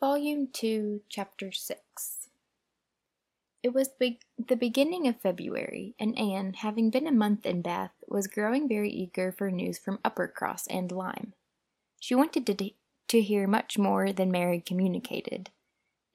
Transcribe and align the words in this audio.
Volume 0.00 0.48
2, 0.50 1.02
Chapter 1.10 1.52
6 1.52 2.28
It 3.62 3.74
was 3.74 3.88
be- 3.88 4.20
the 4.38 4.56
beginning 4.56 5.06
of 5.06 5.20
February, 5.20 5.94
and 6.00 6.18
Anne, 6.18 6.54
having 6.54 6.88
been 6.88 7.06
a 7.06 7.12
month 7.12 7.44
in 7.44 7.60
Bath, 7.60 7.92
was 8.08 8.26
growing 8.26 8.66
very 8.66 8.90
eager 8.90 9.30
for 9.30 9.50
news 9.50 9.78
from 9.78 9.98
Uppercross 9.98 10.66
and 10.70 10.90
Lyme. 10.90 11.34
She 11.98 12.14
wanted 12.14 12.46
to, 12.46 12.54
d- 12.54 12.76
to 13.08 13.20
hear 13.20 13.46
much 13.46 13.76
more 13.76 14.10
than 14.10 14.30
Mary 14.30 14.62
communicated. 14.62 15.50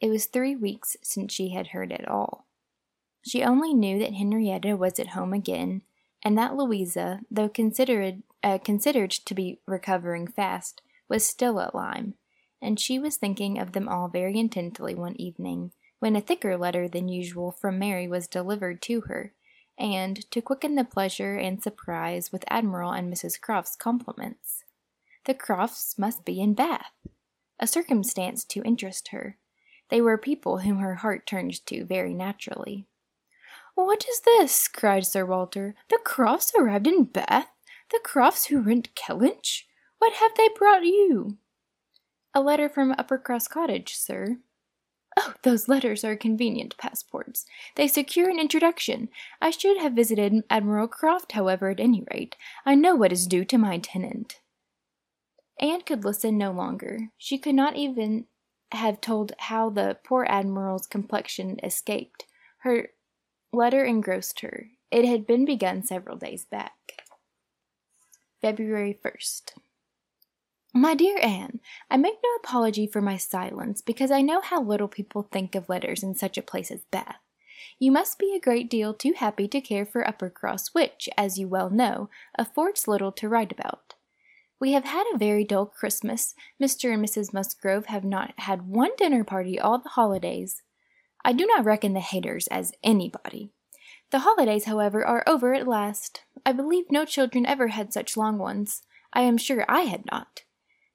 It 0.01 0.09
was 0.09 0.25
three 0.25 0.55
weeks 0.55 0.97
since 1.03 1.31
she 1.31 1.49
had 1.49 1.67
heard 1.67 1.91
at 1.91 2.07
all. 2.07 2.47
She 3.23 3.43
only 3.43 3.75
knew 3.75 3.99
that 3.99 4.15
Henrietta 4.15 4.75
was 4.75 4.99
at 4.99 5.09
home 5.09 5.31
again, 5.31 5.83
and 6.23 6.35
that 6.39 6.55
Louisa, 6.55 7.19
though 7.29 7.49
considered, 7.49 8.23
uh, 8.41 8.57
considered 8.57 9.11
to 9.11 9.35
be 9.35 9.59
recovering 9.67 10.25
fast, 10.25 10.81
was 11.07 11.23
still 11.23 11.59
at 11.59 11.75
Lyme 11.75 12.15
and 12.61 12.79
she 12.79 12.99
was 12.99 13.17
thinking 13.17 13.59
of 13.59 13.71
them 13.71 13.87
all 13.87 14.07
very 14.07 14.39
intently 14.39 14.95
one 14.95 15.19
evening, 15.19 15.71
when 15.99 16.15
a 16.15 16.21
thicker 16.21 16.57
letter 16.57 16.87
than 16.87 17.07
usual 17.07 17.51
from 17.51 17.79
Mary 17.79 18.07
was 18.07 18.27
delivered 18.27 18.81
to 18.83 19.01
her, 19.01 19.33
and, 19.77 20.29
to 20.31 20.41
quicken 20.41 20.75
the 20.75 20.83
pleasure 20.83 21.35
and 21.35 21.61
surprise 21.61 22.31
with 22.31 22.45
Admiral 22.49 22.91
and 22.91 23.11
Mrs. 23.11 23.39
Croft's 23.39 23.75
compliments. 23.75 24.63
The 25.25 25.33
Crofts 25.33 25.97
must 25.97 26.23
be 26.23 26.39
in 26.39 26.53
Bath, 26.53 26.91
a 27.59 27.67
circumstance 27.67 28.43
to 28.45 28.63
interest 28.63 29.09
her. 29.09 29.37
They 29.89 30.01
were 30.01 30.17
people 30.17 30.59
whom 30.59 30.77
her 30.77 30.95
heart 30.95 31.25
turned 31.27 31.65
to 31.67 31.85
very 31.85 32.13
naturally. 32.13 32.87
What 33.75 34.05
is 34.07 34.21
this? 34.21 34.67
cried 34.67 35.05
Sir 35.05 35.25
Walter. 35.25 35.75
The 35.89 35.99
Crofts 36.03 36.53
arrived 36.57 36.87
in 36.87 37.03
Bath? 37.03 37.49
The 37.91 37.99
Crofts 38.03 38.45
who 38.45 38.61
rent 38.61 38.95
Kellynch? 38.95 39.63
What 39.97 40.13
have 40.13 40.31
they 40.37 40.49
brought 40.55 40.85
you? 40.85 41.37
A 42.37 42.41
letter 42.41 42.67
from 42.67 42.93
Uppercross 42.95 43.49
Cottage, 43.49 43.95
sir. 43.95 44.39
Oh, 45.17 45.35
those 45.43 45.69
letters 45.69 46.03
are 46.03 46.17
convenient 46.17 46.77
passports. 46.77 47.45
They 47.77 47.87
secure 47.87 48.29
an 48.29 48.39
introduction. 48.39 49.07
I 49.41 49.51
should 49.51 49.77
have 49.77 49.93
visited 49.93 50.43
Admiral 50.49 50.89
Croft, 50.89 51.31
however, 51.31 51.69
at 51.69 51.79
any 51.79 52.03
rate. 52.13 52.35
I 52.65 52.75
know 52.75 52.93
what 52.93 53.13
is 53.13 53.25
due 53.25 53.45
to 53.45 53.57
my 53.57 53.77
tenant. 53.77 54.41
Anne 55.61 55.83
could 55.83 56.03
listen 56.03 56.37
no 56.37 56.51
longer. 56.51 57.11
She 57.17 57.37
could 57.37 57.55
not 57.55 57.77
even 57.77 58.25
have 58.73 58.99
told 58.99 59.31
how 59.37 59.69
the 59.69 59.97
poor 60.03 60.25
Admiral's 60.27 60.87
complexion 60.87 61.57
escaped. 61.63 62.25
Her 62.59 62.89
letter 63.53 63.85
engrossed 63.85 64.41
her. 64.41 64.71
It 64.91 65.05
had 65.05 65.25
been 65.25 65.45
begun 65.45 65.83
several 65.83 66.17
days 66.17 66.43
back. 66.43 66.73
February 68.41 68.99
1st. 69.01 69.53
My 70.77 70.93
dear 70.93 71.17
Anne, 71.21 71.61
I 71.89 71.95
make 71.95 72.15
no 72.21 72.29
apology 72.35 72.85
for 72.85 72.99
my 72.99 73.15
silence, 73.15 73.81
because 73.81 74.11
I 74.11 74.21
know 74.21 74.41
how 74.41 74.61
little 74.61 74.89
people 74.89 75.23
think 75.23 75.55
of 75.55 75.69
letters 75.69 76.03
in 76.03 76.15
such 76.15 76.37
a 76.37 76.41
place 76.41 76.69
as 76.69 76.83
Bath. 76.91 77.21
You 77.79 77.93
must 77.93 78.19
be 78.19 78.35
a 78.35 78.41
great 78.41 78.69
deal 78.69 78.93
too 78.93 79.13
happy 79.15 79.47
to 79.47 79.61
care 79.61 79.85
for 79.85 80.03
Uppercross, 80.03 80.73
which, 80.73 81.07
as 81.17 81.39
you 81.39 81.47
well 81.47 81.69
know, 81.69 82.09
affords 82.37 82.89
little 82.89 83.13
to 83.13 83.29
write 83.29 83.53
about. 83.53 83.93
We 84.59 84.73
have 84.73 84.83
had 84.83 85.05
a 85.13 85.17
very 85.17 85.45
dull 85.45 85.65
Christmas. 85.65 86.35
Mr. 86.61 86.93
and 86.93 87.01
Mrs. 87.01 87.31
Musgrove 87.31 87.85
have 87.85 88.03
not 88.03 88.33
had 88.39 88.67
one 88.67 88.91
dinner 88.97 89.23
party 89.23 89.57
all 89.57 89.79
the 89.79 89.87
holidays. 89.87 90.61
I 91.23 91.31
do 91.31 91.45
not 91.45 91.63
reckon 91.63 91.93
the 91.93 92.01
Hayters 92.01 92.49
as 92.51 92.73
anybody. 92.83 93.49
The 94.11 94.19
holidays, 94.19 94.65
however, 94.65 95.05
are 95.05 95.23
over 95.25 95.53
at 95.53 95.69
last. 95.69 96.23
I 96.45 96.51
believe 96.51 96.91
no 96.91 97.05
children 97.05 97.45
ever 97.45 97.69
had 97.69 97.93
such 97.93 98.17
long 98.17 98.37
ones. 98.37 98.81
I 99.13 99.21
am 99.21 99.37
sure 99.37 99.63
I 99.69 99.83
had 99.83 100.03
not. 100.11 100.41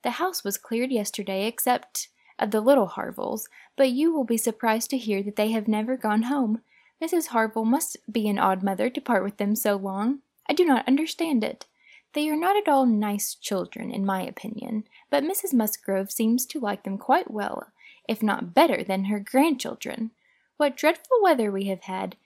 The 0.03 0.13
house 0.13 0.45
was 0.45 0.59
cleared 0.59 0.91
yesterday, 0.91 1.47
except 1.47 2.09
of 2.39 2.51
the 2.51 2.61
little 2.61 2.89
Harvilles, 2.89 3.49
but 3.77 3.91
you 3.91 4.13
will 4.15 4.25
be 4.25 4.37
surprised 4.37 4.91
to 4.91 4.99
hear 4.99 5.23
that 5.23 5.37
they 5.37 5.51
have 5.51 5.69
never 5.69 5.97
gone 5.97 6.23
home. 6.23 6.63
Mrs. 7.03 7.29
Harville 7.29 7.65
must 7.65 7.99
be 8.11 8.29
an 8.29 8.39
odd 8.39 8.63
mother 8.63 8.89
to 8.91 9.01
part 9.01 9.23
with 9.23 9.37
them 9.37 9.55
so 9.55 9.77
long. 9.77 10.21
I 10.49 10.53
do 10.53 10.65
not 10.65 10.89
understand 10.89 11.45
it. 11.45 11.67
They 12.13 12.29
are 12.29 12.37
not 12.37 12.57
at 12.57 12.69
all 12.69 12.87
nice 12.87 13.35
children, 13.35 13.91
in 13.93 14.05
my 14.05 14.23
opinion, 14.23 14.85
but 15.11 15.23
Mrs. 15.23 15.55
Musgrove 15.55 16.11
seems 16.11 16.45
to 16.47 16.59
like 16.59 16.83
them 16.83 16.99
quite 16.99 17.31
well, 17.31 17.69
if 18.09 18.23
not 18.23 18.55
better 18.55 18.83
than 18.83 19.05
her 19.05 19.21
grandchildren. 19.21 20.11
What 20.57 20.77
dreadful 20.77 21.23
weather 21.23 21.53
we 21.53 21.65
have 21.67 21.83
had! 21.83 22.17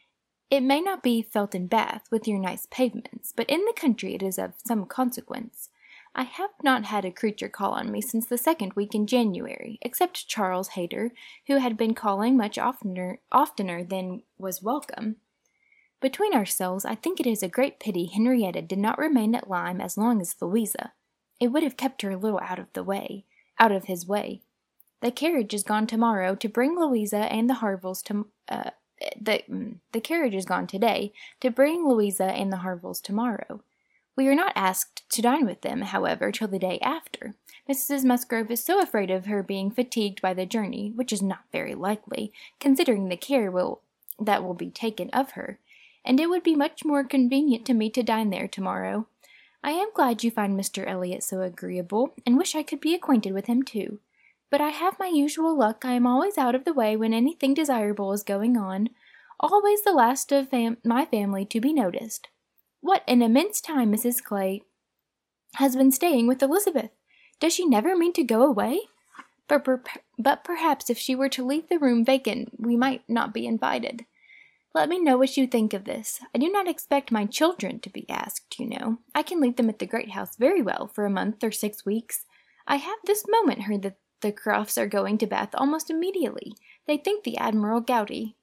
It 0.50 0.62
may 0.62 0.80
not 0.80 1.02
be 1.02 1.22
felt 1.22 1.54
in 1.54 1.66
Bath, 1.66 2.06
with 2.10 2.26
your 2.26 2.38
nice 2.38 2.66
pavements, 2.70 3.32
but 3.34 3.48
in 3.50 3.64
the 3.64 3.74
country 3.76 4.14
it 4.14 4.22
is 4.22 4.38
of 4.38 4.54
some 4.64 4.86
consequence. 4.86 5.68
I 6.16 6.22
have 6.22 6.50
not 6.62 6.84
had 6.84 7.04
a 7.04 7.10
creature 7.10 7.48
call 7.48 7.72
on 7.72 7.90
me 7.90 8.00
since 8.00 8.26
the 8.26 8.38
second 8.38 8.74
week 8.74 8.94
in 8.94 9.06
January, 9.06 9.78
except 9.82 10.28
Charles 10.28 10.68
Hayter, 10.68 11.10
who 11.48 11.56
had 11.56 11.76
been 11.76 11.94
calling 11.94 12.36
much 12.36 12.56
oftener, 12.56 13.18
oftener 13.32 13.82
than 13.82 14.22
was 14.38 14.62
welcome. 14.62 15.16
Between 16.00 16.32
ourselves, 16.32 16.84
I 16.84 16.94
think 16.94 17.18
it 17.18 17.26
is 17.26 17.42
a 17.42 17.48
great 17.48 17.80
pity 17.80 18.06
Henrietta 18.06 18.62
did 18.62 18.78
not 18.78 18.98
remain 18.98 19.34
at 19.34 19.50
Lyme 19.50 19.80
as 19.80 19.98
long 19.98 20.20
as 20.20 20.36
Louisa. 20.40 20.92
It 21.40 21.48
would 21.48 21.64
have 21.64 21.76
kept 21.76 22.02
her 22.02 22.10
a 22.10 22.16
little 22.16 22.40
out 22.40 22.60
of 22.60 22.72
the 22.74 22.84
way, 22.84 23.24
out 23.58 23.72
of 23.72 23.86
his 23.86 24.06
way. 24.06 24.42
The 25.00 25.10
carriage 25.10 25.52
is 25.52 25.64
gone 25.64 25.86
tomorrow 25.86 26.34
to 26.36 26.48
bring 26.48 26.78
Louisa 26.78 27.16
and 27.16 27.50
the 27.50 27.54
Harvilles 27.54 28.02
to. 28.04 28.28
Uh, 28.48 28.70
the 29.20 29.42
mm, 29.50 29.80
the 29.92 30.00
carriage 30.00 30.34
is 30.34 30.44
gone 30.44 30.66
today 30.66 31.12
to 31.40 31.50
bring 31.50 31.86
Louisa 31.86 32.24
and 32.24 32.52
the 32.52 32.58
Harvilles 32.58 33.02
tomorrow. 33.02 33.62
We 34.16 34.28
are 34.28 34.34
not 34.34 34.52
asked 34.54 35.08
to 35.10 35.22
dine 35.22 35.44
with 35.44 35.62
them, 35.62 35.82
however, 35.82 36.30
till 36.30 36.48
the 36.48 36.58
day 36.58 36.78
after. 36.80 37.34
Mrs. 37.68 38.04
Musgrove 38.04 38.50
is 38.50 38.62
so 38.62 38.80
afraid 38.80 39.10
of 39.10 39.26
her 39.26 39.42
being 39.42 39.70
fatigued 39.70 40.20
by 40.22 40.34
the 40.34 40.46
journey, 40.46 40.92
which 40.94 41.12
is 41.12 41.22
not 41.22 41.44
very 41.50 41.74
likely, 41.74 42.32
considering 42.60 43.08
the 43.08 43.16
care 43.16 43.50
will, 43.50 43.80
that 44.20 44.44
will 44.44 44.54
be 44.54 44.70
taken 44.70 45.10
of 45.10 45.32
her, 45.32 45.58
and 46.04 46.20
it 46.20 46.28
would 46.28 46.42
be 46.42 46.54
much 46.54 46.84
more 46.84 47.02
convenient 47.02 47.64
to 47.66 47.74
me 47.74 47.90
to 47.90 48.02
dine 48.02 48.30
there 48.30 48.46
tomorrow. 48.46 49.08
I 49.64 49.70
am 49.72 49.88
glad 49.94 50.22
you 50.22 50.30
find 50.30 50.58
Mr. 50.58 50.86
Elliot 50.86 51.22
so 51.22 51.40
agreeable, 51.40 52.14
and 52.26 52.36
wish 52.36 52.54
I 52.54 52.62
could 52.62 52.80
be 52.80 52.94
acquainted 52.94 53.32
with 53.32 53.46
him 53.46 53.62
too. 53.62 53.98
But 54.50 54.60
I 54.60 54.68
have 54.68 54.98
my 54.98 55.08
usual 55.08 55.56
luck. 55.56 55.84
I 55.84 55.94
am 55.94 56.06
always 56.06 56.38
out 56.38 56.54
of 56.54 56.64
the 56.64 56.74
way 56.74 56.96
when 56.96 57.14
anything 57.14 57.54
desirable 57.54 58.12
is 58.12 58.22
going 58.22 58.56
on, 58.56 58.90
always 59.40 59.82
the 59.82 59.92
last 59.92 60.30
of 60.30 60.50
fam- 60.50 60.76
my 60.84 61.06
family 61.06 61.44
to 61.46 61.60
be 61.60 61.72
noticed. 61.72 62.28
What 62.84 63.02
an 63.08 63.22
immense 63.22 63.62
time 63.62 63.90
Mrs. 63.90 64.22
Clay 64.22 64.60
has 65.54 65.74
been 65.74 65.90
staying 65.90 66.26
with 66.26 66.42
Elizabeth! 66.42 66.90
Does 67.40 67.54
she 67.54 67.64
never 67.64 67.96
mean 67.96 68.12
to 68.12 68.22
go 68.22 68.42
away? 68.42 68.78
But, 69.48 69.64
per- 69.64 69.82
but 70.18 70.44
perhaps 70.44 70.90
if 70.90 70.98
she 70.98 71.14
were 71.14 71.30
to 71.30 71.46
leave 71.46 71.70
the 71.70 71.78
room 71.78 72.04
vacant, 72.04 72.50
we 72.60 72.76
might 72.76 73.00
not 73.08 73.32
be 73.32 73.46
invited. 73.46 74.04
Let 74.74 74.90
me 74.90 75.00
know 75.00 75.16
what 75.16 75.34
you 75.34 75.46
think 75.46 75.72
of 75.72 75.86
this. 75.86 76.20
I 76.34 76.38
do 76.38 76.52
not 76.52 76.68
expect 76.68 77.10
my 77.10 77.24
children 77.24 77.80
to 77.80 77.88
be 77.88 78.04
asked, 78.10 78.58
you 78.58 78.66
know. 78.66 78.98
I 79.14 79.22
can 79.22 79.40
leave 79.40 79.56
them 79.56 79.70
at 79.70 79.78
the 79.78 79.86
great 79.86 80.10
house 80.10 80.36
very 80.36 80.60
well 80.60 80.86
for 80.86 81.06
a 81.06 81.10
month 81.10 81.42
or 81.42 81.52
six 81.52 81.86
weeks. 81.86 82.26
I 82.66 82.76
have 82.76 82.98
this 83.06 83.24
moment 83.26 83.62
heard 83.62 83.80
that 83.80 83.96
the 84.20 84.30
Crofts 84.30 84.76
are 84.76 84.86
going 84.86 85.16
to 85.16 85.26
Bath 85.26 85.54
almost 85.54 85.88
immediately. 85.88 86.52
They 86.86 86.98
think 86.98 87.24
the 87.24 87.38
Admiral 87.38 87.80
gouty. 87.80 88.36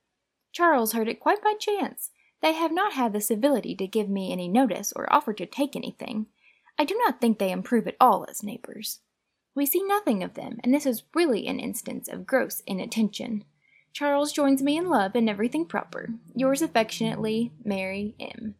Charles 0.51 0.93
heard 0.93 1.07
it 1.07 1.19
quite 1.19 1.43
by 1.43 1.53
chance. 1.59 2.09
They 2.41 2.53
have 2.53 2.71
not 2.71 2.93
had 2.93 3.13
the 3.13 3.21
civility 3.21 3.75
to 3.75 3.87
give 3.87 4.09
me 4.09 4.31
any 4.31 4.47
notice 4.47 4.91
or 4.95 5.11
offer 5.13 5.33
to 5.33 5.45
take 5.45 5.75
anything. 5.75 6.27
I 6.77 6.85
do 6.85 6.99
not 7.05 7.21
think 7.21 7.37
they 7.37 7.51
improve 7.51 7.87
at 7.87 7.97
all 7.99 8.25
as 8.29 8.43
neighbors. 8.43 8.99
We 9.53 9.65
see 9.65 9.83
nothing 9.83 10.23
of 10.23 10.33
them, 10.33 10.57
and 10.63 10.73
this 10.73 10.85
is 10.85 11.03
really 11.13 11.45
an 11.47 11.59
instance 11.59 12.07
of 12.07 12.25
gross 12.25 12.61
inattention. 12.65 13.43
Charles 13.93 14.31
joins 14.31 14.63
me 14.63 14.77
in 14.77 14.89
love 14.89 15.11
and 15.15 15.29
everything 15.29 15.65
proper. 15.65 16.09
Yours 16.33 16.61
affectionately, 16.61 17.51
Mary 17.63 18.15
M. 18.19 18.55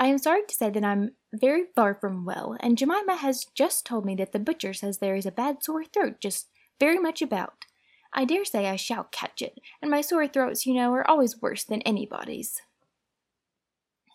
I 0.00 0.06
am 0.06 0.18
sorry 0.18 0.42
to 0.48 0.54
say 0.54 0.70
that 0.70 0.82
I'm 0.82 1.12
very 1.32 1.64
far 1.76 1.94
from 1.94 2.24
well, 2.24 2.56
and 2.60 2.76
Jemima 2.76 3.16
has 3.16 3.44
just 3.54 3.86
told 3.86 4.04
me 4.04 4.14
that 4.16 4.32
the 4.32 4.38
butcher 4.38 4.72
says 4.72 4.98
there 4.98 5.14
is 5.14 5.26
a 5.26 5.30
bad 5.30 5.58
sore 5.62 5.84
throat 5.84 6.20
just 6.20 6.48
very 6.80 6.98
much 6.98 7.22
about. 7.22 7.66
I 8.14 8.24
dare 8.24 8.44
say 8.44 8.66
I 8.66 8.76
shall 8.76 9.04
catch 9.04 9.40
it, 9.40 9.58
and 9.80 9.90
my 9.90 10.00
sore 10.00 10.28
throats, 10.28 10.66
you 10.66 10.74
know, 10.74 10.92
are 10.92 11.08
always 11.08 11.40
worse 11.40 11.64
than 11.64 11.82
anybody's. 11.82 12.60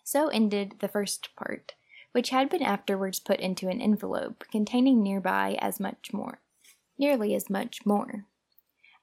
So 0.04 0.28
ended 0.28 0.76
the 0.78 0.88
first 0.88 1.30
part, 1.36 1.74
which 2.12 2.30
had 2.30 2.48
been 2.48 2.62
afterwards 2.62 3.20
put 3.20 3.40
into 3.40 3.68
an 3.68 3.80
envelope 3.80 4.44
containing 4.50 5.02
nearby 5.02 5.58
as 5.60 5.80
much 5.80 6.12
more, 6.12 6.40
nearly 6.98 7.34
as 7.34 7.50
much 7.50 7.84
more. 7.84 8.24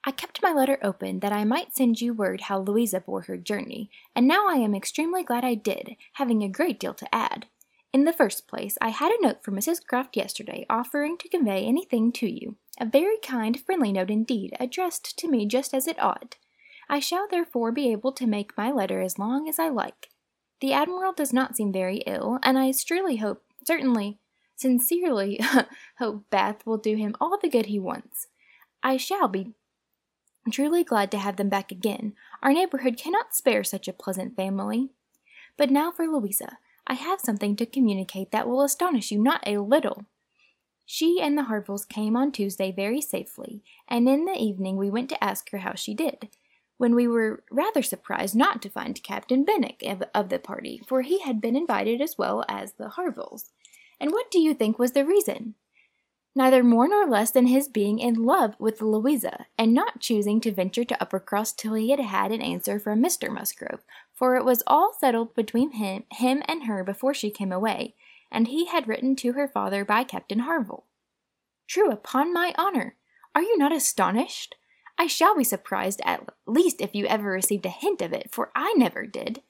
I 0.03 0.11
kept 0.11 0.41
my 0.41 0.51
letter 0.51 0.77
open 0.81 1.19
that 1.19 1.33
I 1.33 1.43
might 1.43 1.75
send 1.75 1.99
you 1.99 2.13
word 2.13 2.41
how 2.41 2.59
Louisa 2.59 3.01
bore 3.01 3.23
her 3.23 3.37
journey, 3.37 3.89
and 4.15 4.27
now 4.27 4.47
I 4.47 4.55
am 4.55 4.75
extremely 4.75 5.23
glad 5.23 5.43
I 5.43 5.55
did, 5.55 5.95
having 6.13 6.43
a 6.43 6.49
great 6.49 6.79
deal 6.79 6.93
to 6.93 7.15
add. 7.15 7.47
In 7.95 8.03
the 8.03 8.11
first 8.11 8.45
place, 8.45 8.77
I 8.81 8.89
had 8.89 9.13
a 9.13 9.21
note 9.21 9.41
from 9.41 9.55
Mrs. 9.55 9.81
Croft 9.81 10.17
yesterday 10.17 10.65
offering 10.69 11.17
to 11.17 11.29
convey 11.29 11.63
anything 11.63 12.11
to 12.11 12.29
you. 12.29 12.57
A 12.77 12.85
very 12.85 13.15
kind, 13.23 13.57
friendly 13.57 13.93
note 13.93 14.09
indeed, 14.09 14.53
addressed 14.59 15.17
to 15.17 15.29
me 15.29 15.45
just 15.45 15.73
as 15.73 15.87
it 15.87 15.97
ought. 15.97 16.35
I 16.89 16.99
shall 16.99 17.25
therefore 17.25 17.71
be 17.71 17.93
able 17.93 18.11
to 18.11 18.27
make 18.27 18.57
my 18.57 18.69
letter 18.69 18.99
as 18.99 19.17
long 19.17 19.47
as 19.47 19.59
I 19.59 19.69
like. 19.69 20.09
The 20.59 20.73
Admiral 20.73 21.13
does 21.13 21.31
not 21.31 21.55
seem 21.55 21.71
very 21.71 21.99
ill, 22.05 22.37
and 22.43 22.59
I 22.59 22.73
truly 22.73 23.15
hope, 23.15 23.45
certainly, 23.65 24.19
sincerely 24.57 25.39
hope 25.97 26.29
Bath 26.29 26.65
will 26.65 26.77
do 26.77 26.97
him 26.97 27.15
all 27.21 27.39
the 27.41 27.47
good 27.47 27.67
he 27.67 27.79
wants. 27.79 28.27
I 28.83 28.97
shall 28.97 29.29
be 29.29 29.53
truly 30.51 30.83
glad 30.83 31.11
to 31.11 31.17
have 31.17 31.37
them 31.37 31.47
back 31.47 31.71
again. 31.71 32.11
Our 32.43 32.51
neighborhood 32.51 32.97
cannot 32.97 33.33
spare 33.33 33.63
such 33.63 33.87
a 33.87 33.93
pleasant 33.93 34.35
family. 34.35 34.89
But 35.55 35.71
now 35.71 35.93
for 35.93 36.05
Louisa. 36.05 36.57
I 36.87 36.93
have 36.93 37.19
something 37.19 37.55
to 37.57 37.65
communicate 37.65 38.31
that 38.31 38.47
will 38.47 38.61
astonish 38.61 39.11
you 39.11 39.19
not 39.19 39.41
a 39.45 39.57
little. 39.57 40.05
She 40.85 41.19
and 41.21 41.37
the 41.37 41.43
Harvilles 41.43 41.87
came 41.87 42.15
on 42.15 42.31
Tuesday 42.31 42.71
very 42.71 43.01
safely, 43.01 43.63
and 43.87 44.07
in 44.07 44.25
the 44.25 44.37
evening 44.37 44.77
we 44.77 44.91
went 44.91 45.09
to 45.09 45.23
ask 45.23 45.49
her 45.49 45.59
how 45.59 45.73
she 45.73 45.95
did, 45.95 46.29
when 46.77 46.93
we 46.93 47.07
were 47.07 47.43
rather 47.49 47.81
surprised 47.81 48.35
not 48.35 48.61
to 48.61 48.69
find 48.69 49.01
Captain 49.01 49.43
Benwick 49.43 49.81
of, 49.83 50.03
of 50.13 50.29
the 50.29 50.37
party, 50.37 50.81
for 50.87 51.01
he 51.01 51.21
had 51.21 51.41
been 51.41 51.55
invited 51.55 52.01
as 52.01 52.17
well 52.17 52.45
as 52.47 52.73
the 52.73 52.89
Harvilles. 52.89 53.49
And 53.99 54.11
what 54.11 54.29
do 54.29 54.39
you 54.39 54.53
think 54.53 54.77
was 54.77 54.91
the 54.91 55.05
reason? 55.05 55.55
neither 56.35 56.63
more 56.63 56.87
nor 56.87 57.07
less 57.07 57.31
than 57.31 57.47
his 57.47 57.69
being 57.69 57.97
in 57.97 58.25
love 58.25 58.55
with 58.59 58.81
Louisa, 58.81 59.45
and 59.57 59.73
not 59.73 60.01
choosing 60.01 60.41
to 60.41 60.51
venture 60.51 60.83
to 60.83 60.97
Uppercross 60.99 61.55
till 61.55 61.75
he 61.75 61.91
had 61.91 61.99
had 61.99 62.31
an 62.31 62.41
answer 62.41 62.77
from 62.77 63.01
Mr. 63.01 63.31
Musgrove, 63.31 63.85
for 64.15 64.35
it 64.35 64.45
was 64.45 64.63
all 64.65 64.93
settled 64.93 65.35
between 65.35 65.73
him, 65.73 66.03
him 66.11 66.41
and 66.47 66.63
her 66.63 66.83
before 66.83 67.13
she 67.13 67.29
came 67.29 67.51
away, 67.51 67.95
and 68.31 68.47
he 68.47 68.65
had 68.65 68.87
written 68.87 69.15
to 69.17 69.33
her 69.33 69.47
father 69.47 69.85
by 69.85 70.03
Captain 70.03 70.39
Harville. 70.39 70.85
True, 71.67 71.91
upon 71.91 72.33
my 72.33 72.53
honour! 72.57 72.95
Are 73.33 73.41
you 73.41 73.57
not 73.57 73.73
astonished? 73.73 74.55
I 74.97 75.07
shall 75.07 75.35
be 75.35 75.43
surprised 75.43 76.01
at 76.05 76.29
least 76.45 76.79
if 76.79 76.95
you 76.95 77.05
ever 77.05 77.29
received 77.29 77.65
a 77.65 77.69
hint 77.69 78.01
of 78.01 78.13
it, 78.13 78.31
for 78.31 78.51
I 78.55 78.73
never 78.77 79.05
did. 79.05 79.41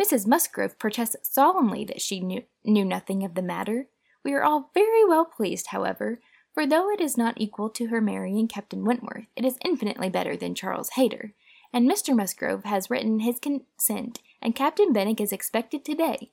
Mrs. 0.00 0.26
Musgrove 0.26 0.78
protests 0.78 1.28
solemnly 1.30 1.84
that 1.84 2.00
she 2.00 2.20
knew, 2.20 2.44
knew 2.64 2.84
nothing 2.84 3.22
of 3.24 3.34
the 3.34 3.42
matter. 3.42 3.88
We 4.24 4.32
are 4.32 4.42
all 4.42 4.70
very 4.74 5.04
well 5.04 5.24
pleased, 5.24 5.68
however, 5.68 6.20
for 6.52 6.66
though 6.66 6.90
it 6.90 7.00
is 7.00 7.18
not 7.18 7.34
equal 7.36 7.68
to 7.70 7.88
her 7.88 8.00
marrying 8.00 8.48
Captain 8.48 8.84
Wentworth, 8.84 9.26
it 9.36 9.44
is 9.44 9.58
infinitely 9.62 10.08
better 10.08 10.36
than 10.36 10.54
Charles 10.54 10.90
Hayter, 10.90 11.34
and 11.72 11.90
Mr. 11.90 12.14
Musgrove 12.14 12.64
has 12.64 12.90
written 12.90 13.20
his 13.20 13.38
consent, 13.38 14.20
and 14.40 14.54
Captain 14.54 14.92
Benwick 14.92 15.20
is 15.20 15.32
expected 15.32 15.84
today. 15.84 16.30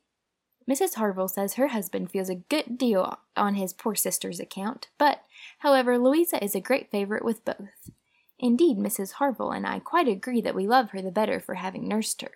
Mrs. 0.70 0.96
Harville 0.96 1.28
says 1.28 1.56
her 1.56 1.70
husband 1.70 2.10
feels 2.10 2.30
a 2.30 2.36
good 2.36 2.78
deal 2.78 3.20
on 3.36 3.56
his 3.56 3.74
poor 3.74 3.96
sister's 3.96 4.40
account, 4.40 4.90
but, 4.98 5.24
however, 5.60 5.98
Louisa 5.98 6.42
is 6.44 6.56
a 6.56 6.62
great 6.62 6.90
favourite 6.90 7.26
with 7.26 7.44
both. 7.44 7.92
Indeed, 8.40 8.78
Mrs. 8.78 9.14
Harville 9.14 9.52
and 9.52 9.68
I 9.68 9.80
quite 9.80 10.08
agree 10.08 10.42
that 10.42 10.56
we 10.56 10.68
love 10.68 10.92
her 10.92 11.02
the 11.02 11.12
better 11.12 11.40
for 11.40 11.56
having 11.56 11.88
nursed 11.88 12.22
her. 12.22 12.32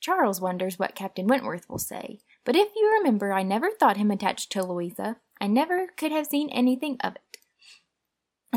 Charles 0.00 0.40
wonders 0.40 0.78
what 0.78 0.94
Captain 0.94 1.26
Wentworth 1.26 1.68
will 1.68 1.78
say, 1.78 2.20
but 2.44 2.56
if 2.56 2.68
you 2.76 2.90
remember, 2.98 3.32
I 3.32 3.42
never 3.42 3.70
thought 3.70 3.96
him 3.96 4.10
attached 4.10 4.50
to 4.52 4.62
Louisa. 4.62 5.16
I 5.40 5.46
never 5.48 5.88
could 5.96 6.12
have 6.12 6.26
seen 6.26 6.50
anything 6.50 6.98
of 7.00 7.16
it. 7.16 7.37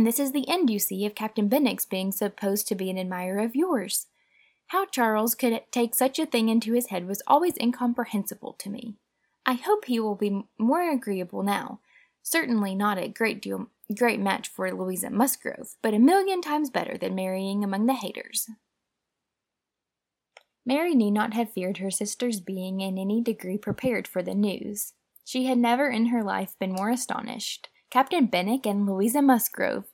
And 0.01 0.07
this 0.07 0.19
is 0.19 0.31
the 0.31 0.49
end, 0.49 0.71
you 0.71 0.79
see, 0.79 1.05
of 1.05 1.13
Captain 1.13 1.47
Benwick's 1.47 1.85
being 1.85 2.11
supposed 2.11 2.67
to 2.67 2.73
be 2.73 2.89
an 2.89 2.97
admirer 2.97 3.37
of 3.37 3.55
yours. 3.55 4.07
How 4.69 4.87
Charles 4.87 5.35
could 5.35 5.61
take 5.69 5.93
such 5.93 6.17
a 6.17 6.25
thing 6.25 6.49
into 6.49 6.73
his 6.73 6.87
head 6.87 7.05
was 7.05 7.21
always 7.27 7.55
incomprehensible 7.61 8.53
to 8.53 8.71
me. 8.71 8.95
I 9.45 9.53
hope 9.53 9.85
he 9.85 9.99
will 9.99 10.15
be 10.15 10.47
more 10.57 10.89
agreeable 10.89 11.43
now. 11.43 11.81
Certainly 12.23 12.73
not 12.73 12.97
a 12.97 13.09
great 13.09 13.43
deal 13.43 13.67
great 13.95 14.19
match 14.19 14.47
for 14.47 14.73
Louisa 14.73 15.11
Musgrove, 15.11 15.75
but 15.83 15.93
a 15.93 15.99
million 15.99 16.41
times 16.41 16.71
better 16.71 16.97
than 16.97 17.13
marrying 17.13 17.63
among 17.63 17.85
the 17.85 17.93
Hayters. 17.93 18.47
Mary 20.65 20.95
need 20.95 21.11
not 21.11 21.35
have 21.35 21.53
feared 21.53 21.77
her 21.77 21.91
sister's 21.91 22.39
being 22.39 22.81
in 22.81 22.97
any 22.97 23.21
degree 23.21 23.59
prepared 23.59 24.07
for 24.07 24.23
the 24.23 24.33
news. 24.33 24.93
She 25.23 25.45
had 25.45 25.59
never 25.59 25.91
in 25.91 26.07
her 26.07 26.23
life 26.23 26.57
been 26.59 26.73
more 26.73 26.89
astonished. 26.89 27.69
Captain 27.91 28.25
Benwick 28.25 28.65
and 28.65 28.87
Louisa 28.87 29.21
Musgrove! 29.21 29.90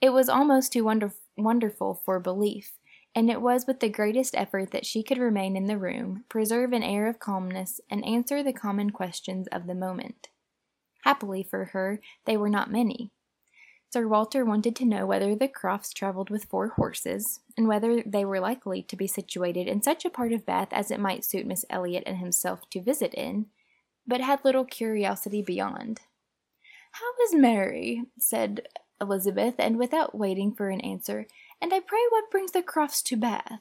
It 0.00 0.10
was 0.10 0.28
almost 0.28 0.72
too 0.72 0.84
wonder- 0.84 1.14
wonderful 1.36 2.02
for 2.04 2.20
belief, 2.20 2.78
and 3.14 3.30
it 3.30 3.40
was 3.40 3.66
with 3.66 3.80
the 3.80 3.88
greatest 3.88 4.34
effort 4.34 4.70
that 4.72 4.84
she 4.84 5.02
could 5.02 5.18
remain 5.18 5.56
in 5.56 5.66
the 5.66 5.78
room, 5.78 6.24
preserve 6.28 6.72
an 6.72 6.82
air 6.82 7.06
of 7.06 7.18
calmness, 7.18 7.80
and 7.90 8.04
answer 8.04 8.42
the 8.42 8.52
common 8.52 8.90
questions 8.90 9.46
of 9.48 9.66
the 9.66 9.74
moment. 9.74 10.28
Happily 11.04 11.42
for 11.42 11.66
her, 11.66 12.00
they 12.26 12.36
were 12.36 12.50
not 12.50 12.70
many. 12.70 13.10
Sir 13.90 14.06
Walter 14.06 14.44
wanted 14.44 14.76
to 14.76 14.84
know 14.84 15.06
whether 15.06 15.34
the 15.34 15.48
Crofts 15.48 15.94
travelled 15.94 16.28
with 16.28 16.44
four 16.44 16.68
horses, 16.68 17.40
and 17.56 17.66
whether 17.68 18.02
they 18.02 18.24
were 18.24 18.40
likely 18.40 18.82
to 18.82 18.96
be 18.96 19.06
situated 19.06 19.66
in 19.66 19.80
such 19.80 20.04
a 20.04 20.10
part 20.10 20.32
of 20.32 20.44
Bath 20.44 20.68
as 20.72 20.90
it 20.90 21.00
might 21.00 21.24
suit 21.24 21.46
Miss 21.46 21.64
Elliot 21.70 22.02
and 22.04 22.18
himself 22.18 22.68
to 22.70 22.82
visit 22.82 23.14
in, 23.14 23.46
but 24.06 24.20
had 24.20 24.44
little 24.44 24.64
curiosity 24.64 25.40
beyond. 25.40 26.02
How 26.92 27.24
is 27.24 27.34
Mary? 27.34 28.02
said 28.18 28.68
Elizabeth, 29.00 29.54
and 29.58 29.78
without 29.78 30.16
waiting 30.16 30.52
for 30.52 30.68
an 30.68 30.80
answer, 30.80 31.26
and 31.60 31.72
I 31.72 31.80
pray 31.80 32.00
what 32.10 32.30
brings 32.30 32.52
the 32.52 32.62
Crofts 32.62 33.02
to 33.04 33.16
Bath? 33.16 33.60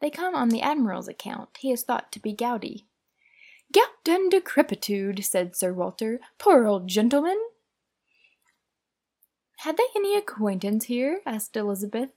They 0.00 0.10
come 0.10 0.34
on 0.34 0.48
the 0.48 0.62
Admiral's 0.62 1.08
account. 1.08 1.58
He 1.58 1.70
is 1.70 1.82
thought 1.82 2.10
to 2.12 2.20
be 2.20 2.32
gouty. 2.32 2.86
Gout 3.72 4.08
and 4.08 4.30
decrepitude, 4.30 5.24
said 5.24 5.54
Sir 5.54 5.72
Walter. 5.72 6.20
Poor 6.38 6.66
old 6.66 6.88
gentleman! 6.88 7.38
Had 9.58 9.76
they 9.76 9.84
any 9.94 10.16
acquaintance 10.16 10.86
here? 10.86 11.20
asked 11.26 11.56
Elizabeth. 11.56 12.10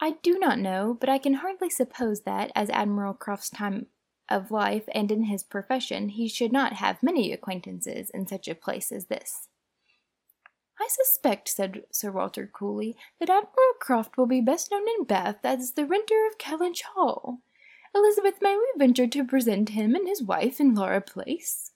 I 0.00 0.12
do 0.22 0.38
not 0.38 0.58
know, 0.58 0.96
but 0.98 1.10
I 1.10 1.18
can 1.18 1.34
hardly 1.34 1.68
suppose 1.68 2.22
that, 2.22 2.50
as 2.54 2.70
Admiral 2.70 3.12
Croft's 3.12 3.50
time 3.50 3.86
of 4.30 4.50
life 4.50 4.84
and 4.94 5.12
in 5.12 5.24
his 5.24 5.42
profession, 5.42 6.08
he 6.08 6.28
should 6.28 6.52
not 6.52 6.74
have 6.74 7.02
many 7.02 7.30
acquaintances 7.32 8.08
in 8.10 8.26
such 8.26 8.48
a 8.48 8.54
place 8.54 8.90
as 8.90 9.06
this. 9.06 9.48
I 10.80 10.88
suspect, 10.88 11.48
said 11.48 11.82
Sir 11.90 12.10
Walter 12.10 12.46
coolly, 12.46 12.96
that 13.18 13.28
Admiral 13.28 13.74
Croft 13.80 14.16
will 14.16 14.26
be 14.26 14.40
best 14.40 14.70
known 14.70 14.88
in 14.88 15.04
Bath 15.04 15.44
as 15.44 15.72
the 15.72 15.84
renter 15.84 16.26
of 16.26 16.38
Kellynch 16.38 16.82
Hall. 16.94 17.40
Elizabeth, 17.94 18.40
may 18.40 18.56
we 18.56 18.66
venture 18.78 19.06
to 19.06 19.24
present 19.24 19.70
him 19.70 19.94
and 19.94 20.08
his 20.08 20.22
wife 20.22 20.58
in 20.58 20.74
Laura 20.74 21.00
Place? 21.00 21.72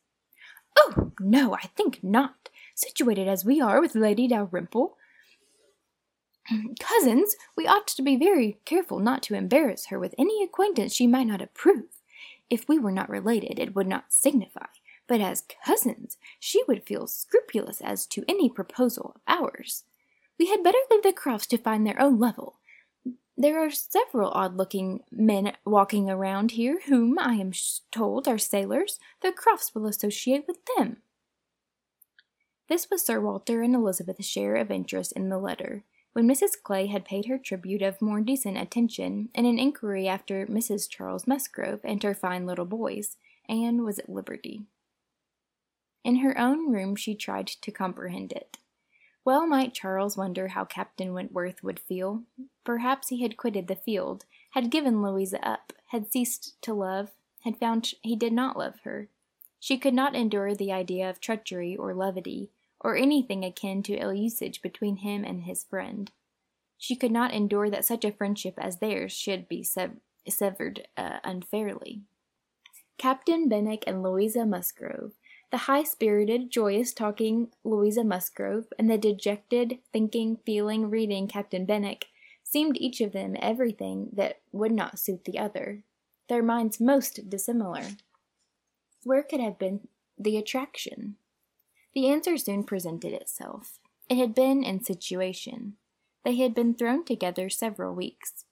Oh, 0.79 1.12
no, 1.21 1.55
I 1.55 1.71
think 1.77 2.03
not 2.03 2.49
situated 2.75 3.29
as 3.29 3.45
we 3.45 3.61
are 3.61 3.81
with 3.81 3.95
Lady 3.95 4.27
Dalrymple. 4.27 4.97
Cousins, 6.81 7.37
we 7.57 7.67
ought 7.67 7.87
to 7.89 8.03
be 8.03 8.17
very 8.17 8.59
careful 8.65 9.00
not 9.00 9.23
to 9.25 9.35
embarrass 9.35 9.87
her 9.87 9.99
with 9.99 10.15
any 10.19 10.43
acquaintance 10.43 10.95
she 10.95 11.07
might 11.07 11.27
not 11.27 11.43
approve. 11.43 11.85
If 12.49 12.69
we 12.69 12.79
were 12.79 12.93
not 12.93 13.09
related, 13.09 13.59
it 13.59 13.75
would 13.75 13.87
not 13.87 14.12
signify, 14.12 14.67
but 15.06 15.21
as 15.21 15.45
cousins, 15.65 16.17
she 16.39 16.62
would 16.67 16.87
feel 16.87 17.06
scrupulous 17.06 17.81
as 17.81 18.06
to 18.06 18.25
any 18.29 18.49
proposal 18.49 19.12
of 19.15 19.21
ours. 19.27 19.85
We 20.39 20.47
had 20.47 20.65
better 20.65 20.79
leave 20.91 21.03
the 21.03 21.12
Crofts 21.12 21.47
to 21.49 21.59
find 21.59 21.87
their 21.87 22.00
own 22.00 22.19
level. 22.19 22.57
There 23.37 23.59
are 23.64 23.71
several 23.71 24.31
odd 24.31 24.57
looking 24.57 25.00
men 25.11 25.52
walking 25.64 26.09
around 26.09 26.52
here 26.52 26.81
whom, 26.87 27.19
I 27.19 27.35
am 27.35 27.52
told, 27.90 28.28
are 28.28 28.38
sailors. 28.38 28.99
The 29.23 29.33
Crofts 29.33 29.75
will 29.75 29.87
associate 29.87 30.45
with 30.47 30.59
them. 30.76 30.99
This 32.69 32.88
was 32.90 33.05
Sir 33.05 33.21
Walter 33.21 33.62
and 33.62 33.75
Elizabeth's 33.75 34.26
share 34.26 34.57
of 34.57 34.71
interest 34.71 35.12
in 35.12 35.28
the 35.28 35.38
letter. 35.38 35.85
When 36.14 36.28
Mrs. 36.28 36.52
Clay 36.62 36.87
had 36.87 37.05
paid 37.05 37.26
her 37.26 37.38
tribute 37.38 37.83
of 37.83 38.00
more 38.00 38.21
decent 38.21 38.57
attention, 38.57 39.31
and 39.35 39.47
an 39.47 39.59
inquiry 39.59 40.07
after 40.07 40.47
Mrs. 40.47 40.88
Charles 40.88 41.26
Musgrove 41.26 41.81
and 41.83 42.00
her 42.05 42.14
fine 42.14 42.47
little 42.47 42.64
boys, 42.64 43.17
Anne 43.49 43.83
was 43.85 43.99
at 43.99 44.09
liberty. 44.09 44.62
In 46.04 46.16
her 46.16 46.38
own 46.38 46.70
room 46.70 46.94
she 46.94 47.14
tried 47.14 47.46
to 47.46 47.73
comprehend 47.73 48.30
it. 48.30 48.58
Well 49.25 49.46
might 49.46 49.73
Charles 49.73 50.18
wonder 50.18 50.49
how 50.49 50.66
Captain 50.66 51.14
Wentworth 51.14 51.64
would 51.64 51.80
feel. 51.80 52.25
Perhaps 52.62 53.08
he 53.08 53.23
had 53.23 53.38
quitted 53.38 53.68
the 53.68 53.75
field, 53.75 54.26
had 54.50 54.70
given 54.70 55.02
Louisa 55.02 55.44
up, 55.46 55.73
had 55.88 56.12
ceased 56.12 56.61
to 56.62 56.75
love, 56.75 57.12
had 57.40 57.56
found 57.56 57.92
he 58.02 58.16
did 58.16 58.34
not 58.34 58.58
love 58.58 58.80
her. 58.84 59.08
She 59.58 59.78
could 59.78 59.94
not 59.94 60.14
endure 60.14 60.54
the 60.54 60.73
idea 60.73 61.08
of 61.08 61.20
treachery 61.20 61.75
or 61.75 61.94
levity, 61.94 62.50
or 62.80 62.96
anything 62.96 63.42
akin 63.42 63.82
to 63.84 63.96
ill 63.96 64.12
usage 64.12 64.61
between 64.61 64.99
him 64.99 65.25
and 65.25 65.44
his 65.44 65.64
friend. 65.64 66.11
She 66.76 66.96
could 66.96 67.12
not 67.12 67.32
endure 67.32 67.70
that 67.70 67.87
such 67.87 68.04
a 68.04 68.12
friendship 68.12 68.54
as 68.58 68.78
theirs 68.78 69.14
should 69.14 69.49
be 69.49 69.62
severed 69.62 70.87
uh, 70.99 71.20
unfairly. 71.25 72.02
Captain 72.99 73.49
Benwick 73.49 73.84
and 73.87 74.02
Louisa 74.02 74.44
Musgrove, 74.44 75.12
the 75.54 75.70
high 75.70 75.84
spirited, 75.84 76.50
joyous 76.50 76.92
talking 76.92 77.46
Louisa 77.62 78.02
Musgrove, 78.02 78.66
and 78.76 78.90
the 78.90 78.99
dejected, 78.99 79.78
thinking, 79.92 80.37
feeling, 80.44 80.90
reading 80.90 81.28
Captain 81.28 81.64
Benwick, 81.64 82.06
seemed 82.42 82.76
each 82.76 83.00
of 83.00 83.12
them 83.12 83.37
everything 83.40 84.08
that 84.14 84.40
would 84.50 84.73
not 84.73 84.99
suit 84.99 85.25
the 85.25 85.38
other, 85.38 85.84
their 86.28 86.42
minds 86.42 86.80
most 86.80 87.30
dissimilar. 87.30 87.82
Where 89.04 89.23
could 89.23 89.38
have 89.38 89.56
been 89.56 89.87
the 90.18 90.37
attraction? 90.37 91.18
The 91.94 92.08
answer 92.08 92.37
soon 92.37 92.64
presented 92.64 93.12
itself. 93.12 93.78
It 94.08 94.16
had 94.16 94.34
been 94.34 94.64
in 94.64 94.82
situation. 94.82 95.75
They 96.25 96.34
had 96.34 96.52
been 96.52 96.75
thrown 96.75 97.04
together 97.04 97.49
several 97.49 97.94
weeks. 97.94 98.44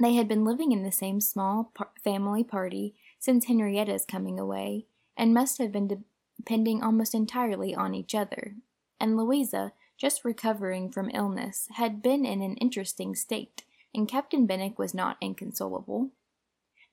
They 0.00 0.14
had 0.14 0.26
been 0.26 0.46
living 0.46 0.72
in 0.72 0.84
the 0.84 0.90
same 0.90 1.20
small 1.20 1.70
par- 1.74 1.90
family 2.02 2.44
party 2.44 2.94
since 3.18 3.44
Henrietta's 3.44 4.06
coming 4.06 4.40
away, 4.40 4.86
and 5.18 5.34
must 5.34 5.58
have 5.58 5.72
been 5.72 6.04
depending 6.36 6.82
almost 6.82 7.14
entirely 7.14 7.74
on 7.74 7.94
each 7.94 8.14
other. 8.14 8.54
And 9.00 9.16
Louisa, 9.16 9.72
just 9.98 10.24
recovering 10.24 10.90
from 10.90 11.10
illness, 11.12 11.68
had 11.72 12.00
been 12.00 12.24
in 12.24 12.40
an 12.40 12.54
interesting 12.56 13.16
state, 13.16 13.64
and 13.92 14.08
Captain 14.08 14.46
Benwick 14.46 14.78
was 14.78 14.94
not 14.94 15.16
inconsolable. 15.20 16.10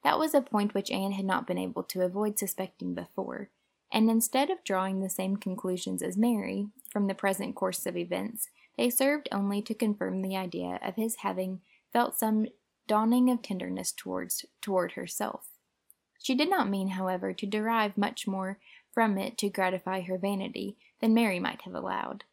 That 0.03 0.17
was 0.19 0.33
a 0.33 0.41
point 0.41 0.73
which 0.73 0.91
Anne 0.91 1.13
had 1.13 1.25
not 1.25 1.47
been 1.47 1.57
able 1.57 1.83
to 1.83 2.01
avoid 2.01 2.39
suspecting 2.39 2.95
before, 2.95 3.49
and 3.91 4.09
instead 4.09 4.49
of 4.49 4.63
drawing 4.63 4.99
the 4.99 5.09
same 5.09 5.37
conclusions 5.37 6.01
as 6.01 6.17
Mary 6.17 6.67
from 6.91 7.07
the 7.07 7.15
present 7.15 7.55
course 7.55 7.85
of 7.85 7.95
events, 7.95 8.49
they 8.77 8.89
served 8.89 9.29
only 9.31 9.61
to 9.61 9.73
confirm 9.73 10.21
the 10.21 10.35
idea 10.35 10.79
of 10.83 10.95
his 10.95 11.17
having 11.17 11.61
felt 11.93 12.15
some 12.15 12.47
dawning 12.87 13.29
of 13.29 13.41
tenderness 13.41 13.91
towards 13.91 14.45
toward 14.61 14.93
herself. 14.93 15.54
She 16.25 16.33
did 16.33 16.49
not 16.49 16.67
mean, 16.67 16.87
however, 16.87 17.33
to 17.33 17.45
derive 17.45 17.99
much 17.99 18.25
more 18.25 18.57
from 18.91 19.15
it 19.19 19.37
to 19.37 19.47
gratify 19.47 20.01
her 20.01 20.17
vanity 20.17 20.75
than 20.99 21.13
Mary 21.13 21.39
might 21.39 21.61
have 21.61 21.75
allowed. 21.75 22.23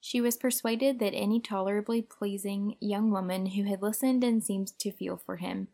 She 0.00 0.20
was 0.20 0.36
persuaded 0.36 0.98
that 0.98 1.14
any 1.14 1.38
tolerably 1.38 2.02
pleasing 2.02 2.74
young 2.80 3.12
woman 3.12 3.46
who 3.46 3.62
had 3.62 3.82
listened 3.82 4.24
and 4.24 4.42
seemed 4.42 4.76
to 4.80 4.90
feel 4.90 5.16
for 5.16 5.36
him 5.36 5.68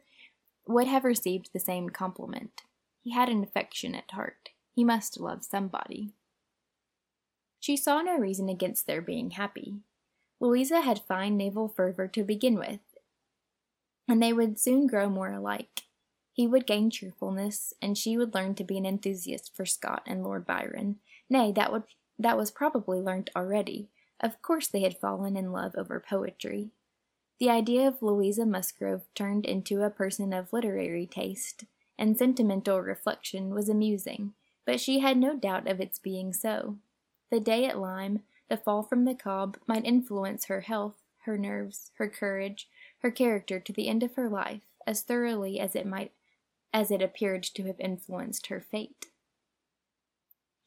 would 0.66 0.86
have 0.86 1.02
received 1.02 1.48
the 1.54 1.58
same 1.58 1.88
compliment. 1.88 2.60
He 3.00 3.12
had 3.12 3.30
an 3.30 3.42
affectionate 3.42 4.10
heart. 4.10 4.50
He 4.76 4.84
must 4.84 5.18
love 5.18 5.42
somebody. 5.42 6.10
She 7.58 7.78
saw 7.78 8.02
no 8.02 8.18
reason 8.18 8.50
against 8.50 8.86
their 8.86 9.00
being 9.00 9.30
happy. 9.30 9.76
Louisa 10.40 10.82
had 10.82 11.00
fine 11.08 11.38
naval 11.38 11.68
fervor 11.68 12.06
to 12.06 12.22
begin 12.22 12.56
with, 12.56 12.80
and 14.06 14.22
they 14.22 14.34
would 14.34 14.60
soon 14.60 14.86
grow 14.86 15.08
more 15.08 15.32
alike. 15.32 15.84
He 16.32 16.46
would 16.46 16.66
gain 16.66 16.90
cheerfulness, 16.90 17.74
and 17.82 17.96
she 17.96 18.16
would 18.16 18.34
learn 18.34 18.54
to 18.54 18.64
be 18.64 18.78
an 18.78 18.86
enthusiast 18.86 19.54
for 19.54 19.66
Scott 19.66 20.02
and 20.06 20.22
Lord 20.22 20.46
Byron. 20.46 20.96
Nay, 21.28 21.52
that 21.52 21.72
would 21.72 21.84
that 22.18 22.36
was 22.36 22.50
probably 22.50 23.00
learnt 23.00 23.30
already. 23.34 23.88
Of 24.20 24.40
course 24.42 24.68
they 24.68 24.82
had 24.82 24.96
fallen 24.98 25.36
in 25.36 25.52
love 25.52 25.74
over 25.76 25.98
poetry. 26.00 26.70
The 27.38 27.50
idea 27.50 27.88
of 27.88 28.02
Louisa 28.02 28.46
Musgrove 28.46 29.02
turned 29.14 29.44
into 29.44 29.82
a 29.82 29.90
person 29.90 30.32
of 30.32 30.52
literary 30.52 31.06
taste 31.06 31.64
and 31.98 32.16
sentimental 32.16 32.80
reflection 32.80 33.54
was 33.54 33.68
amusing, 33.68 34.32
but 34.64 34.80
she 34.80 35.00
had 35.00 35.16
no 35.16 35.36
doubt 35.36 35.68
of 35.68 35.80
its 35.80 35.98
being 35.98 36.32
so. 36.32 36.76
The 37.30 37.40
day 37.40 37.64
at 37.64 37.78
Lyme, 37.78 38.22
the 38.48 38.56
fall 38.56 38.82
from 38.82 39.04
the 39.04 39.14
Cobb, 39.14 39.58
might 39.66 39.84
influence 39.84 40.46
her 40.46 40.62
health, 40.62 40.96
her 41.24 41.36
nerves, 41.36 41.90
her 41.94 42.08
courage, 42.08 42.68
her 43.00 43.10
character 43.10 43.58
to 43.60 43.72
the 43.72 43.88
end 43.88 44.02
of 44.02 44.14
her 44.14 44.28
life, 44.28 44.62
as 44.86 45.02
thoroughly 45.02 45.58
as 45.58 45.74
it 45.74 45.86
might 45.86 46.12
as 46.72 46.90
it 46.90 47.02
appeared 47.02 47.42
to 47.42 47.64
have 47.64 47.78
influenced 47.78 48.46
her 48.46 48.60
fate. 48.60 49.06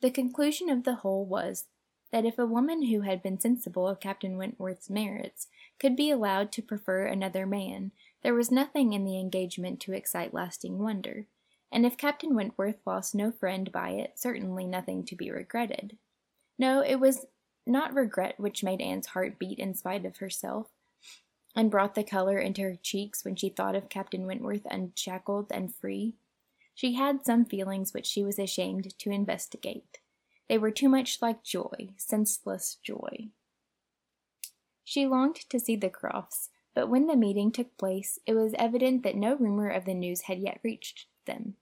The 0.02 0.12
conclusion 0.12 0.70
of 0.70 0.84
the 0.84 0.96
whole 0.96 1.26
was 1.26 1.66
that 2.12 2.26
if 2.26 2.38
a 2.38 2.46
woman 2.46 2.84
who 2.88 3.02
had 3.02 3.24
been 3.24 3.40
sensible 3.40 3.88
of 3.88 4.00
Captain 4.00 4.38
Wentworth's 4.38 4.90
merits 4.90 5.48
could 5.80 5.96
be 5.96 6.12
allowed 6.12 6.52
to 6.54 6.62
prefer 6.62 7.06
another 7.06 7.46
man, 7.46 7.92
there 8.22 8.34
was 8.34 8.52
nothing 8.52 8.94
in 8.94 9.04
the 9.04 9.20
engagement 9.20 9.80
to 9.82 9.94
excite 9.94 10.34
lasting 10.34 10.78
wonder, 10.78 11.28
and 11.72 11.86
if 11.86 11.98
Captain 11.98 12.36
Wentworth 12.36 12.78
lost 12.86 13.16
no 13.16 13.32
friend 13.32 13.72
by 13.72 13.90
it, 13.90 14.14
certainly 14.16 14.66
nothing 14.66 15.04
to 15.06 15.16
be 15.16 15.32
regretted. 15.32 15.98
No, 16.58 16.82
it 16.82 17.00
was 17.00 17.26
not 17.68 17.94
regret 17.94 18.40
which 18.40 18.64
made 18.64 18.80
Anne's 18.80 19.08
heart 19.08 19.38
beat 19.40 19.60
in 19.60 19.74
spite 19.74 20.06
of 20.06 20.18
herself, 20.18 20.68
and 21.56 21.72
brought 21.72 21.96
the 21.96 22.04
color 22.04 22.38
into 22.38 22.62
her 22.62 22.76
cheeks 22.76 23.24
when 23.24 23.36
she 23.36 23.50
thought 23.50 23.76
of 23.76 23.90
Captain 23.90 24.26
Wentworth 24.26 24.66
unshackled 24.70 25.48
and 25.52 25.74
free. 25.74 26.16
She 26.74 26.96
had 26.96 27.26
some 27.26 27.46
feelings 27.46 27.94
which 27.94 28.06
she 28.06 28.24
was 28.24 28.38
ashamed 28.38 28.98
to 29.00 29.10
investigate. 29.10 30.00
They 30.50 30.58
were 30.58 30.72
too 30.72 30.90
much 30.90 31.22
like 31.22 31.44
joy, 31.44 31.90
senseless 31.98 32.78
joy. 32.84 33.30
She 34.84 35.08
longed 35.08 35.50
to 35.50 35.60
see 35.60 35.76
the 35.76 35.90
Crofts, 35.90 36.50
but 36.76 36.90
when 36.90 37.08
the 37.08 37.16
meeting 37.16 37.52
took 37.52 37.78
place, 37.78 38.20
it 38.28 38.34
was 38.34 38.54
evident 38.60 39.04
that 39.04 39.16
no 39.16 39.36
rumor 39.36 39.70
of 39.70 39.86
the 39.86 39.94
news 39.94 40.22
had 40.24 40.40
yet 40.40 40.60
reached 40.64 41.08
them. 41.26 41.56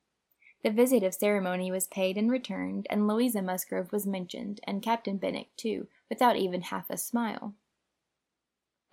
The 0.64 0.72
visit 0.72 1.04
of 1.04 1.14
ceremony 1.14 1.72
was 1.72 1.88
paid 1.88 2.18
and 2.18 2.32
returned, 2.32 2.88
and 2.90 3.08
Louisa 3.08 3.42
Musgrove 3.42 3.92
was 3.92 4.08
mentioned, 4.08 4.60
and 4.64 4.82
Captain 4.82 5.18
Benwick 5.18 5.56
too, 5.56 5.88
without 6.10 6.38
even 6.38 6.64
half 6.64 6.90
a 6.90 6.98
smile. 6.98 7.54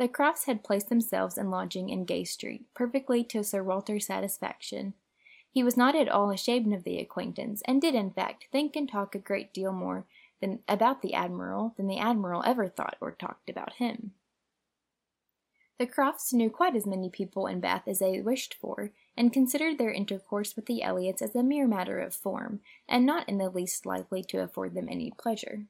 The 0.00 0.08
Crofts 0.08 0.46
had 0.46 0.64
placed 0.64 0.88
themselves 0.88 1.36
in 1.36 1.50
lodging 1.50 1.90
in 1.90 2.06
Gay 2.06 2.24
Street, 2.24 2.64
perfectly 2.72 3.22
to 3.24 3.44
Sir 3.44 3.62
Walter's 3.62 4.06
satisfaction. 4.06 4.94
He 5.50 5.62
was 5.62 5.76
not 5.76 5.94
at 5.94 6.08
all 6.08 6.30
ashamed 6.30 6.72
of 6.72 6.84
the 6.84 6.96
acquaintance, 6.96 7.60
and 7.66 7.82
did, 7.82 7.94
in 7.94 8.10
fact, 8.10 8.46
think 8.50 8.76
and 8.76 8.88
talk 8.88 9.14
a 9.14 9.18
great 9.18 9.52
deal 9.52 9.72
more 9.72 10.06
than 10.40 10.60
about 10.66 11.02
the 11.02 11.12
Admiral 11.12 11.74
than 11.76 11.86
the 11.86 11.98
Admiral 11.98 12.42
ever 12.46 12.66
thought 12.66 12.96
or 12.98 13.10
talked 13.10 13.50
about 13.50 13.74
him. 13.74 14.12
The 15.78 15.86
Crofts 15.86 16.32
knew 16.32 16.48
quite 16.48 16.74
as 16.74 16.86
many 16.86 17.10
people 17.10 17.46
in 17.46 17.60
Bath 17.60 17.86
as 17.86 17.98
they 17.98 18.22
wished 18.22 18.54
for, 18.54 18.92
and 19.18 19.34
considered 19.34 19.76
their 19.76 19.92
intercourse 19.92 20.56
with 20.56 20.64
the 20.64 20.82
Elliots 20.82 21.20
as 21.20 21.36
a 21.36 21.42
mere 21.42 21.68
matter 21.68 21.98
of 21.98 22.14
form, 22.14 22.60
and 22.88 23.04
not 23.04 23.28
in 23.28 23.36
the 23.36 23.50
least 23.50 23.84
likely 23.84 24.22
to 24.24 24.38
afford 24.38 24.72
them 24.72 24.88
any 24.88 25.12
pleasure. 25.18 25.66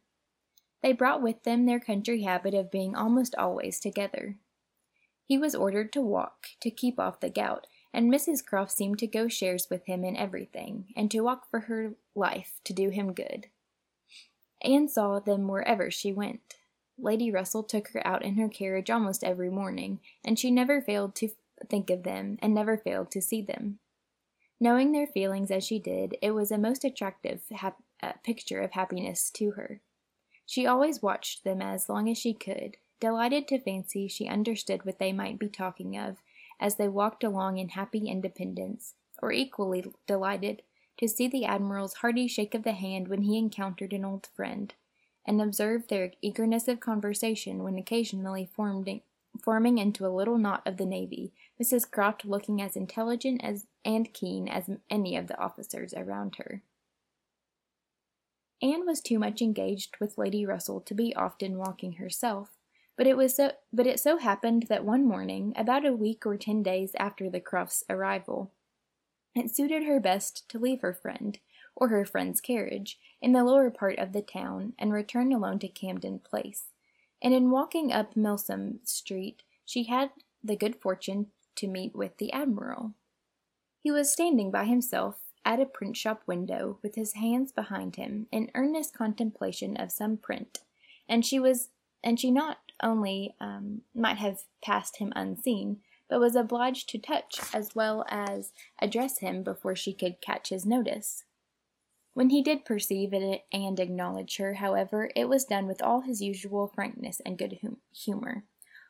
They 0.83 0.93
brought 0.93 1.23
with 1.23 1.43
them 1.43 1.67
their 1.67 1.81
country 1.81 2.23
habit 2.23 2.55
of 2.55 2.71
being 2.71 2.95
almost 2.95 3.35
always 3.35 3.79
together. 3.79 4.37
He 5.25 5.39
was 5.39 5.55
ordered 5.55 5.93
to 5.93 6.01
walk, 6.01 6.49
to 6.61 6.71
keep 6.71 6.99
off 6.99 7.21
the 7.21 7.31
gout, 7.31 7.67
and 7.93 8.13
Mrs. 8.13 8.45
Croft 8.45 8.73
seemed 8.73 8.99
to 8.99 9.07
go 9.07 9.29
shares 9.29 9.69
with 9.71 9.87
him 9.87 10.05
in 10.05 10.17
everything, 10.17 10.87
and 10.97 11.11
to 11.11 11.21
walk 11.21 11.49
for 11.51 11.61
her 11.61 11.95
life 12.15 12.61
to 12.65 12.73
do 12.73 12.91
him 12.91 13.13
good. 13.13 13.49
Anne 14.63 14.89
saw 14.89 15.19
them 15.19 15.49
wherever 15.49 15.91
she 15.91 16.13
went. 16.13 16.57
Lady 16.99 17.31
Russell 17.31 17.63
took 17.63 17.89
her 17.89 18.07
out 18.07 18.25
in 18.25 18.37
her 18.37 18.49
carriage 18.49 18.91
almost 18.91 19.25
every 19.25 19.51
morning, 19.51 20.01
and 20.25 20.39
she 20.39 20.51
never 20.51 20.81
failed 20.81 21.15
to 21.17 21.31
think 21.69 21.91
of 21.91 22.03
them, 22.03 22.39
and 22.43 22.55
never 22.55 22.77
failed 22.77 23.11
to 23.13 23.23
see 23.23 23.43
them. 23.43 23.79
Knowing 24.61 24.93
their 24.93 25.07
feelings 25.07 25.51
as 25.51 25.65
she 25.65 25.79
did, 25.79 26.17
it 26.21 26.33
was 26.33 26.51
a 26.51 26.59
most 26.59 26.85
attractive 26.85 27.43
hap- 27.51 27.83
uh, 28.03 28.13
picture 28.25 28.61
of 28.61 28.73
happiness 28.73 29.31
to 29.31 29.53
her. 29.53 29.81
She 30.51 30.67
always 30.67 31.01
watched 31.01 31.45
them 31.45 31.63
as 31.63 31.89
long 31.89 32.09
as 32.09 32.19
she 32.19 32.35
could, 32.35 32.77
delighted 32.99 33.47
to 33.47 33.61
fancy 33.61 34.09
she 34.09 34.27
understood 34.27 34.85
what 34.85 34.99
they 34.99 35.13
might 35.13 35.39
be 35.39 35.49
talking 35.49 35.97
of 35.97 36.17
as 36.59 36.75
they 36.75 36.89
walked 36.89 37.23
along 37.23 37.59
in 37.59 37.69
happy 37.69 38.09
independence, 38.09 38.95
or 39.23 39.31
equally 39.31 39.85
delighted 40.09 40.63
to 40.99 41.07
see 41.07 41.29
the 41.29 41.45
Admiral's 41.45 41.95
hearty 41.95 42.27
shake 42.27 42.53
of 42.53 42.65
the 42.65 42.73
hand 42.73 43.07
when 43.07 43.23
he 43.23 43.39
encountered 43.39 43.93
an 43.93 44.05
old 44.05 44.27
friend, 44.35 44.75
and 45.25 45.41
observe 45.41 45.87
their 45.87 46.15
eagerness 46.21 46.67
of 46.67 46.81
conversation 46.81 47.63
when 47.63 47.79
occasionally 47.79 48.45
formed, 48.45 49.03
forming 49.41 49.79
into 49.79 50.05
a 50.05 50.11
little 50.11 50.37
knot 50.37 50.67
of 50.67 50.79
the 50.79 50.85
navy, 50.85 51.33
Mrs. 51.63 51.89
Croft 51.89 52.25
looking 52.25 52.61
as 52.61 52.75
intelligent 52.75 53.41
as 53.45 53.69
and 53.85 54.13
keen 54.13 54.49
as 54.49 54.69
any 54.91 55.15
of 55.15 55.29
the 55.29 55.39
officers 55.39 55.95
around 55.95 56.35
her. 56.39 56.65
Anne 58.63 58.87
was 58.87 59.01
too 59.01 59.19
much 59.19 59.41
engaged 59.41 59.97
with 59.99 60.19
Lady 60.19 60.45
Russell 60.45 60.81
to 60.83 60.95
be 60.95 61.15
often 61.15 61.57
walking 61.57 61.95
herself, 61.95 62.59
but 62.97 63.07
it 63.07 63.17
was 63.17 63.35
so 63.35 63.53
but 63.73 63.87
it 63.87 63.99
so 63.99 64.19
happened 64.19 64.65
that 64.69 64.85
one 64.85 65.07
morning, 65.07 65.55
about 65.57 65.87
a 65.87 65.93
week 65.93 66.27
or 66.27 66.37
ten 66.37 66.63
days 66.63 66.93
after 66.99 67.31
the 67.31 67.41
Crofts' 67.41 67.85
arrival, 67.89 68.53
it 69.35 69.51
suited 69.51 69.85
her 69.85 70.01
best 70.01 70.49
to 70.51 70.59
leave 70.59 70.81
her 70.81 70.93
friend, 70.93 71.39
or 71.75 71.89
her 71.89 72.05
friend's 72.05 72.41
carriage, 72.41 72.99
in 73.23 73.33
the 73.33 73.45
lower 73.45 73.71
part 73.71 73.99
of 73.99 74.13
the 74.13 74.23
town 74.23 74.75
and 74.79 74.93
return 74.93 75.33
alone 75.33 75.59
to 75.61 75.69
Camden 75.69 76.19
Place. 76.19 76.65
And 77.23 77.33
in 77.33 77.51
walking 77.51 77.93
up 77.93 78.17
Milsom 78.17 78.81
Street, 78.85 79.43
she 79.65 79.85
had 79.85 80.11
the 80.43 80.57
good 80.57 80.77
fortune 80.77 81.29
to 81.57 81.69
meet 81.69 81.95
with 81.95 82.17
the 82.19 82.33
Admiral. 82.33 82.95
He 83.79 83.91
was 83.91 84.13
standing 84.13 84.51
by 84.51 84.65
himself 84.65 85.21
at 85.51 85.59
a 85.59 85.67
print 85.67 85.97
shop 85.97 86.23
window 86.27 86.79
with 86.81 86.95
his 86.95 87.15
hands 87.15 87.51
behind 87.51 87.97
him 87.97 88.29
in 88.31 88.53
earnest 88.55 88.97
contemplation 88.97 89.77
of 89.77 89.91
some 89.91 90.17
print, 90.17 90.61
and 91.09 91.27
she 91.27 91.41
was 91.41 91.71
and 92.05 92.21
she 92.21 92.31
not 92.31 92.59
only 92.85 93.35
um, 93.41 93.81
might 93.93 94.17
have 94.17 94.45
passed 94.63 94.99
him 94.99 95.13
unseen, 95.17 95.81
but 96.09 96.21
was 96.21 96.37
obliged 96.37 96.89
to 96.89 96.99
touch 96.99 97.41
as 97.53 97.75
well 97.75 98.05
as 98.09 98.53
address 98.81 99.19
him 99.19 99.43
before 99.43 99.75
she 99.75 99.93
could 99.93 100.21
catch 100.21 100.51
his 100.51 100.65
notice. 100.65 101.25
When 102.15 102.31
he 102.31 102.43
did 102.43 102.65
perceive 102.65 103.13
it 103.13 103.45
and 103.53 103.81
acknowledge 103.81 104.37
her, 104.37 104.55
however, 104.55 105.11
it 105.17 105.29
was 105.29 105.45
done 105.45 105.67
with 105.67 105.83
all 105.83 106.03
his 106.03 106.23
usual 106.23 106.69
frankness 106.73 107.21
and 107.27 107.37
good 107.37 107.59
hum- 107.61 107.79
humor. 107.93 108.45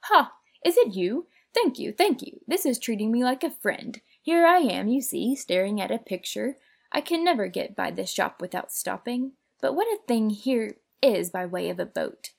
Ha! 0.05 0.33
Is 0.65 0.77
it 0.77 0.95
you? 0.95 1.27
Thank 1.55 1.79
you, 1.79 1.93
thank 1.93 2.21
you. 2.23 2.41
This 2.47 2.67
is 2.67 2.79
treating 2.79 3.11
me 3.11 3.25
like 3.25 3.43
a 3.43 3.51
friend. 3.51 4.01
Here 4.23 4.47
I 4.47 4.59
am, 4.59 4.89
you 4.89 5.01
see, 5.01 5.35
staring 5.35 5.81
at 5.81 5.91
a 5.91 5.99
picture. 5.99 6.57
I 6.93 7.01
can 7.01 7.25
never 7.25 7.49
get 7.49 7.77
by 7.77 7.91
this 7.91 8.11
shop 8.11 8.41
without 8.41 8.73
stopping. 8.73 9.33
But 9.61 9.75
what 9.75 9.87
a 9.87 9.99
thing 10.07 10.31
here 10.31 10.77
is 11.03 11.31
by 11.31 11.47
way 11.47 11.71
of 11.71 11.79
a 11.79 11.87
boat. 11.87 12.31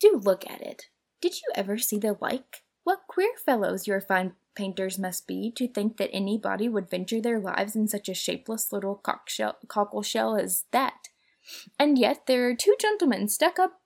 Do 0.00 0.20
look 0.22 0.48
at 0.50 0.60
it. 0.60 0.88
Did 1.20 1.34
you 1.34 1.52
ever 1.54 1.78
see 1.78 1.98
the 1.98 2.16
like? 2.20 2.64
What 2.84 3.06
queer 3.06 3.32
fellows 3.44 3.86
your 3.86 4.00
fine 4.00 4.32
painters 4.54 4.98
must 4.98 5.26
be 5.26 5.52
to 5.56 5.68
think 5.68 5.96
that 5.96 6.10
anybody 6.12 6.68
would 6.68 6.90
venture 6.90 7.20
their 7.20 7.38
lives 7.38 7.76
in 7.76 7.86
such 7.86 8.08
a 8.08 8.14
shapeless 8.14 8.72
little 8.72 9.00
cockle 9.68 10.02
shell 10.02 10.36
as 10.36 10.64
that. 10.72 11.08
And 11.78 11.98
yet 11.98 12.26
there 12.26 12.48
are 12.48 12.54
two 12.54 12.74
gentlemen 12.80 13.28
stuck 13.28 13.58
up 13.58 13.80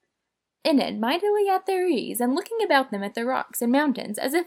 in 0.64 0.80
it 0.80 0.98
mightily 0.98 1.48
at 1.48 1.66
their 1.66 1.86
ease, 1.86 2.20
and 2.20 2.34
looking 2.34 2.58
about 2.64 2.90
them 2.90 3.04
at 3.04 3.14
the 3.14 3.24
rocks 3.24 3.62
and 3.62 3.70
mountains 3.70 4.18
as 4.18 4.34
if 4.34 4.46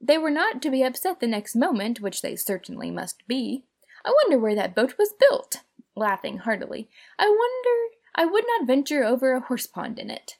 they 0.00 0.18
were 0.18 0.30
not 0.30 0.62
to 0.62 0.70
be 0.70 0.82
upset 0.82 1.20
the 1.20 1.26
next 1.26 1.54
moment, 1.54 2.00
which 2.00 2.22
they 2.22 2.36
certainly 2.36 2.90
must 2.90 3.26
be. 3.26 3.64
I 4.04 4.14
wonder 4.22 4.38
where 4.38 4.54
that 4.54 4.74
boat 4.74 4.94
was 4.98 5.12
built, 5.18 5.58
laughing 5.94 6.38
heartily. 6.38 6.88
I 7.18 7.28
wonder 7.28 7.96
I 8.14 8.24
would 8.24 8.44
not 8.46 8.66
venture 8.66 9.04
over 9.04 9.34
a 9.34 9.40
horse 9.40 9.66
pond 9.66 9.98
in 9.98 10.10
it. 10.10 10.38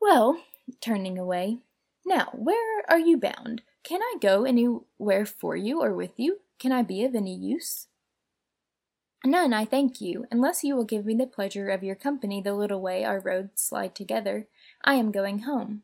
Well, 0.00 0.40
turning 0.80 1.18
away, 1.18 1.58
now 2.06 2.30
where 2.32 2.84
are 2.88 2.98
you 2.98 3.16
bound? 3.16 3.62
Can 3.84 4.00
I 4.00 4.16
go 4.20 4.44
anywhere 4.44 5.26
for 5.26 5.56
you 5.56 5.82
or 5.82 5.92
with 5.92 6.12
you? 6.16 6.38
Can 6.60 6.70
I 6.70 6.82
be 6.82 7.04
of 7.04 7.14
any 7.14 7.34
use? 7.34 7.88
None, 9.24 9.52
I 9.52 9.64
thank 9.64 10.00
you, 10.00 10.26
unless 10.30 10.64
you 10.64 10.74
will 10.74 10.84
give 10.84 11.04
me 11.04 11.14
the 11.14 11.26
pleasure 11.26 11.68
of 11.68 11.84
your 11.84 11.94
company 11.94 12.40
the 12.40 12.54
little 12.54 12.80
way 12.80 13.04
our 13.04 13.20
roads 13.20 13.62
slide 13.62 13.94
together. 13.94 14.48
I 14.84 14.94
am 14.94 15.12
going 15.12 15.40
home. 15.40 15.82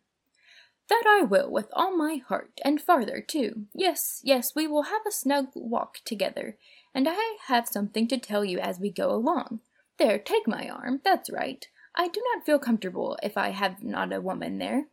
That 0.89 1.05
I 1.07 1.23
will, 1.23 1.51
with 1.51 1.69
all 1.75 1.95
my 1.97 2.17
heart, 2.17 2.61
and 2.65 2.81
farther 2.81 3.21
too. 3.21 3.67
Yes, 3.75 4.21
yes, 4.25 4.55
we 4.55 4.67
will 4.67 4.85
have 4.85 5.03
a 5.07 5.13
snug 5.13 5.49
walk 5.55 5.99
together, 6.05 6.57
and 6.95 7.07
I 7.09 7.37
have 7.47 7.69
something 7.69 8.09
to 8.09 8.19
tell 8.19 8.45
you 8.45 8.59
as 8.59 8.81
we 8.81 8.91
go 8.91 9.11
along. 9.11 9.61
There, 9.99 10.19
take 10.19 10.49
my 10.49 10.69
arm, 10.69 11.01
that's 11.05 11.31
right. 11.31 11.67
I 11.95 12.09
do 12.09 12.23
not 12.35 12.47
feel 12.47 12.59
comfortable 12.59 13.19
if 13.23 13.37
I 13.37 13.51
have 13.51 13.83
not 13.83 14.13
a 14.13 14.21
woman 14.21 14.59
there. 14.59 14.87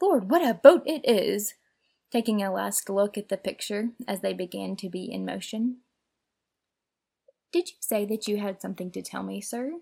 Lord, 0.00 0.30
what 0.30 0.46
a 0.46 0.54
boat 0.54 0.82
it 0.86 1.02
is! 1.08 1.54
Taking 2.12 2.42
a 2.42 2.52
last 2.52 2.88
look 2.88 3.18
at 3.18 3.28
the 3.28 3.36
picture 3.36 3.88
as 4.06 4.20
they 4.20 4.34
began 4.34 4.76
to 4.76 4.88
be 4.88 5.10
in 5.10 5.24
motion. 5.24 5.78
Did 7.52 7.70
you 7.70 7.76
say 7.80 8.04
that 8.04 8.28
you 8.28 8.36
had 8.36 8.60
something 8.60 8.90
to 8.92 9.02
tell 9.02 9.22
me, 9.22 9.40
sir? 9.40 9.80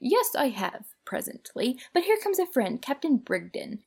Yes, 0.00 0.34
I 0.36 0.48
have, 0.48 0.86
presently, 1.04 1.78
but 1.94 2.04
here 2.04 2.18
comes 2.22 2.38
a 2.38 2.46
friend, 2.46 2.82
Captain 2.82 3.18
Brigden. 3.18 3.80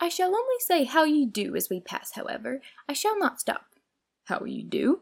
I 0.00 0.08
shall 0.08 0.34
only 0.34 0.58
say 0.58 0.84
how 0.84 1.04
you 1.04 1.26
do 1.26 1.54
as 1.56 1.70
we 1.70 1.80
pass, 1.80 2.12
however. 2.12 2.60
I 2.88 2.92
shall 2.92 3.18
not 3.18 3.40
stop. 3.40 3.66
How 4.24 4.44
you 4.44 4.62
do? 4.62 5.00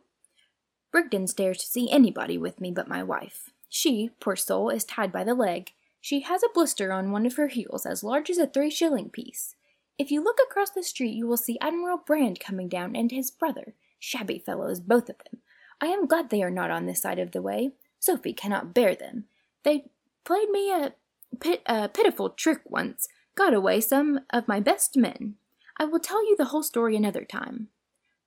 Brigden 0.93 1.27
dares 1.35 1.59
to 1.59 1.67
see 1.67 1.91
anybody 1.91 2.37
with 2.37 2.61
me 2.61 2.71
but 2.71 2.89
my 2.89 3.03
wife. 3.03 3.51
She, 3.69 4.11
poor 4.21 4.37
soul, 4.37 4.69
is 4.69 4.85
tied 4.85 5.11
by 5.11 5.25
the 5.25 5.35
leg. 5.35 5.73
She 6.01 6.21
has 6.21 6.43
a 6.43 6.53
blister 6.53 6.93
on 6.93 7.11
one 7.11 7.25
of 7.25 7.37
her 7.37 7.49
heels 7.49 7.87
as 7.87 8.05
large 8.05 8.29
as 8.29 8.39
a 8.39 8.47
three 8.47 8.71
shilling 8.71 9.09
piece. 9.09 9.55
If 9.99 10.11
you 10.11 10.23
look 10.23 10.39
across 10.43 10.71
the 10.71 10.83
street, 10.83 11.15
you 11.15 11.27
will 11.27 11.37
see 11.37 11.59
Admiral 11.61 11.99
Brand 11.99 12.41
coming 12.41 12.69
down 12.69 12.97
and 12.97 13.11
his 13.11 13.31
brother. 13.31 13.75
Shabby 13.99 14.39
fellows, 14.39 14.81
both 14.81 15.09
of 15.09 15.17
them. 15.19 15.41
I 15.81 15.87
am 15.87 16.07
glad 16.07 16.29
they 16.29 16.43
are 16.43 16.51
not 16.51 16.71
on 16.71 16.87
this 16.87 17.01
side 17.01 17.19
of 17.19 17.31
the 17.31 17.41
way. 17.41 17.73
Sophie 17.99 18.33
cannot 18.33 18.75
bear 18.75 18.95
them. 18.95 19.25
They 19.63 19.85
played 20.25 20.51
me 20.51 20.73
a, 20.73 20.95
pit, 21.39 21.63
a 21.67 21.89
pitiful 21.89 22.31
trick 22.31 22.63
once, 22.65 23.09
got 23.35 23.55
away 23.55 23.81
some 23.81 24.21
of 24.31 24.49
my 24.49 24.61
best 24.61 24.97
men. 24.97 25.37
I 25.79 25.85
will 25.85 26.01
tell 26.01 26.25
you 26.25 26.37
the 26.37 26.47
whole 26.47 26.62
story 26.62 26.97
another 26.97 27.25
time. 27.25 27.69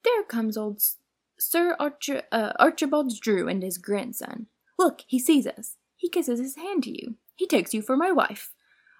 There 0.03 0.23
comes 0.23 0.57
old 0.57 0.81
Sir 1.37 1.75
Archer, 1.79 2.23
uh, 2.31 2.53
Archibald 2.59 3.19
Drew 3.19 3.47
and 3.47 3.61
his 3.61 3.77
grandson. 3.77 4.47
Look, 4.77 5.01
he 5.07 5.19
sees 5.19 5.47
us. 5.47 5.77
He 5.95 6.09
kisses 6.09 6.39
his 6.39 6.55
hand 6.55 6.83
to 6.83 6.91
you. 6.91 7.15
He 7.35 7.47
takes 7.47 7.73
you 7.73 7.81
for 7.81 7.97
my 7.97 8.11
wife. 8.11 8.53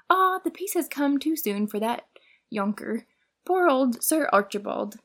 Ah, 0.09 0.39
the 0.43 0.51
peace 0.51 0.73
has 0.73 0.87
come 0.87 1.19
too 1.19 1.35
soon 1.35 1.67
for 1.67 1.79
that 1.79 2.05
yonker. 2.53 3.05
Poor 3.45 3.67
old 3.67 4.03
Sir 4.03 4.29
Archibald. 4.31 4.95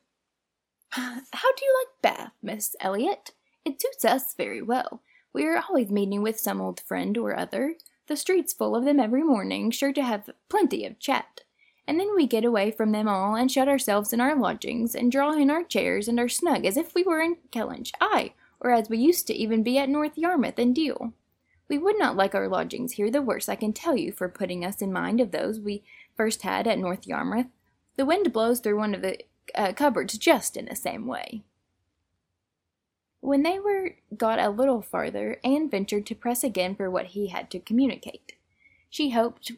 How 0.91 1.55
do 1.57 1.65
you 1.65 1.85
like 1.85 2.03
Bath, 2.03 2.33
Miss 2.43 2.75
Elliot? 2.81 3.33
It 3.65 3.81
suits 3.81 4.05
us 4.05 4.35
very 4.35 4.63
well. 4.63 5.03
We 5.33 5.47
are 5.47 5.63
always 5.69 5.91
meeting 5.91 6.23
with 6.23 6.41
some 6.41 6.61
old 6.61 6.81
friend 6.81 7.17
or 7.17 7.39
other. 7.39 7.77
The 8.11 8.17
street's 8.17 8.53
full 8.53 8.75
of 8.75 8.85
them 8.85 8.99
every 8.99 9.23
morning, 9.23 9.71
sure 9.71 9.93
to 9.93 10.03
have 10.03 10.31
plenty 10.49 10.85
of 10.85 10.99
chat. 10.99 11.43
And 11.87 12.01
then 12.01 12.13
we 12.17 12.27
get 12.27 12.45
away 12.45 12.73
from 12.73 12.91
them 12.91 13.07
all 13.07 13.37
and 13.37 13.49
shut 13.49 13.69
ourselves 13.69 14.13
in 14.13 14.21
our 14.21 14.35
lodgings 14.35 14.97
and 14.97 15.13
draw 15.13 15.31
in 15.35 15.49
our 15.49 15.63
chairs 15.63 16.09
and 16.09 16.19
are 16.19 16.29
snug 16.29 16.67
as 16.67 16.77
if 16.77 16.93
we 16.93 17.05
were 17.05 17.21
in 17.21 17.37
Kellynch, 17.53 17.93
aye, 18.01 18.33
or 18.59 18.73
as 18.73 18.89
we 18.89 18.99
used 18.99 19.29
to 19.29 19.35
even 19.35 19.63
be 19.63 19.79
at 19.79 19.89
North 19.89 20.19
Yarmouth 20.19 20.59
and 20.59 20.75
Deal. 20.75 21.13
We 21.69 21.79
would 21.79 22.01
not 22.01 22.17
like 22.17 22.35
our 22.35 22.49
lodgings 22.49 22.95
here 22.95 23.13
the 23.13 23.23
worse, 23.23 23.49
I 23.49 23.55
can 23.55 23.73
tell 23.73 23.97
you, 23.97 24.11
for 24.11 24.29
putting 24.29 24.65
us 24.65 24.83
in 24.83 24.93
mind 24.93 25.21
of 25.21 25.31
those 25.31 25.61
we 25.61 25.85
first 26.17 26.43
had 26.43 26.67
at 26.67 26.81
North 26.81 27.07
Yarmouth. 27.07 27.47
The 27.95 28.05
wind 28.05 28.33
blows 28.33 28.59
through 28.59 28.77
one 28.77 28.93
of 28.93 29.03
the 29.03 29.19
uh, 29.55 29.73
cupboards 29.73 30.19
just 30.19 30.57
in 30.57 30.65
the 30.65 30.75
same 30.75 31.07
way. 31.07 31.45
When 33.21 33.43
they 33.43 33.59
were 33.59 33.97
got 34.17 34.39
a 34.39 34.49
little 34.49 34.81
farther, 34.81 35.39
Anne 35.45 35.69
ventured 35.69 36.07
to 36.07 36.15
press 36.15 36.43
again 36.43 36.75
for 36.75 36.91
what 36.91 37.09
he 37.09 37.29
had 37.29 37.51
to 37.51 37.61
communicate. 37.61 38.33
She 38.89 39.11
hoped, 39.11 39.53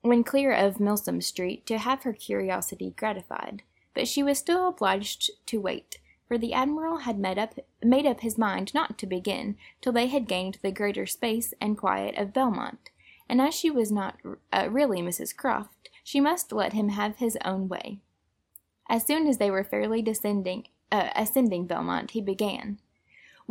when 0.00 0.24
clear 0.24 0.52
of 0.52 0.80
Milsom 0.80 1.20
Street, 1.20 1.66
to 1.66 1.78
have 1.78 2.02
her 2.02 2.14
curiosity 2.14 2.94
gratified, 2.96 3.62
but 3.94 4.08
she 4.08 4.22
was 4.22 4.38
still 4.38 4.66
obliged 4.66 5.30
to 5.46 5.60
wait, 5.60 5.98
for 6.26 6.38
the 6.38 6.54
Admiral 6.54 6.98
had 6.98 7.18
made 7.18 7.38
up, 7.38 7.58
made 7.82 8.06
up 8.06 8.20
his 8.20 8.38
mind 8.38 8.72
not 8.72 8.98
to 8.98 9.06
begin 9.06 9.56
till 9.80 9.92
they 9.92 10.06
had 10.06 10.26
gained 10.26 10.58
the 10.62 10.72
greater 10.72 11.06
space 11.06 11.52
and 11.60 11.76
quiet 11.76 12.16
of 12.16 12.32
Belmont, 12.32 12.90
and 13.28 13.40
as 13.40 13.54
she 13.54 13.70
was 13.70 13.92
not 13.92 14.18
uh, 14.52 14.68
really 14.70 15.00
Mrs. 15.02 15.36
Croft, 15.36 15.90
she 16.02 16.20
must 16.20 16.50
let 16.50 16.72
him 16.72 16.88
have 16.88 17.16
his 17.16 17.36
own 17.44 17.68
way. 17.68 17.98
As 18.88 19.06
soon 19.06 19.26
as 19.26 19.38
they 19.38 19.50
were 19.50 19.64
fairly 19.64 20.02
descending, 20.02 20.66
uh, 20.90 21.10
ascending 21.14 21.66
Belmont, 21.66 22.12
he 22.12 22.20
began. 22.20 22.78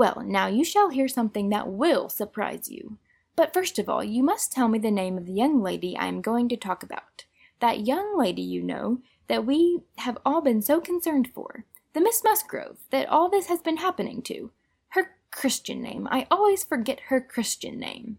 Well, 0.01 0.23
now 0.25 0.47
you 0.47 0.63
shall 0.63 0.89
hear 0.89 1.07
something 1.07 1.49
that 1.49 1.67
will 1.67 2.09
surprise 2.09 2.71
you. 2.71 2.97
But 3.35 3.53
first 3.53 3.77
of 3.77 3.87
all, 3.87 4.03
you 4.03 4.23
must 4.23 4.51
tell 4.51 4.67
me 4.67 4.79
the 4.79 4.89
name 4.89 5.15
of 5.15 5.27
the 5.27 5.31
young 5.31 5.61
lady 5.61 5.95
I 5.95 6.07
am 6.07 6.21
going 6.21 6.49
to 6.49 6.57
talk 6.57 6.81
about. 6.81 7.25
That 7.59 7.85
young 7.85 8.17
lady, 8.17 8.41
you 8.41 8.63
know, 8.63 9.01
that 9.27 9.45
we 9.45 9.81
have 9.99 10.17
all 10.25 10.41
been 10.41 10.63
so 10.63 10.81
concerned 10.81 11.29
for. 11.35 11.65
The 11.93 12.01
Miss 12.01 12.23
Musgrove, 12.23 12.79
that 12.89 13.09
all 13.09 13.29
this 13.29 13.45
has 13.45 13.61
been 13.61 13.77
happening 13.77 14.23
to. 14.23 14.49
Her 14.87 15.17
Christian 15.29 15.83
name. 15.83 16.07
I 16.09 16.25
always 16.31 16.63
forget 16.63 17.01
her 17.09 17.21
Christian 17.21 17.79
name. 17.79 18.17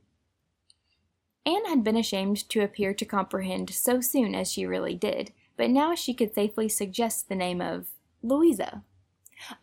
Anne 1.44 1.64
had 1.64 1.82
been 1.82 1.96
ashamed 1.96 2.48
to 2.50 2.60
appear 2.60 2.94
to 2.94 3.04
comprehend 3.04 3.70
so 3.70 4.00
soon 4.00 4.36
as 4.36 4.52
she 4.52 4.66
really 4.66 4.94
did, 4.94 5.32
but 5.56 5.68
now 5.68 5.96
she 5.96 6.14
could 6.14 6.32
safely 6.32 6.68
suggest 6.68 7.28
the 7.28 7.34
name 7.34 7.60
of 7.60 7.88
Louisa. 8.22 8.84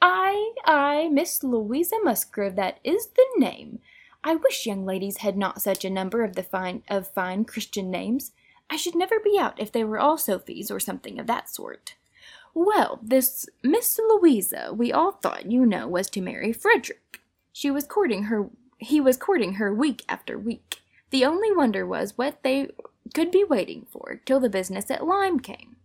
Ay, 0.01 0.51
ay, 0.65 1.09
Miss 1.11 1.43
Louisa 1.43 1.95
Musgrove, 2.03 2.55
that 2.55 2.79
is 2.83 3.07
the 3.07 3.27
name. 3.37 3.79
I 4.23 4.35
wish 4.35 4.65
young 4.65 4.85
ladies 4.85 5.17
had 5.17 5.37
not 5.37 5.61
such 5.61 5.85
a 5.85 5.89
number 5.89 6.23
of 6.23 6.35
the 6.35 6.43
fine 6.43 6.83
of 6.89 7.07
fine 7.07 7.45
Christian 7.45 7.89
names. 7.89 8.31
I 8.69 8.75
should 8.75 8.95
never 8.95 9.19
be 9.19 9.37
out 9.39 9.59
if 9.59 9.71
they 9.71 9.83
were 9.83 9.99
all 9.99 10.17
Sophies 10.17 10.69
or 10.69 10.79
something 10.79 11.19
of 11.19 11.27
that 11.27 11.49
sort. 11.49 11.95
Well, 12.53 12.99
this 13.01 13.47
Miss 13.63 13.99
Louisa, 13.99 14.73
we 14.73 14.91
all 14.91 15.13
thought, 15.13 15.49
you 15.51 15.65
know, 15.65 15.87
was 15.87 16.09
to 16.11 16.21
marry 16.21 16.51
Frederick. 16.51 17.21
She 17.53 17.71
was 17.71 17.85
courting 17.85 18.23
her 18.23 18.49
he 18.79 19.01
was 19.01 19.17
courting 19.17 19.55
her 19.55 19.73
week 19.73 20.03
after 20.07 20.37
week. 20.37 20.81
The 21.09 21.25
only 21.25 21.51
wonder 21.51 21.85
was 21.85 22.17
what 22.17 22.43
they 22.43 22.69
could 23.13 23.31
be 23.31 23.43
waiting 23.43 23.85
for 23.91 24.21
till 24.25 24.39
the 24.39 24.49
business 24.49 24.89
at 24.89 25.05
Lyme 25.05 25.39
came. 25.39 25.75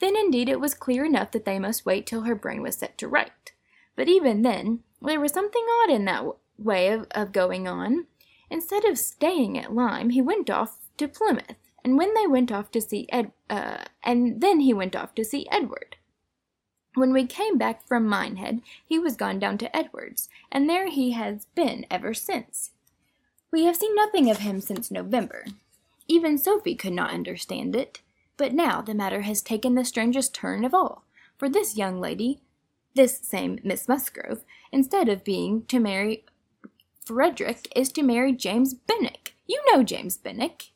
Then 0.00 0.16
indeed 0.16 0.48
it 0.48 0.60
was 0.60 0.74
clear 0.74 1.04
enough 1.04 1.30
that 1.30 1.44
they 1.44 1.58
must 1.58 1.86
wait 1.86 2.06
till 2.06 2.22
her 2.22 2.34
brain 2.34 2.62
was 2.62 2.76
set 2.76 2.98
to 2.98 3.08
right. 3.08 3.52
But 3.96 4.08
even 4.08 4.42
then, 4.42 4.80
there 5.00 5.20
was 5.20 5.32
something 5.32 5.64
odd 5.82 5.90
in 5.90 6.04
that 6.06 6.24
way 6.58 6.88
of, 6.88 7.06
of 7.12 7.32
going 7.32 7.68
on. 7.68 8.06
Instead 8.50 8.84
of 8.84 8.98
staying 8.98 9.58
at 9.58 9.74
Lyme, 9.74 10.10
he 10.10 10.20
went 10.20 10.50
off 10.50 10.78
to 10.96 11.06
Plymouth, 11.06 11.56
and 11.84 11.96
when 11.96 12.14
they 12.14 12.26
went 12.26 12.50
off 12.50 12.70
to 12.72 12.80
see 12.80 13.06
Ed, 13.10 13.32
uh, 13.48 13.84
and 14.02 14.40
then 14.40 14.60
he 14.60 14.74
went 14.74 14.96
off 14.96 15.14
to 15.14 15.24
see 15.24 15.46
Edward. 15.50 15.96
When 16.94 17.12
we 17.12 17.26
came 17.26 17.56
back 17.56 17.86
from 17.86 18.08
Minehead, 18.08 18.62
he 18.84 18.98
was 18.98 19.16
gone 19.16 19.38
down 19.38 19.58
to 19.58 19.76
Edward's, 19.76 20.28
and 20.50 20.68
there 20.68 20.90
he 20.90 21.12
has 21.12 21.46
been 21.54 21.86
ever 21.90 22.12
since. 22.12 22.70
We 23.52 23.64
have 23.64 23.76
seen 23.76 23.94
nothing 23.94 24.30
of 24.30 24.38
him 24.38 24.60
since 24.60 24.90
November. 24.90 25.44
Even 26.08 26.36
Sophie 26.36 26.74
could 26.74 26.92
not 26.92 27.12
understand 27.12 27.76
it. 27.76 28.00
But 28.40 28.54
now 28.54 28.80
the 28.80 28.94
matter 28.94 29.20
has 29.20 29.42
taken 29.42 29.74
the 29.74 29.84
strangest 29.84 30.34
turn 30.34 30.64
of 30.64 30.72
all, 30.72 31.04
for 31.36 31.46
this 31.46 31.76
young 31.76 32.00
lady, 32.00 32.40
this 32.94 33.18
same 33.18 33.58
Miss 33.62 33.86
Musgrove, 33.86 34.44
instead 34.72 35.10
of 35.10 35.24
being 35.24 35.66
to 35.66 35.78
marry 35.78 36.24
Frederick, 37.04 37.70
is 37.76 37.92
to 37.92 38.02
marry 38.02 38.32
James 38.32 38.72
Benwick. 38.72 39.34
You 39.46 39.62
know 39.70 39.82
James 39.82 40.16
Benwick. 40.16 40.70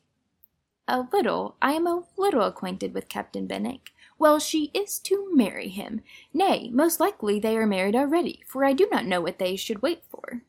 A 0.87 1.07
little, 1.11 1.55
I 1.59 1.71
am 1.71 1.87
a 1.87 2.03
little 2.15 2.43
acquainted 2.43 2.93
with 2.93 3.09
Captain 3.09 3.47
Benwick. 3.47 3.89
Well, 4.19 4.37
she 4.37 4.69
is 4.75 4.99
to 4.99 5.35
marry 5.35 5.69
him. 5.69 6.01
Nay, 6.35 6.69
most 6.71 6.99
likely 6.99 7.39
they 7.39 7.57
are 7.57 7.65
married 7.65 7.95
already, 7.95 8.43
for 8.45 8.63
I 8.63 8.73
do 8.73 8.87
not 8.91 9.07
know 9.07 9.21
what 9.21 9.39
they 9.39 9.55
should 9.55 9.81
wait 9.81 10.03
for. 10.07 10.43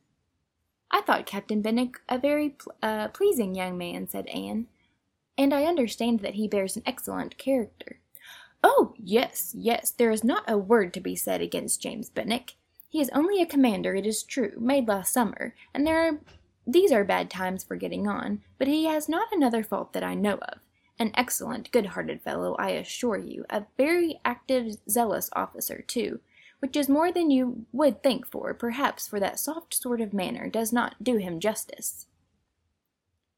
I 0.91 1.01
thought 1.01 1.25
Captain 1.25 1.63
Benwick 1.63 1.99
a 2.11 2.19
very 2.19 2.51
pl- 2.51 2.75
uh, 2.83 3.09
pleasing 3.09 3.55
young 3.55 3.79
man, 3.79 4.07
said 4.07 4.27
Anne 4.27 4.67
and 5.39 5.53
I 5.53 5.65
understand 5.65 6.21
that 6.21 6.35
he 6.35 6.49
bears 6.49 6.77
an 6.77 6.83
excellent 6.87 7.39
character. 7.39 8.01
Oh, 8.65 8.95
yes, 8.99 9.55
yes, 9.57 9.91
there 9.91 10.11
is 10.11 10.25
not 10.25 10.45
a 10.49 10.59
word 10.59 10.93
to 10.95 11.01
be 11.01 11.15
said 11.15 11.41
against 11.41 11.83
James 11.83 12.11
Benwick. 12.11 12.55
He 12.89 13.01
is 13.01 13.11
only 13.11 13.43
a 13.43 13.47
commander, 13.47 13.95
it 13.95 14.07
is 14.07 14.23
true, 14.23 14.53
made 14.59 14.89
last 14.89 15.13
summer, 15.13 15.55
and 15.75 15.87
there 15.87 16.01
are 16.01 16.19
these 16.67 16.91
are 16.91 17.05
bad 17.05 17.31
times 17.31 17.63
for 17.63 17.77
getting 17.77 18.09
on, 18.09 18.43
but 18.59 18.67
he 18.67 18.87
has 18.87 19.09
not 19.09 19.29
another 19.33 19.63
fault 19.63 19.93
that 19.93 20.03
I 20.03 20.15
know 20.15 20.35
of. 20.35 20.59
An 20.99 21.13
excellent, 21.15 21.71
good-hearted 21.71 22.23
fellow, 22.23 22.57
I 22.59 22.71
assure 22.71 23.19
you, 23.19 23.45
a 23.49 23.67
very 23.77 24.19
active, 24.25 24.79
zealous 24.91 25.31
officer, 25.35 25.85
too, 25.87 26.21
which 26.59 26.75
is 26.75 26.89
more 26.89 27.13
than 27.13 27.31
you 27.31 27.67
would 27.71 28.03
think 28.03 28.27
for, 28.27 28.53
perhaps, 28.53 29.07
for 29.07 29.21
that 29.21 29.39
soft 29.39 29.75
sort 29.75 30.01
of 30.01 30.13
manner 30.13 30.49
does 30.49 30.73
not 30.73 31.05
do 31.05 31.19
him 31.19 31.39
justice. 31.39 32.07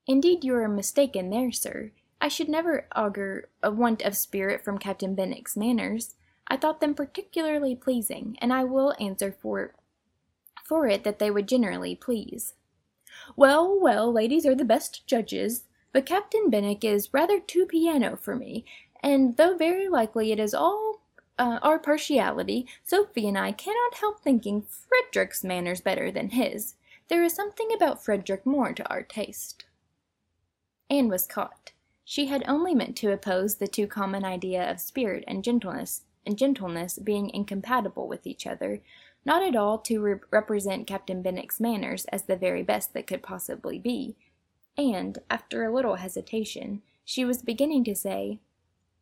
Indeed, 0.08 0.42
you 0.42 0.54
are 0.54 0.68
mistaken 0.68 1.28
there, 1.28 1.52
sir. 1.52 1.92
I 2.18 2.28
should 2.28 2.48
never 2.48 2.88
augur 2.96 3.50
a 3.62 3.70
want 3.70 4.00
of 4.00 4.16
spirit 4.16 4.64
from 4.64 4.78
Captain 4.78 5.14
Benwick's 5.14 5.54
manners. 5.54 6.16
I 6.48 6.56
thought 6.56 6.80
them 6.80 6.94
particularly 6.94 7.76
pleasing, 7.76 8.38
and 8.40 8.50
I 8.50 8.64
will 8.64 8.94
answer 8.98 9.30
for 9.30 9.74
for 10.64 10.86
it 10.86 11.04
that 11.04 11.18
they 11.18 11.30
would 11.30 11.46
generally 11.46 11.94
please. 11.94 12.54
Well, 13.36 13.78
well, 13.78 14.10
ladies 14.10 14.46
are 14.46 14.54
the 14.54 14.64
best 14.64 15.06
judges, 15.06 15.64
but 15.92 16.06
Captain 16.06 16.50
Benwick 16.50 16.84
is 16.84 17.12
rather 17.12 17.38
too 17.38 17.66
piano 17.66 18.16
for 18.16 18.34
me, 18.34 18.64
and 19.02 19.36
though 19.36 19.56
very 19.56 19.88
likely 19.88 20.32
it 20.32 20.40
is 20.40 20.54
all 20.54 21.02
uh, 21.38 21.58
our 21.62 21.78
partiality, 21.78 22.66
Sophie 22.82 23.28
and 23.28 23.38
I 23.38 23.52
cannot 23.52 23.94
help 23.94 24.20
thinking 24.20 24.62
Frederick's 24.62 25.44
manners 25.44 25.80
better 25.82 26.10
than 26.10 26.30
his. 26.30 26.74
There 27.08 27.22
is 27.22 27.34
something 27.34 27.68
about 27.74 28.02
Frederick 28.02 28.44
more 28.44 28.72
to 28.72 28.88
our 28.90 29.02
taste. 29.02 29.64
Anne 30.90 31.08
was 31.08 31.26
caught. 31.26 31.72
She 32.04 32.26
had 32.26 32.44
only 32.48 32.74
meant 32.74 32.96
to 32.98 33.12
oppose 33.12 33.56
the 33.56 33.68
too 33.68 33.86
common 33.86 34.24
idea 34.24 34.70
of 34.70 34.80
spirit 34.80 35.24
and 35.26 35.44
gentleness, 35.44 36.02
and 36.24 36.38
gentleness 36.38 36.98
being 36.98 37.30
incompatible 37.30 38.08
with 38.08 38.26
each 38.26 38.46
other, 38.46 38.80
not 39.24 39.42
at 39.42 39.56
all 39.56 39.78
to 39.78 40.00
re- 40.00 40.20
represent 40.30 40.86
Captain 40.86 41.22
Benwick's 41.22 41.60
manners 41.60 42.06
as 42.06 42.22
the 42.22 42.36
very 42.36 42.62
best 42.62 42.94
that 42.94 43.06
could 43.06 43.22
possibly 43.22 43.78
be. 43.78 44.16
And, 44.78 45.18
after 45.28 45.64
a 45.64 45.74
little 45.74 45.96
hesitation, 45.96 46.82
she 47.04 47.24
was 47.24 47.42
beginning 47.42 47.84
to 47.84 47.94
say, 47.94 48.38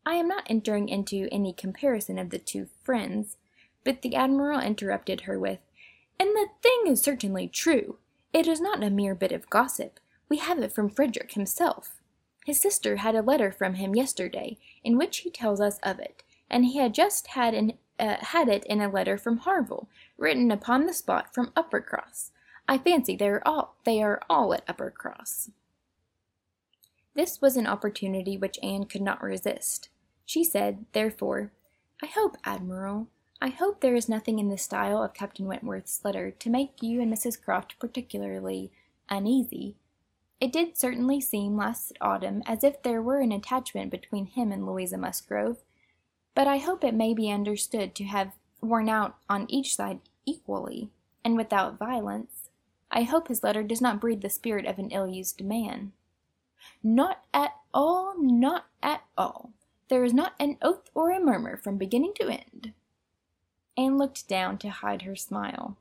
I 0.05 0.15
am 0.15 0.27
not 0.27 0.47
entering 0.49 0.89
into 0.89 1.27
any 1.31 1.53
comparison 1.53 2.17
of 2.17 2.29
the 2.29 2.39
two 2.39 2.67
friends, 2.83 3.37
but 3.83 4.01
the 4.01 4.15
Admiral 4.15 4.59
interrupted 4.59 5.21
her 5.21 5.39
with, 5.39 5.59
And 6.19 6.29
the 6.29 6.47
thing 6.61 6.91
is 6.91 7.01
certainly 7.01 7.47
true. 7.47 7.97
It 8.33 8.47
is 8.47 8.59
not 8.59 8.83
a 8.83 8.89
mere 8.89 9.15
bit 9.15 9.31
of 9.31 9.49
gossip. 9.49 9.99
We 10.29 10.37
have 10.37 10.59
it 10.59 10.71
from 10.71 10.89
Frederick 10.89 11.33
himself. 11.33 12.01
His 12.45 12.59
sister 12.59 12.97
had 12.97 13.15
a 13.15 13.21
letter 13.21 13.51
from 13.51 13.75
him 13.75 13.95
yesterday, 13.95 14.57
in 14.83 14.97
which 14.97 15.19
he 15.19 15.29
tells 15.29 15.59
us 15.59 15.79
of 15.83 15.99
it, 15.99 16.23
and 16.49 16.65
he 16.65 16.77
had 16.77 16.93
just 16.93 17.27
had 17.27 17.53
an 17.53 17.73
uh, 17.99 18.17
had 18.19 18.47
it 18.47 18.63
in 18.65 18.79
a 18.79 18.89
letter 18.89 19.17
from 19.17 19.37
Harville, 19.37 19.89
written 20.17 20.51
upon 20.51 20.85
the 20.85 20.93
spot 20.93 21.33
from 21.33 21.51
Uppercross. 21.55 22.31
I 22.67 22.77
fancy 22.77 23.15
they 23.15 23.29
are 23.29 23.41
all 23.45 23.75
they 23.85 24.01
are 24.01 24.21
all 24.29 24.53
at 24.53 24.65
Uppercross. 24.67 25.49
This 27.15 27.41
was 27.41 27.57
an 27.57 27.65
opportunity 27.65 28.37
which 28.37 28.59
Anne 28.61 28.85
could 28.85 29.01
not 29.01 29.23
resist. 29.23 29.89
She 30.25 30.43
said, 30.43 30.85
therefore, 30.93 31.51
I 32.03 32.05
hope, 32.05 32.37
Admiral, 32.43 33.07
I 33.41 33.49
hope 33.49 33.81
there 33.81 33.95
is 33.95 34.07
nothing 34.07 34.37
in 34.37 34.49
the 34.49 34.57
style 34.57 35.01
of 35.01 35.15
Captain 35.15 35.47
Wentworth's 35.47 36.03
letter 36.05 36.29
to 36.29 36.49
make 36.49 36.83
you 36.83 37.01
and 37.01 37.11
Mrs. 37.11 37.41
Croft 37.41 37.79
particularly 37.79 38.71
uneasy. 39.09 39.75
It 40.39 40.53
did 40.53 40.77
certainly 40.77 41.19
seem 41.19 41.57
last 41.57 41.97
autumn 41.99 42.43
as 42.45 42.63
if 42.63 42.83
there 42.83 43.01
were 43.01 43.19
an 43.19 43.31
attachment 43.31 43.89
between 43.89 44.27
him 44.27 44.51
and 44.51 44.65
Louisa 44.65 44.97
Musgrove, 44.97 45.63
but 46.35 46.47
I 46.47 46.57
hope 46.57 46.83
it 46.83 46.93
may 46.93 47.13
be 47.13 47.31
understood 47.31 47.95
to 47.95 48.03
have 48.03 48.33
worn 48.61 48.89
out 48.89 49.15
on 49.29 49.49
each 49.49 49.75
side 49.75 49.99
equally, 50.25 50.89
and 51.23 51.35
without 51.35 51.79
violence. 51.79 52.49
I 52.91 53.03
hope 53.03 53.27
his 53.27 53.43
letter 53.43 53.63
does 53.63 53.81
not 53.81 53.99
breathe 53.99 54.21
the 54.21 54.29
spirit 54.29 54.65
of 54.65 54.77
an 54.77 54.91
ill-used 54.91 55.43
man. 55.43 55.93
Not 56.83 57.23
at 57.33 57.55
all, 57.73 58.15
not 58.17 58.65
at 58.83 59.03
all. 59.17 59.51
There 59.89 60.03
is 60.03 60.13
not 60.13 60.33
an 60.39 60.57
oath 60.61 60.89
or 60.93 61.11
a 61.11 61.19
murmur 61.19 61.57
from 61.57 61.77
beginning 61.77 62.13
to 62.19 62.29
end. 62.29 62.73
Anne 63.77 63.97
looked 63.97 64.27
down 64.27 64.57
to 64.59 64.69
hide 64.69 65.03
her 65.03 65.15
smile. 65.15 65.77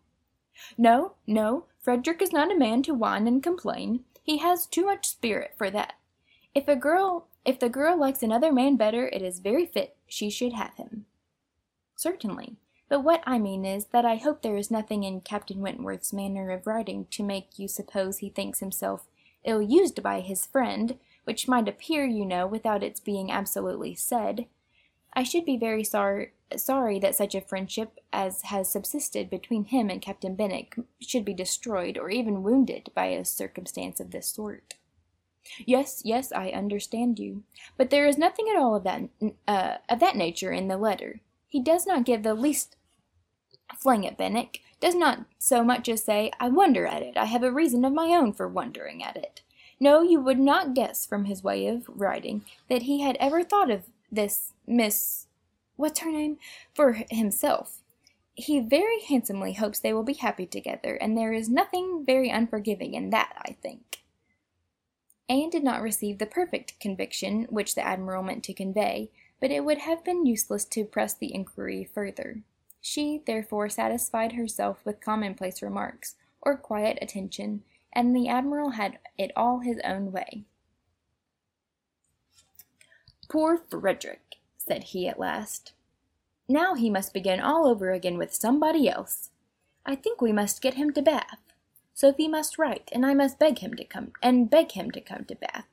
No, 0.79 1.15
no, 1.27 1.67
Frederick 1.81 2.23
is 2.23 2.33
not 2.33 2.51
a 2.51 2.59
man 2.59 2.83
to 2.85 2.95
whine 2.95 3.27
and 3.27 3.43
complain. 3.43 4.05
He 4.27 4.39
has 4.39 4.67
too 4.67 4.85
much 4.85 5.07
spirit 5.07 5.53
for 5.57 5.71
that. 5.71 5.95
If 6.53 6.67
a 6.67 6.75
girl 6.75 7.29
if 7.45 7.61
the 7.61 7.69
girl 7.69 7.97
likes 7.97 8.25
another 8.25 8.53
man 8.53 8.75
better, 8.75 9.07
it 9.07 9.23
is 9.23 9.39
very 9.39 9.67
fit 9.67 9.97
she 10.09 10.31
should 10.31 10.53
have 10.53 10.75
him. 10.75 11.07
Certainly. 11.95 12.57
But 12.89 13.05
what 13.05 13.23
I 13.25 13.39
mean 13.39 13.65
is, 13.65 13.87
that 13.87 14.05
I 14.05 14.17
hope 14.17 14.43
there 14.43 14.57
is 14.57 14.69
nothing 14.69 15.05
in 15.05 15.21
Captain 15.21 15.61
Wentworth's 15.61 16.13
manner 16.13 16.51
of 16.51 16.67
writing 16.67 17.07
to 17.13 17.23
make 17.23 17.57
you 17.57 17.69
suppose 17.69 18.19
he 18.19 18.29
thinks 18.29 18.59
himself 18.59 19.07
ill 19.45 19.63
used 19.63 20.03
by 20.03 20.21
his 20.21 20.45
friend, 20.45 20.99
which 21.23 21.47
might 21.47 21.69
appear, 21.69 22.05
you 22.05 22.27
know, 22.27 22.49
without 22.49 22.83
its 22.83 22.99
being 22.99 23.31
absolutely 23.31 23.95
said. 23.95 24.47
I 25.17 25.23
should 25.23 25.47
be 25.47 25.57
very 25.57 25.83
sorry 25.83 26.33
sorry 26.55 27.01
that 27.01 27.15
such 27.17 27.35
a 27.35 27.41
friendship 27.41 27.99
as 28.13 28.43
has 28.43 28.71
subsisted 28.71 29.29
between 29.29 29.65
him 29.65 29.91
and 29.91 30.01
Captain 30.01 30.37
Benwick 30.37 30.77
should 31.01 31.25
be 31.25 31.35
destroyed 31.35 31.99
or 31.99 32.09
even 32.11 32.45
wounded 32.45 32.91
by 32.95 33.07
a 33.07 33.25
circumstance 33.25 33.99
of 33.99 34.13
this 34.13 34.29
sort. 34.29 34.75
Yes, 35.65 36.03
yes, 36.05 36.31
I 36.33 36.51
understand 36.51 37.19
you. 37.19 37.43
But 37.77 37.91
there 37.91 38.07
is 38.07 38.19
nothing 38.19 38.47
at 38.49 38.61
all 38.61 38.77
of 38.77 38.85
that 38.85 39.03
uh, 39.49 39.79
of 39.89 40.01
that 40.01 40.17
nature 40.17 40.53
in 40.53 40.69
the 40.69 40.77
letter. 40.77 41.21
He 41.49 41.61
does 41.61 41.87
not 41.87 42.05
give 42.05 42.23
the 42.23 42.35
least 42.35 42.77
fling 43.77 44.07
at 44.07 44.19
Benwick, 44.19 44.61
does 44.81 44.95
not 44.95 45.25
so 45.39 45.65
much 45.65 45.89
as 45.89 46.05
say, 46.05 46.31
I 46.39 46.49
wonder 46.49 46.87
at 46.87 47.03
it, 47.03 47.17
I 47.17 47.25
have 47.25 47.43
a 47.43 47.51
reason 47.51 47.85
of 47.85 47.93
my 47.93 48.09
own 48.09 48.33
for 48.33 48.47
wondering 48.47 49.03
at 49.03 49.17
it. 49.17 49.41
No, 49.81 50.03
you 50.03 50.21
would 50.21 50.39
not 50.39 50.75
guess 50.75 51.07
from 51.07 51.25
his 51.25 51.43
way 51.43 51.67
of 51.67 51.85
writing 51.89 52.45
that 52.69 52.83
he 52.83 53.01
had 53.01 53.17
ever 53.19 53.43
thought 53.43 53.71
of 53.71 53.85
this 54.11 54.53
Miss 54.67 55.27
what's 55.77 56.01
her 56.01 56.11
name 56.11 56.39
for 56.75 57.05
himself. 57.11 57.83
He 58.35 58.61
very 58.61 59.01
handsomely 59.01 59.55
hopes 59.55 59.79
they 59.79 59.93
will 59.93 60.03
be 60.03 60.15
happy 60.15 60.47
together, 60.47 60.95
and 60.95 61.17
there 61.17 61.33
is 61.33 61.49
nothing 61.49 62.05
very 62.05 62.29
unforgiving 62.29 62.95
in 62.95 63.11
that, 63.11 63.35
I 63.39 63.53
think. 63.53 64.03
Anne 65.29 65.51
did 65.51 65.65
not 65.65 65.83
receive 65.83 66.19
the 66.19 66.27
perfect 66.27 66.79
conviction 66.79 67.45
which 67.51 67.75
the 67.75 67.85
Admiral 67.85 68.23
meant 68.23 68.45
to 68.45 68.55
convey, 68.55 69.11
but 69.41 69.51
it 69.51 69.65
would 69.65 69.79
have 69.79 70.05
been 70.05 70.27
useless 70.27 70.65
to 70.67 70.85
press 70.85 71.15
the 71.15 71.35
inquiry 71.35 71.89
further. 71.93 72.43
She, 72.81 73.23
therefore, 73.27 73.69
satisfied 73.69 74.33
herself 74.33 74.85
with 74.85 75.01
commonplace 75.01 75.63
remarks, 75.63 76.15
or 76.41 76.57
quiet 76.57 76.99
attention, 77.03 77.65
and 77.93 78.15
the 78.15 78.29
Admiral 78.29 78.71
had 78.71 78.99
it 79.19 79.33
all 79.35 79.61
his 79.61 79.81
own 79.83 80.13
way. 80.13 80.45
Poor 83.29 83.59
Frederick, 83.59 84.37
said 84.57 84.85
he 84.85 85.09
at 85.09 85.19
last. 85.19 85.73
Now 86.49 86.75
he 86.75 86.91
must 86.91 87.15
begin 87.15 87.41
all 87.41 87.67
over 87.67 87.91
again 87.91 88.19
with 88.19 88.35
somebody 88.35 88.89
else. 88.89 89.31
I 89.85 89.97
think 89.97 90.21
we 90.21 90.33
must 90.33 90.63
get 90.63 90.75
him 90.75 90.93
to 90.93 91.03
Bath. 91.03 91.39
Sophie 91.95 92.29
must 92.29 92.59
write, 92.59 92.91
and 92.93 93.07
I 93.07 93.15
must 93.15 93.39
beg 93.39 93.61
him 93.61 93.75
to 93.75 93.85
come, 93.85 94.13
and 94.23 94.51
beg 94.51 94.73
him 94.73 94.91
to 94.91 95.01
come 95.01 95.25
to 95.25 95.35
Bath. 95.35 95.67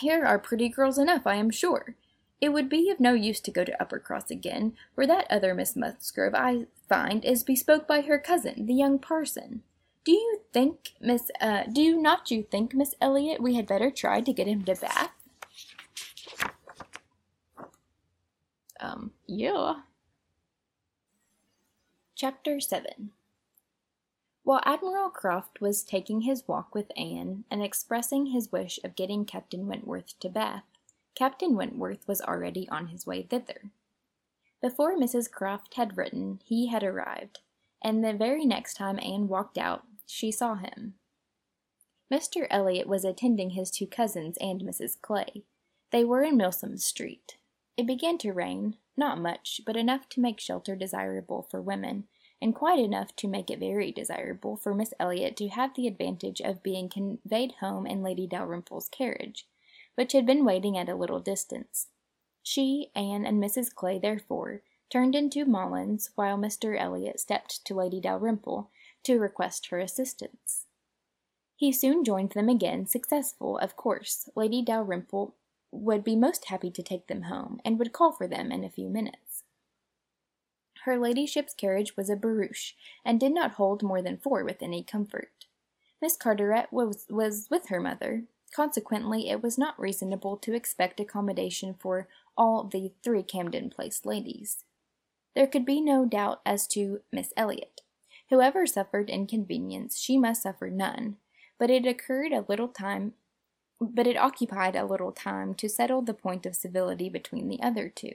Here 0.00 0.24
are 0.24 0.38
pretty 0.38 0.68
girls 0.68 0.98
enough, 0.98 1.26
I 1.26 1.36
am 1.36 1.50
sure. 1.50 1.94
It 2.40 2.50
would 2.50 2.68
be 2.68 2.90
of 2.90 3.00
no 3.00 3.14
use 3.14 3.40
to 3.40 3.50
go 3.50 3.64
to 3.64 3.76
Uppercross 3.80 4.30
again, 4.30 4.74
for 4.94 5.06
that 5.06 5.26
other 5.30 5.54
Miss 5.54 5.76
Musgrove, 5.76 6.34
I 6.34 6.66
find, 6.88 7.24
is 7.24 7.42
bespoke 7.42 7.86
by 7.86 8.02
her 8.02 8.18
cousin, 8.18 8.66
the 8.66 8.74
young 8.74 8.98
parson. 8.98 9.62
Do 10.04 10.12
you 10.12 10.40
think, 10.52 10.94
Miss, 11.00 11.30
uh, 11.40 11.64
do 11.72 12.00
not 12.00 12.30
you 12.30 12.42
think, 12.42 12.74
Miss 12.74 12.94
Elliot, 13.00 13.42
we 13.42 13.56
had 13.56 13.66
better 13.66 13.90
try 13.90 14.20
to 14.20 14.32
get 14.32 14.46
him 14.46 14.64
to 14.64 14.74
Bath? 14.74 15.10
Um, 18.80 19.12
yeah. 19.26 19.74
Chapter 22.14 22.60
7 22.60 23.10
while 24.48 24.62
Admiral 24.64 25.10
Croft 25.10 25.60
was 25.60 25.82
taking 25.82 26.22
his 26.22 26.48
walk 26.48 26.74
with 26.74 26.90
Anne, 26.96 27.44
and 27.50 27.62
expressing 27.62 28.28
his 28.28 28.50
wish 28.50 28.80
of 28.82 28.96
getting 28.96 29.26
Captain 29.26 29.66
Wentworth 29.66 30.18
to 30.20 30.30
Bath, 30.30 30.64
Captain 31.14 31.54
Wentworth 31.54 32.08
was 32.08 32.22
already 32.22 32.66
on 32.70 32.86
his 32.86 33.06
way 33.06 33.22
thither. 33.22 33.70
Before 34.62 34.96
Mrs. 34.96 35.30
Croft 35.30 35.74
had 35.74 35.98
written, 35.98 36.40
he 36.46 36.68
had 36.68 36.82
arrived, 36.82 37.40
and 37.82 38.02
the 38.02 38.14
very 38.14 38.46
next 38.46 38.72
time 38.72 38.98
Anne 39.02 39.28
walked 39.28 39.58
out, 39.58 39.82
she 40.06 40.32
saw 40.32 40.54
him. 40.54 40.94
Mr. 42.10 42.46
Elliot 42.48 42.86
was 42.86 43.04
attending 43.04 43.50
his 43.50 43.70
two 43.70 43.86
cousins 43.86 44.38
and 44.40 44.62
Mrs. 44.62 44.98
Clay. 45.02 45.42
They 45.90 46.04
were 46.04 46.22
in 46.22 46.38
Milsom 46.38 46.78
Street. 46.78 47.36
It 47.78 47.86
began 47.86 48.18
to 48.18 48.32
rain, 48.32 48.76
not 48.96 49.20
much, 49.20 49.60
but 49.64 49.76
enough 49.76 50.08
to 50.08 50.20
make 50.20 50.40
shelter 50.40 50.74
desirable 50.74 51.46
for 51.48 51.62
women, 51.62 52.08
and 52.42 52.52
quite 52.52 52.80
enough 52.80 53.14
to 53.14 53.28
make 53.28 53.50
it 53.50 53.60
very 53.60 53.92
desirable 53.92 54.56
for 54.56 54.74
Miss 54.74 54.92
Elliot 54.98 55.36
to 55.36 55.48
have 55.50 55.76
the 55.76 55.86
advantage 55.86 56.40
of 56.40 56.64
being 56.64 56.88
conveyed 56.88 57.52
home 57.60 57.86
in 57.86 58.02
Lady 58.02 58.26
Dalrymple's 58.26 58.88
carriage, 58.88 59.46
which 59.94 60.12
had 60.12 60.26
been 60.26 60.44
waiting 60.44 60.76
at 60.76 60.88
a 60.88 60.96
little 60.96 61.20
distance. 61.20 61.86
She, 62.42 62.90
Anne, 62.96 63.24
and 63.24 63.40
Mrs. 63.40 63.72
Clay, 63.72 64.00
therefore, 64.00 64.62
turned 64.90 65.14
into 65.14 65.44
Molland's, 65.44 66.10
while 66.16 66.36
Mr. 66.36 66.76
Elliot 66.76 67.20
stepped 67.20 67.64
to 67.64 67.76
Lady 67.76 68.00
Dalrymple 68.00 68.70
to 69.04 69.20
request 69.20 69.68
her 69.68 69.78
assistance. 69.78 70.64
He 71.54 71.70
soon 71.70 72.02
joined 72.02 72.30
them 72.30 72.48
again, 72.48 72.86
successful, 72.86 73.56
of 73.58 73.76
course, 73.76 74.28
Lady 74.34 74.62
Dalrymple 74.62 75.36
would 75.70 76.04
be 76.04 76.16
most 76.16 76.46
happy 76.46 76.70
to 76.70 76.82
take 76.82 77.06
them 77.06 77.22
home, 77.22 77.60
and 77.64 77.78
would 77.78 77.92
call 77.92 78.12
for 78.12 78.26
them 78.26 78.50
in 78.50 78.64
a 78.64 78.70
few 78.70 78.88
minutes. 78.88 79.44
Her 80.84 80.98
ladyship's 80.98 81.54
carriage 81.54 81.96
was 81.96 82.08
a 82.08 82.16
barouche, 82.16 82.72
and 83.04 83.20
did 83.20 83.32
not 83.32 83.52
hold 83.52 83.82
more 83.82 84.00
than 84.00 84.16
four 84.16 84.44
with 84.44 84.62
any 84.62 84.82
comfort. 84.82 85.46
Miss 86.00 86.16
Carteret 86.16 86.72
was, 86.72 87.06
was 87.10 87.48
with 87.50 87.68
her 87.68 87.80
mother, 87.80 88.24
consequently 88.54 89.28
it 89.28 89.42
was 89.42 89.58
not 89.58 89.78
reasonable 89.78 90.36
to 90.38 90.54
expect 90.54 91.00
accommodation 91.00 91.74
for 91.74 92.08
all 92.36 92.64
the 92.64 92.92
three 93.02 93.22
Camden 93.22 93.68
Place 93.68 94.06
ladies. 94.06 94.64
There 95.34 95.46
could 95.46 95.66
be 95.66 95.80
no 95.80 96.06
doubt 96.06 96.40
as 96.46 96.66
to 96.68 97.00
Miss 97.12 97.32
Elliot. 97.36 97.82
Whoever 98.30 98.66
suffered 98.66 99.10
inconvenience, 99.10 99.98
she 99.98 100.18
must 100.18 100.42
suffer 100.42 100.70
none, 100.70 101.16
but 101.58 101.70
it 101.70 101.86
occurred 101.86 102.32
a 102.32 102.44
little 102.48 102.68
time 102.68 103.14
but 103.80 104.06
it 104.06 104.16
occupied 104.16 104.74
a 104.74 104.84
little 104.84 105.12
time 105.12 105.54
to 105.54 105.68
settle 105.68 106.02
the 106.02 106.14
point 106.14 106.46
of 106.46 106.56
civility 106.56 107.08
between 107.08 107.48
the 107.48 107.62
other 107.62 107.88
two. 107.88 108.14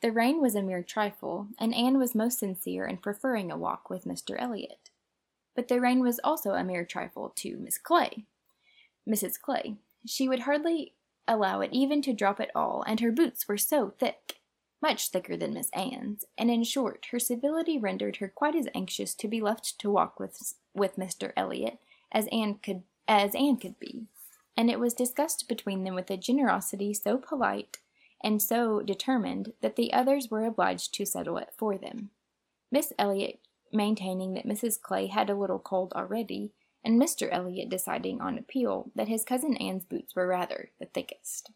The 0.00 0.12
rain 0.12 0.40
was 0.40 0.54
a 0.54 0.62
mere 0.62 0.82
trifle, 0.82 1.48
and 1.58 1.74
Anne 1.74 1.98
was 1.98 2.14
most 2.14 2.38
sincere 2.38 2.86
in 2.86 2.96
preferring 2.96 3.52
a 3.52 3.56
walk 3.56 3.88
with 3.88 4.04
Mr. 4.04 4.34
Elliot. 4.38 4.90
But 5.54 5.68
the 5.68 5.80
rain 5.80 6.00
was 6.00 6.18
also 6.24 6.52
a 6.52 6.64
mere 6.64 6.84
trifle 6.84 7.32
to 7.36 7.56
Miss 7.58 7.78
Clay. 7.78 8.24
Mrs. 9.08 9.40
Clay. 9.40 9.76
She 10.06 10.28
would 10.28 10.40
hardly 10.40 10.94
allow 11.28 11.60
it 11.60 11.72
even 11.72 12.02
to 12.02 12.12
drop 12.12 12.40
at 12.40 12.50
all, 12.54 12.82
and 12.86 12.98
her 13.00 13.12
boots 13.12 13.46
were 13.46 13.58
so 13.58 13.90
thick, 13.90 14.40
much 14.80 15.08
thicker 15.08 15.36
than 15.36 15.54
Miss 15.54 15.70
Anne's, 15.72 16.24
and 16.36 16.50
in 16.50 16.64
short, 16.64 17.06
her 17.12 17.20
civility 17.20 17.78
rendered 17.78 18.16
her 18.16 18.28
quite 18.28 18.56
as 18.56 18.68
anxious 18.74 19.14
to 19.14 19.28
be 19.28 19.40
left 19.40 19.78
to 19.78 19.90
walk 19.90 20.18
with 20.18 20.54
with 20.74 20.96
Mr. 20.96 21.32
Elliot 21.36 21.78
as 22.10 22.26
Anne 22.32 22.54
could 22.54 22.82
as 23.06 23.34
Anne 23.34 23.58
could 23.58 23.78
be 23.78 24.06
and 24.56 24.70
it 24.70 24.80
was 24.80 24.94
discussed 24.94 25.48
between 25.48 25.84
them 25.84 25.94
with 25.94 26.10
a 26.10 26.16
generosity 26.16 26.92
so 26.94 27.16
polite 27.16 27.78
and 28.22 28.40
so 28.40 28.80
determined 28.80 29.52
that 29.60 29.76
the 29.76 29.92
others 29.92 30.30
were 30.30 30.44
obliged 30.44 30.94
to 30.94 31.06
settle 31.06 31.38
it 31.38 31.50
for 31.56 31.76
them. 31.76 32.10
Miss 32.70 32.92
Elliot 32.98 33.40
maintaining 33.72 34.34
that 34.34 34.46
Mrs. 34.46 34.80
Clay 34.80 35.06
had 35.06 35.30
a 35.30 35.34
little 35.34 35.58
cold 35.58 35.92
already, 35.94 36.52
and 36.84 37.00
Mr. 37.00 37.28
Elliot 37.30 37.68
deciding 37.68 38.20
on 38.20 38.38
appeal 38.38 38.90
that 38.94 39.08
his 39.08 39.24
cousin 39.24 39.56
Anne's 39.56 39.84
boots 39.84 40.14
were 40.14 40.26
rather 40.26 40.70
the 40.78 40.86
thickest. 40.86 41.50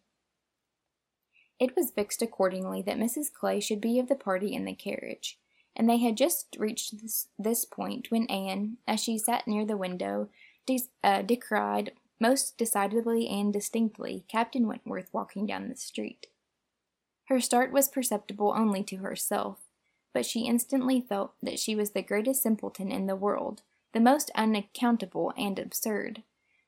It 1.58 1.76
was 1.76 1.90
fixed 1.90 2.22
accordingly 2.22 2.82
that 2.82 2.98
Mrs. 2.98 3.32
Clay 3.32 3.60
should 3.60 3.80
be 3.80 3.98
of 3.98 4.08
the 4.08 4.14
party 4.14 4.54
in 4.54 4.64
the 4.64 4.74
carriage, 4.74 5.38
and 5.74 5.88
they 5.88 5.98
had 5.98 6.16
just 6.16 6.56
reached 6.58 7.02
this, 7.02 7.28
this 7.38 7.64
point 7.64 8.10
when 8.10 8.26
Anne, 8.26 8.78
as 8.86 9.02
she 9.02 9.18
sat 9.18 9.46
near 9.46 9.64
the 9.64 9.76
window, 9.76 10.28
de- 10.66 10.88
uh, 11.02 11.22
decried 11.22 11.92
most 12.20 12.56
decidedly 12.56 13.28
and 13.28 13.52
distinctly, 13.52 14.24
Captain 14.28 14.66
Wentworth 14.66 15.08
walking 15.12 15.46
down 15.46 15.68
the 15.68 15.76
street. 15.76 16.28
Her 17.26 17.40
start 17.40 17.72
was 17.72 17.88
perceptible 17.88 18.54
only 18.56 18.82
to 18.84 18.96
herself, 18.96 19.58
but 20.14 20.24
she 20.24 20.46
instantly 20.46 21.00
felt 21.00 21.34
that 21.42 21.58
she 21.58 21.74
was 21.74 21.90
the 21.90 22.02
greatest 22.02 22.42
simpleton 22.42 22.90
in 22.90 23.06
the 23.06 23.16
world, 23.16 23.62
the 23.92 24.00
most 24.00 24.30
unaccountable 24.34 25.32
and 25.36 25.58
absurd. 25.58 26.22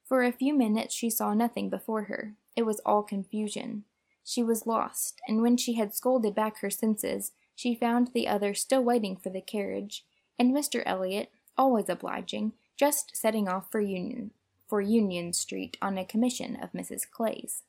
For 0.04 0.22
a 0.22 0.32
few 0.32 0.54
minutes 0.54 0.94
she 0.94 1.10
saw 1.10 1.32
nothing 1.32 1.70
before 1.70 2.04
her. 2.04 2.34
It 2.56 2.62
was 2.62 2.80
all 2.84 3.02
confusion. 3.02 3.84
She 4.24 4.42
was 4.42 4.66
lost, 4.66 5.20
and 5.28 5.40
when 5.40 5.56
she 5.56 5.74
had 5.74 5.94
scolded 5.94 6.34
back 6.34 6.58
her 6.58 6.70
senses, 6.70 7.32
she 7.54 7.74
found 7.74 8.10
the 8.12 8.28
other 8.28 8.52
still 8.52 8.82
waiting 8.82 9.16
for 9.16 9.30
the 9.30 9.40
carriage, 9.40 10.04
and 10.38 10.54
Mr. 10.54 10.82
Elliot, 10.84 11.30
always 11.56 11.88
obliging, 11.88 12.52
just 12.76 13.16
setting 13.16 13.48
off 13.48 13.70
for 13.70 13.80
Union 13.80 14.32
for 14.68 14.80
Union 14.80 15.32
Street 15.32 15.76
on 15.80 15.96
a 15.96 16.04
commission 16.04 16.56
of 16.62 16.72
Mrs. 16.72 17.08
Clay's. 17.10 17.62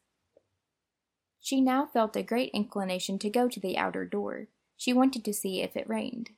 She 1.40 1.62
now 1.62 1.86
felt 1.86 2.16
a 2.16 2.24
great 2.24 2.52
inclination 2.54 3.18
to 3.20 3.30
go 3.30 3.48
to 3.48 3.60
the 3.60 3.78
outer 3.78 4.06
door. 4.06 4.48
She 4.76 4.94
wanted 4.94 5.24
to 5.26 5.34
see 5.34 5.62
if 5.62 5.76
it 5.76 5.90
rained. 5.90 6.32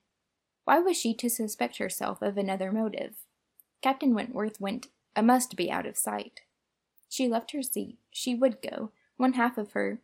Why 0.63 0.79
was 0.79 0.97
she 0.97 1.13
to 1.15 1.29
suspect 1.29 1.77
herself 1.77 2.21
of 2.21 2.37
another 2.37 2.71
motive? 2.71 3.15
Captain 3.81 4.13
Wentworth 4.13 4.61
went 4.61 4.87
uh, 5.15 5.21
must 5.21 5.55
be 5.55 5.71
out 5.71 5.85
of 5.85 5.97
sight. 5.97 6.41
She 7.09 7.27
left 7.27 7.51
her 7.51 7.63
seat. 7.63 7.97
She 8.11 8.35
would 8.35 8.61
go. 8.61 8.91
One 9.17 9.33
half 9.33 9.57
of 9.57 9.73
her 9.73 9.99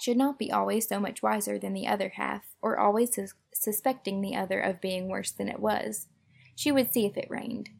should 0.00 0.16
not 0.16 0.38
be 0.38 0.50
always 0.50 0.88
so 0.88 1.00
much 1.00 1.22
wiser 1.22 1.58
than 1.58 1.74
the 1.74 1.86
other 1.86 2.10
half, 2.10 2.54
or 2.62 2.78
always 2.78 3.14
sus- 3.14 3.34
suspecting 3.52 4.20
the 4.20 4.36
other 4.36 4.60
of 4.60 4.80
being 4.80 5.08
worse 5.08 5.32
than 5.32 5.48
it 5.48 5.60
was. 5.60 6.06
She 6.54 6.72
would 6.72 6.92
see 6.92 7.04
if 7.04 7.16
it 7.16 7.28
rained. 7.28 7.70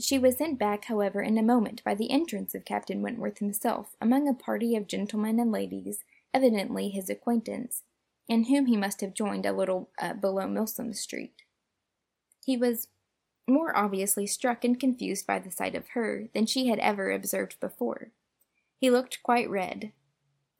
She 0.00 0.18
was 0.18 0.36
sent 0.36 0.58
back, 0.58 0.84
however, 0.84 1.20
in 1.22 1.36
a 1.38 1.42
moment 1.42 1.82
by 1.82 1.94
the 1.94 2.10
entrance 2.10 2.54
of 2.54 2.64
Captain 2.64 3.02
Wentworth 3.02 3.38
himself, 3.38 3.96
among 4.00 4.28
a 4.28 4.34
party 4.34 4.76
of 4.76 4.86
gentlemen 4.86 5.40
and 5.40 5.50
ladies, 5.50 6.04
evidently 6.32 6.88
his 6.88 7.10
acquaintance, 7.10 7.82
and 8.28 8.46
whom 8.46 8.66
he 8.66 8.76
must 8.76 9.00
have 9.00 9.12
joined 9.12 9.44
a 9.44 9.52
little 9.52 9.90
uh, 10.00 10.12
below 10.12 10.46
Milsom 10.46 10.92
Street. 10.94 11.42
He 12.44 12.56
was 12.56 12.88
more 13.48 13.76
obviously 13.76 14.26
struck 14.26 14.64
and 14.64 14.78
confused 14.78 15.26
by 15.26 15.38
the 15.38 15.50
sight 15.50 15.74
of 15.74 15.88
her 15.88 16.28
than 16.32 16.46
she 16.46 16.68
had 16.68 16.78
ever 16.78 17.10
observed 17.10 17.58
before. 17.58 18.12
He 18.78 18.90
looked 18.90 19.22
quite 19.22 19.50
red. 19.50 19.92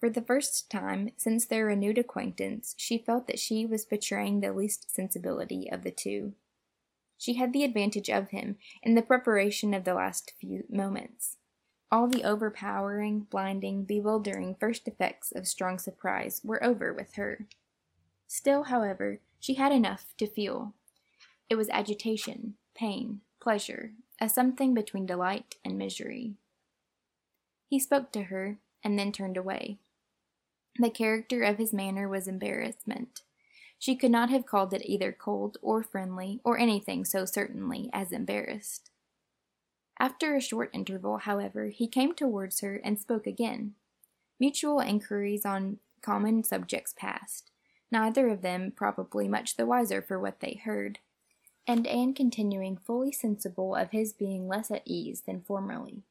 For 0.01 0.11
the 0.11 0.23
first 0.23 0.71
time 0.71 1.11
since 1.17 1.47
their 1.47 1.67
renewed 1.67 1.99
acquaintance, 1.99 2.75
she 2.77 2.99
felt 2.99 3.27
that 3.27 3.39
she 3.39 3.67
was 3.67 3.85
betraying 3.85 4.41
the 4.41 4.53
least 4.53 4.95
sensibility 4.95 5.71
of 5.71 5.83
the 5.83 5.91
two. 5.91 6.35
She 7.19 7.35
had 7.35 7.53
the 7.53 7.65
advantage 7.65 8.09
of 8.09 8.31
him 8.31 8.57
in 8.83 8.95
the 8.95 9.03
preparation 9.03 9.75
of 9.75 9.85
the 9.85 9.95
last 9.95 10.33
few 10.41 10.65
moments. 10.71 11.37
All 11.91 12.07
the 12.07 12.25
overpowering, 12.25 13.27
blinding, 13.31 13.85
bewildering 13.85 14.57
first 14.59 14.87
effects 14.87 15.33
of 15.33 15.49
strong 15.49 15.79
surprise 15.79 16.41
were 16.45 16.63
over 16.63 16.93
with 16.93 17.15
her. 17.15 17.47
Still, 18.29 18.65
however, 18.65 19.21
she 19.41 19.55
had 19.55 19.73
enough 19.73 20.15
to 20.19 20.27
feel. 20.27 20.75
It 21.51 21.57
was 21.57 21.69
agitation, 21.71 22.55
pain, 22.75 23.23
pleasure, 23.41 23.93
a 24.21 24.29
something 24.29 24.73
between 24.73 25.07
delight 25.07 25.57
and 25.65 25.77
misery. 25.77 26.35
He 27.69 27.79
spoke 27.79 28.13
to 28.13 28.25
her, 28.25 28.59
and 28.85 28.99
then 28.99 29.13
turned 29.13 29.37
away. 29.37 29.79
The 30.79 30.91
character 30.91 31.43
of 31.43 31.59
his 31.59 31.73
manner 31.73 32.09
was 32.09 32.29
embarrassment. 32.29 33.23
She 33.79 33.95
could 33.95 34.11
not 34.11 34.31
have 34.31 34.47
called 34.47 34.75
it 34.75 34.83
either 34.85 35.13
cold 35.13 35.57
or 35.63 35.83
friendly 35.83 36.41
or 36.45 36.59
anything 36.59 37.05
so 37.05 37.25
certainly 37.25 37.89
as 37.93 38.13
embarrassed. 38.13 38.91
After 40.01 40.35
a 40.35 40.41
short 40.41 40.71
interval, 40.73 41.19
however, 41.19 41.69
he 41.69 41.89
came 41.89 42.15
towards 42.15 42.61
her 42.61 42.77
and 42.77 42.99
spoke 42.99 43.27
again. 43.27 43.75
Mutual 44.39 44.81
inquiries 44.81 45.45
on 45.45 45.79
common 46.03 46.45
subjects 46.45 46.95
passed, 46.97 47.51
neither 47.91 48.29
of 48.29 48.43
them 48.43 48.73
probably 48.75 49.29
much 49.29 49.57
the 49.57 49.67
wiser 49.67 50.01
for 50.01 50.19
what 50.19 50.41
they 50.41 50.61
heard, 50.65 51.01
and 51.67 51.87
Anne 51.87 52.15
continuing 52.15 52.77
fully 52.77 53.13
sensible 53.13 53.75
of 53.75 53.91
his 53.91 54.13
being 54.13 54.47
less 54.47 54.71
at 54.71 54.83
ease 54.85 55.23
than 55.23 55.43
formerly. 55.43 56.03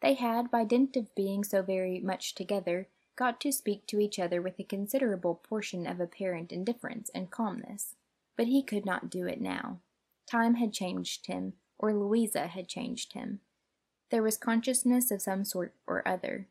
They 0.00 0.14
had, 0.14 0.50
by 0.50 0.64
dint 0.64 0.96
of 0.96 1.14
being 1.14 1.42
so 1.42 1.62
very 1.62 2.00
much 2.00 2.34
together, 2.34 2.88
got 3.18 3.40
to 3.40 3.50
speak 3.50 3.84
to 3.88 3.98
each 3.98 4.18
other 4.20 4.40
with 4.40 4.60
a 4.60 4.64
considerable 4.64 5.34
portion 5.34 5.88
of 5.88 5.98
apparent 5.98 6.52
indifference 6.52 7.10
and 7.12 7.32
calmness, 7.32 7.96
but 8.36 8.46
he 8.46 8.62
could 8.62 8.86
not 8.86 9.10
do 9.10 9.26
it 9.26 9.40
now. 9.40 9.80
Time 10.30 10.54
had 10.54 10.72
changed 10.72 11.26
him, 11.26 11.54
or 11.78 11.92
Louisa 11.92 12.46
had 12.46 12.68
changed 12.68 13.14
him. 13.14 13.40
There 14.10 14.22
was 14.22 14.36
consciousness 14.36 15.10
of 15.10 15.20
some 15.20 15.44
sort 15.44 15.74
or 15.84 16.06
other. 16.06 16.46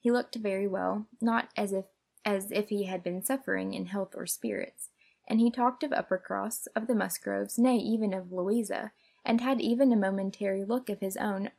He 0.00 0.12
looked 0.12 0.36
very 0.36 0.68
well, 0.68 1.06
not 1.20 1.48
as 1.56 1.72
if 1.72 1.86
as 2.24 2.50
if 2.50 2.68
he 2.70 2.84
had 2.84 3.02
been 3.02 3.22
suffering 3.24 3.74
in 3.74 3.86
health 3.86 4.14
or 4.16 4.26
spirits, 4.26 4.90
and 5.28 5.40
he 5.40 5.50
talked 5.50 5.82
of 5.82 5.92
Uppercross, 5.92 6.66
of 6.74 6.86
the 6.86 6.94
Musgroves, 6.94 7.58
nay, 7.58 7.76
even 7.76 8.12
of 8.12 8.32
Louisa, 8.32 8.92
and 9.24 9.40
had 9.40 9.60
even 9.60 9.92
a 9.92 9.96
momentary 9.96 10.64
look 10.64 10.88
of 10.88 11.00
his 11.00 11.16
own, 11.16 11.50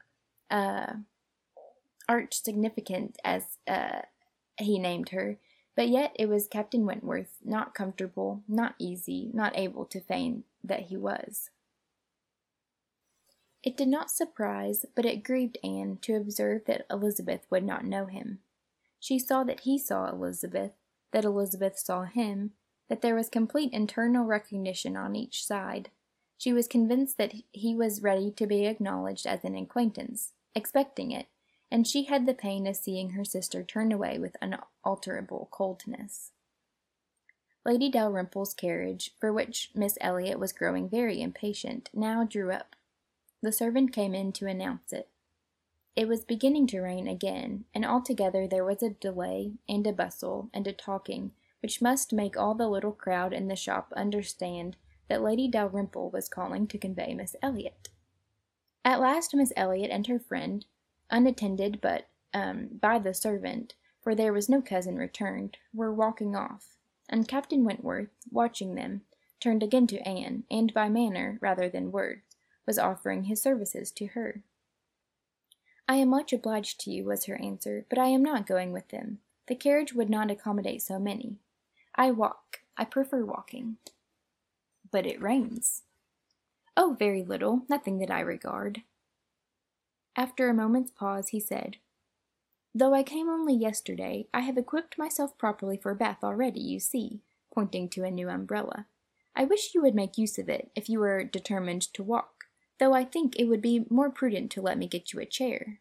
uh, 0.50 0.94
arch 2.10 2.42
significant 2.42 3.18
as, 3.24 3.58
uh, 3.68 4.02
he 4.60 4.80
named 4.80 5.10
her, 5.10 5.38
but 5.76 5.90
yet 5.90 6.12
it 6.16 6.28
was 6.28 6.48
Captain 6.48 6.86
Wentworth, 6.86 7.38
not 7.44 7.76
comfortable, 7.76 8.42
not 8.48 8.76
easy, 8.80 9.30
not 9.34 9.58
able 9.58 9.86
to 9.86 10.02
feign 10.02 10.44
that 10.64 10.84
he 10.84 10.98
was. 10.98 11.50
It 13.64 13.76
did 13.76 13.88
not 13.88 14.10
surprise, 14.10 14.86
but 14.96 15.06
it 15.06 15.24
grieved 15.24 15.58
Anne 15.64 15.98
to 16.02 16.16
observe 16.16 16.66
that 16.66 16.86
Elizabeth 16.90 17.46
would 17.50 17.64
not 17.64 17.86
know 17.86 18.06
him. 18.06 18.40
She 19.00 19.20
saw 19.20 19.44
that 19.44 19.62
he 19.62 19.78
saw 19.78 20.10
Elizabeth, 20.10 20.72
that 21.12 21.26
Elizabeth 21.26 21.78
saw 21.78 22.04
him, 22.04 22.52
that 22.90 23.02
there 23.02 23.16
was 23.16 23.30
complete 23.30 23.74
internal 23.74 24.26
recognition 24.26 24.96
on 24.96 25.16
each 25.16 25.46
side. 25.46 25.90
She 26.38 26.54
was 26.54 26.68
convinced 26.68 27.18
that 27.18 27.34
he 27.52 27.76
was 27.76 28.02
ready 28.02 28.32
to 28.32 28.48
be 28.48 28.66
acknowledged 28.66 29.28
as 29.28 29.44
an 29.44 29.56
acquaintance, 29.56 30.34
expecting 30.56 31.12
it, 31.12 31.28
and 31.72 31.88
she 31.88 32.06
had 32.06 32.26
the 32.26 32.34
pain 32.34 32.66
of 32.68 32.76
seeing 32.76 33.12
her 33.12 33.26
sister 33.26 33.64
turn 33.64 33.92
away 33.92 34.18
with 34.18 34.38
unalterable 34.42 35.50
coldness. 35.52 36.32
Lady 37.66 37.92
Dalrymple's 37.92 38.54
carriage, 38.54 39.12
for 39.20 39.34
which 39.34 39.72
Miss 39.76 39.98
Elliot 40.00 40.40
was 40.40 40.54
growing 40.54 40.88
very 40.88 41.22
impatient, 41.22 41.90
now 41.94 42.24
drew 42.24 42.52
up. 42.52 42.78
The 43.42 43.52
servant 43.52 43.92
came 43.92 44.16
in 44.16 44.32
to 44.34 44.48
announce 44.48 44.94
it. 44.94 45.10
It 45.96 46.08
was 46.08 46.24
beginning 46.24 46.68
to 46.68 46.80
rain 46.80 47.08
again, 47.08 47.66
and 47.74 47.86
altogether 47.86 48.48
there 48.48 48.64
was 48.64 48.82
a 48.82 48.92
delay, 48.92 49.54
and 49.68 49.86
a 49.86 49.92
bustle, 49.92 50.50
and 50.54 50.66
a 50.66 50.72
talking, 50.72 51.32
which 51.62 51.82
must 51.82 52.14
make 52.14 52.38
all 52.38 52.56
the 52.56 52.70
little 52.70 52.94
crowd 52.94 53.34
in 53.34 53.48
the 53.48 53.56
shop 53.56 53.92
understand 53.98 54.78
that 55.10 55.22
Lady 55.22 55.48
Dalrymple 55.48 56.10
was 56.12 56.30
calling 56.30 56.68
to 56.68 56.78
convey 56.78 57.14
Miss 57.14 57.36
Elliot. 57.42 57.90
At 58.86 59.02
last 59.02 59.36
Miss 59.36 59.52
Elliot 59.58 59.92
and 59.92 60.08
her 60.08 60.20
friend, 60.20 60.66
unattended 61.10 61.80
but 61.82 62.08
um, 62.34 62.70
by 62.82 63.00
the 63.00 63.14
servant, 63.14 63.74
for 64.02 64.16
there 64.16 64.34
was 64.34 64.50
no 64.50 64.62
cousin 64.62 64.98
returned, 64.98 65.58
were 65.74 65.94
walking 65.94 66.36
off, 66.36 66.78
and 67.10 67.28
Captain 67.28 67.64
Wentworth, 67.64 68.10
watching 68.32 68.76
them, 68.76 69.02
turned 69.40 69.64
again 69.64 69.88
to 69.88 70.00
Anne, 70.08 70.44
and 70.50 70.74
by 70.74 70.90
manner, 70.90 71.38
rather 71.42 71.70
than 71.70 71.92
words, 71.92 72.22
was 72.66 72.80
offering 72.80 73.26
his 73.26 73.42
services 73.42 73.92
to 73.92 74.08
her. 74.08 74.44
I 75.88 75.96
am 75.96 76.10
much 76.10 76.34
obliged 76.34 76.82
to 76.82 76.92
you, 76.92 77.06
was 77.06 77.26
her 77.26 77.42
answer, 77.42 77.86
but 77.90 77.98
I 77.98 78.08
am 78.08 78.24
not 78.24 78.48
going 78.48 78.74
with 78.74 78.90
them. 78.90 79.20
The 79.48 79.56
carriage 79.56 79.94
would 79.94 80.10
not 80.10 80.30
accommodate 80.30 80.82
so 80.82 81.00
many. 81.00 81.38
I 81.96 82.12
walk. 82.12 82.60
I 82.76 82.84
prefer 82.84 83.24
walking. 83.24 83.78
But 84.92 85.06
it 85.06 85.22
rains. 85.22 85.84
Oh, 86.76 86.96
very 87.00 87.24
little, 87.24 87.64
nothing 87.70 88.00
that 88.00 88.12
I 88.12 88.20
regard. 88.20 88.84
After 90.18 90.50
a 90.50 90.54
moment's 90.54 90.90
pause, 90.90 91.30
he 91.30 91.40
said, 91.40 91.78
Though 92.74 92.96
I 92.96 93.04
came 93.04 93.30
only 93.30 93.54
yesterday, 93.54 94.28
I 94.34 94.42
have 94.42 94.58
equipped 94.58 94.98
myself 94.98 95.38
properly 95.38 95.78
for 95.78 95.94
Bath 95.94 96.24
already, 96.24 96.60
you 96.60 96.80
see, 96.80 97.22
pointing 97.54 97.88
to 97.90 98.04
a 98.04 98.12
new 98.12 98.28
umbrella. 98.28 98.88
I 99.36 99.46
wish 99.46 99.76
you 99.76 99.82
would 99.84 99.94
make 99.94 100.18
use 100.18 100.40
of 100.40 100.50
it, 100.50 100.72
if 100.76 100.90
you 100.90 101.02
are 101.04 101.24
determined 101.24 101.84
to 101.94 102.04
walk, 102.04 102.46
though 102.80 102.94
I 102.94 103.06
think 103.06 103.36
it 103.36 103.46
would 103.46 103.62
be 103.62 103.86
more 103.92 104.10
prudent 104.10 104.52
to 104.54 104.62
let 104.62 104.80
me 104.80 104.88
get 104.88 105.14
you 105.14 105.20
a 105.20 105.26
chair. 105.26 105.80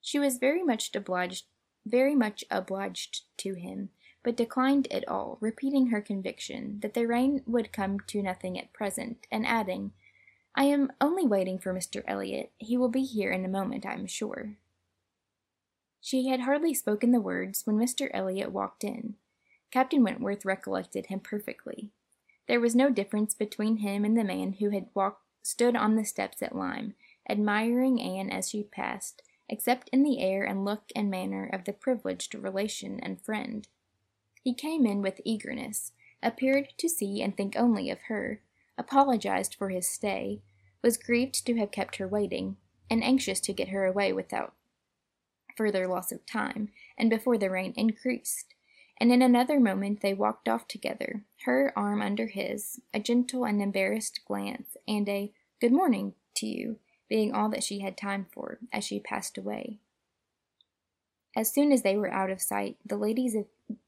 She 0.00 0.18
was 0.18 0.38
very 0.38 0.64
much 0.64 0.90
obliged 0.94 1.44
very 1.86 2.14
much 2.14 2.44
obliged 2.50 3.22
to 3.38 3.54
him, 3.54 3.90
but 4.22 4.36
declined 4.36 4.86
it 4.90 5.06
all, 5.08 5.38
repeating 5.40 5.88
her 5.88 6.00
conviction 6.00 6.78
that 6.80 6.94
the 6.94 7.06
rain 7.06 7.42
would 7.46 7.72
come 7.72 7.98
to 8.00 8.22
nothing 8.22 8.58
at 8.58 8.72
present, 8.72 9.26
and 9.30 9.46
adding, 9.46 9.92
I 10.54 10.64
am 10.64 10.92
only 11.00 11.26
waiting 11.26 11.58
for 11.58 11.72
Mr. 11.72 12.02
Elliot. 12.06 12.52
He 12.58 12.76
will 12.76 12.88
be 12.88 13.04
here 13.04 13.30
in 13.32 13.44
a 13.44 13.48
moment, 13.48 13.86
I 13.86 13.94
am 13.94 14.06
sure. 14.06 14.56
She 16.00 16.28
had 16.28 16.40
hardly 16.40 16.74
spoken 16.74 17.12
the 17.12 17.20
words 17.20 17.62
when 17.64 17.78
Mr. 17.78 18.10
Elliot 18.12 18.52
walked 18.52 18.84
in. 18.84 19.14
Captain 19.70 20.02
Wentworth 20.02 20.44
recollected 20.44 21.06
him 21.06 21.20
perfectly. 21.20 21.90
There 22.48 22.60
was 22.60 22.74
no 22.74 22.90
difference 22.90 23.34
between 23.34 23.78
him 23.78 24.04
and 24.04 24.18
the 24.18 24.24
man 24.24 24.54
who 24.54 24.70
had 24.70 24.88
walked, 24.94 25.22
stood 25.42 25.74
on 25.74 25.96
the 25.96 26.04
steps 26.04 26.42
at 26.42 26.54
Lyme, 26.54 26.94
admiring 27.28 28.00
Anne 28.00 28.30
as 28.30 28.50
she 28.50 28.64
passed, 28.64 29.22
except 29.48 29.88
in 29.90 30.02
the 30.02 30.20
air 30.20 30.44
and 30.44 30.64
look 30.64 30.84
and 30.94 31.10
manner 31.10 31.48
of 31.52 31.64
the 31.64 31.72
privileged 31.72 32.34
relation 32.34 33.00
and 33.00 33.22
friend. 33.22 33.68
He 34.42 34.54
came 34.54 34.84
in 34.84 35.02
with 35.02 35.20
eagerness, 35.24 35.92
appeared 36.22 36.74
to 36.78 36.88
see 36.88 37.22
and 37.22 37.36
think 37.36 37.54
only 37.56 37.90
of 37.90 38.02
her, 38.02 38.40
apologized 38.82 39.54
for 39.54 39.70
his 39.70 39.86
stay, 39.86 40.42
was 40.82 40.96
grieved 40.96 41.46
to 41.46 41.56
have 41.56 41.70
kept 41.70 41.96
her 41.96 42.08
waiting, 42.08 42.56
and 42.90 43.02
anxious 43.04 43.40
to 43.40 43.52
get 43.52 43.68
her 43.68 43.86
away 43.86 44.12
without 44.12 44.54
further 45.56 45.86
loss 45.86 46.10
of 46.10 46.26
time, 46.26 46.70
and 46.98 47.08
before 47.08 47.38
the 47.38 47.50
rain 47.50 47.72
increased. 47.76 48.54
And 48.98 49.12
in 49.12 49.22
another 49.22 49.60
moment 49.60 50.00
they 50.00 50.14
walked 50.14 50.48
off 50.48 50.66
together, 50.66 51.24
her 51.44 51.72
arm 51.76 52.02
under 52.02 52.26
his, 52.26 52.80
a 52.92 53.00
gentle 53.00 53.44
and 53.44 53.62
embarrassed 53.62 54.20
glance, 54.26 54.76
and 54.86 55.08
a 55.08 55.32
good 55.60 55.72
morning 55.72 56.14
to 56.36 56.46
you, 56.46 56.78
being 57.08 57.32
all 57.32 57.48
that 57.50 57.62
she 57.62 57.80
had 57.80 57.96
time 57.96 58.26
for, 58.32 58.58
as 58.72 58.84
she 58.84 58.98
passed 58.98 59.38
away. 59.38 59.78
As 61.36 61.52
soon 61.52 61.72
as 61.72 61.82
they 61.82 61.96
were 61.96 62.12
out 62.12 62.30
of 62.30 62.42
sight, 62.42 62.76
the 62.84 62.96
ladies 62.96 63.34
of, 63.34 63.46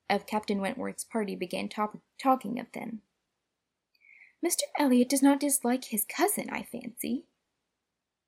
of 0.09 0.27
Captain 0.27 0.61
Wentworth's 0.61 1.05
party 1.05 1.35
began 1.35 1.69
talk, 1.69 1.99
talking 2.19 2.59
of 2.59 2.67
them. 2.73 3.03
Mr. 4.45 4.63
Elliot 4.79 5.09
does 5.09 5.23
not 5.23 5.41
dislike 5.41 5.87
his 5.87 6.05
cousin, 6.05 6.51
I 6.51 6.63
fancy. 6.63 7.25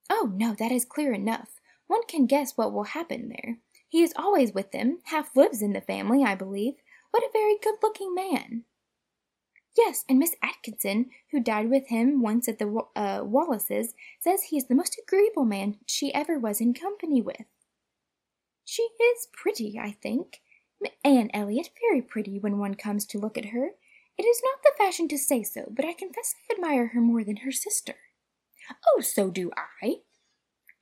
Oh, 0.09 0.33
no, 0.35 0.55
that 0.55 0.73
is 0.73 0.85
clear 0.85 1.13
enough. 1.13 1.61
One 1.89 2.07
can 2.09 2.27
guess 2.27 2.57
what 2.57 2.73
will 2.73 2.85
happen 2.85 3.29
there. 3.29 3.59
He 3.89 4.03
is 4.03 4.15
always 4.17 4.53
with 4.53 4.73
them, 4.73 5.01
half 5.05 5.37
lives 5.37 5.61
in 5.61 5.73
the 5.73 5.81
family, 5.81 6.25
I 6.25 6.35
believe. 6.35 6.75
What 7.11 7.23
a 7.23 7.31
very 7.33 7.57
good 7.63 7.77
looking 7.83 8.15
man! 8.15 8.65
Yes, 9.77 10.05
and 10.09 10.19
Miss 10.19 10.35
Atkinson, 10.43 11.11
who 11.33 11.41
died 11.41 11.69
with 11.69 11.89
him 11.89 12.23
once 12.23 12.49
at 12.49 12.59
the 12.59 12.83
uh, 12.97 13.21
Wallises, 13.21 13.89
says 14.21 14.45
he 14.45 14.57
is 14.57 14.69
the 14.69 14.75
most 14.75 14.99
agreeable 15.07 15.45
man 15.45 15.77
she 15.87 16.15
ever 16.15 16.39
was 16.39 16.61
in 16.61 16.73
company 16.73 17.21
with. 17.21 17.45
She 18.65 18.83
is 18.83 19.29
pretty, 19.33 19.79
I 19.79 19.91
think. 19.91 20.41
Anne 21.05 21.31
Elliot, 21.35 21.71
very 21.89 22.01
pretty 22.01 22.39
when 22.39 22.59
one 22.59 22.75
comes 22.75 23.05
to 23.07 23.19
look 23.19 23.37
at 23.37 23.47
her. 23.47 23.71
It 24.19 24.25
is 24.25 24.41
not 24.43 24.63
the 24.63 24.73
fashion 24.79 25.09
to 25.09 25.19
say 25.19 25.43
so, 25.43 25.67
but 25.71 25.85
I 25.85 25.93
confess 25.93 26.35
I 26.51 26.55
admire 26.55 26.89
her 26.89 27.01
more 27.01 27.25
than 27.25 27.39
her 27.39 27.53
sister. 27.53 27.95
Oh, 28.89 29.01
so 29.01 29.31
do 29.31 29.51
I. 29.83 29.97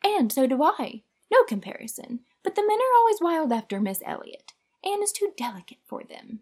And 0.03 0.33
so 0.33 0.47
do 0.47 0.63
I. 0.63 1.03
No 1.33 1.43
comparison. 1.45 2.21
But 2.43 2.55
the 2.55 2.63
men 2.67 2.79
are 2.79 2.99
always 2.99 3.21
wild 3.21 3.53
after 3.53 3.81
Miss 3.81 4.03
Elliot. 4.05 4.53
Anne 4.85 5.03
is 5.03 5.13
too 5.13 5.33
delicate 5.37 5.79
for 5.87 6.05
them. 6.05 6.41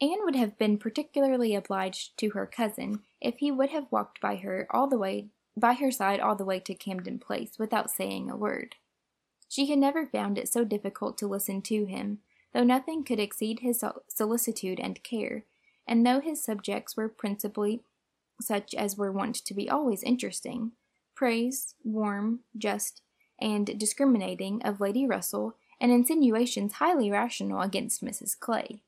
Anne 0.00 0.24
would 0.24 0.34
have 0.34 0.58
been 0.58 0.78
particularly 0.78 1.54
obliged 1.54 2.18
to 2.18 2.30
her 2.30 2.44
cousin 2.44 3.02
if 3.20 3.38
he 3.38 3.52
would 3.52 3.70
have 3.70 3.86
walked 3.90 4.20
by 4.20 4.36
her 4.36 4.66
all 4.70 4.88
the 4.88 4.98
way 4.98 5.28
by 5.56 5.74
her 5.74 5.90
side 5.90 6.18
all 6.18 6.34
the 6.34 6.44
way 6.44 6.58
to 6.58 6.74
Camden 6.74 7.18
Place 7.18 7.58
without 7.58 7.90
saying 7.90 8.28
a 8.28 8.36
word. 8.36 8.76
She 9.48 9.66
had 9.66 9.78
never 9.78 10.06
found 10.06 10.38
it 10.38 10.48
so 10.48 10.64
difficult 10.64 11.18
to 11.18 11.26
listen 11.26 11.62
to 11.62 11.84
him, 11.84 12.18
though 12.52 12.64
nothing 12.64 13.04
could 13.04 13.20
exceed 13.20 13.60
his 13.60 13.82
solicitude 14.08 14.80
and 14.80 15.02
care, 15.02 15.44
and 15.86 16.06
though 16.06 16.20
his 16.20 16.42
subjects 16.42 16.96
were 16.96 17.08
principally 17.08 17.82
such 18.40 18.74
as 18.74 18.96
were 18.96 19.12
wont 19.12 19.36
to 19.36 19.54
be 19.54 19.70
always 19.70 20.02
interesting 20.02 20.72
praise, 21.14 21.74
warm, 21.84 22.40
just, 22.56 23.02
and 23.40 23.78
discriminating 23.78 24.62
of 24.62 24.80
Lady 24.80 25.06
Russell, 25.06 25.56
and 25.80 25.92
insinuations 25.92 26.74
highly 26.74 27.10
rational 27.10 27.60
against 27.60 28.04
Mrs. 28.04 28.38
Clay. 28.38 28.82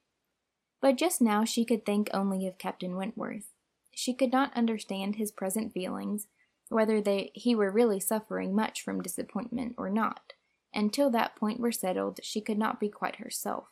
But 0.80 0.96
just 0.96 1.20
now 1.20 1.44
she 1.44 1.64
could 1.64 1.84
think 1.84 2.08
only 2.12 2.46
of 2.46 2.58
Captain 2.58 2.96
Wentworth. 2.96 3.52
She 3.94 4.14
could 4.14 4.32
not 4.32 4.56
understand 4.56 5.16
his 5.16 5.30
present 5.30 5.72
feelings, 5.72 6.26
whether 6.68 7.00
they, 7.00 7.30
he 7.34 7.54
were 7.54 7.70
really 7.70 8.00
suffering 8.00 8.54
much 8.54 8.82
from 8.82 9.02
disappointment 9.02 9.74
or 9.76 9.90
not, 9.90 10.32
and 10.74 10.92
till 10.92 11.10
that 11.10 11.36
point 11.36 11.60
were 11.60 11.72
settled 11.72 12.20
she 12.22 12.40
could 12.40 12.58
not 12.58 12.80
be 12.80 12.88
quite 12.88 13.16
herself. 13.16 13.68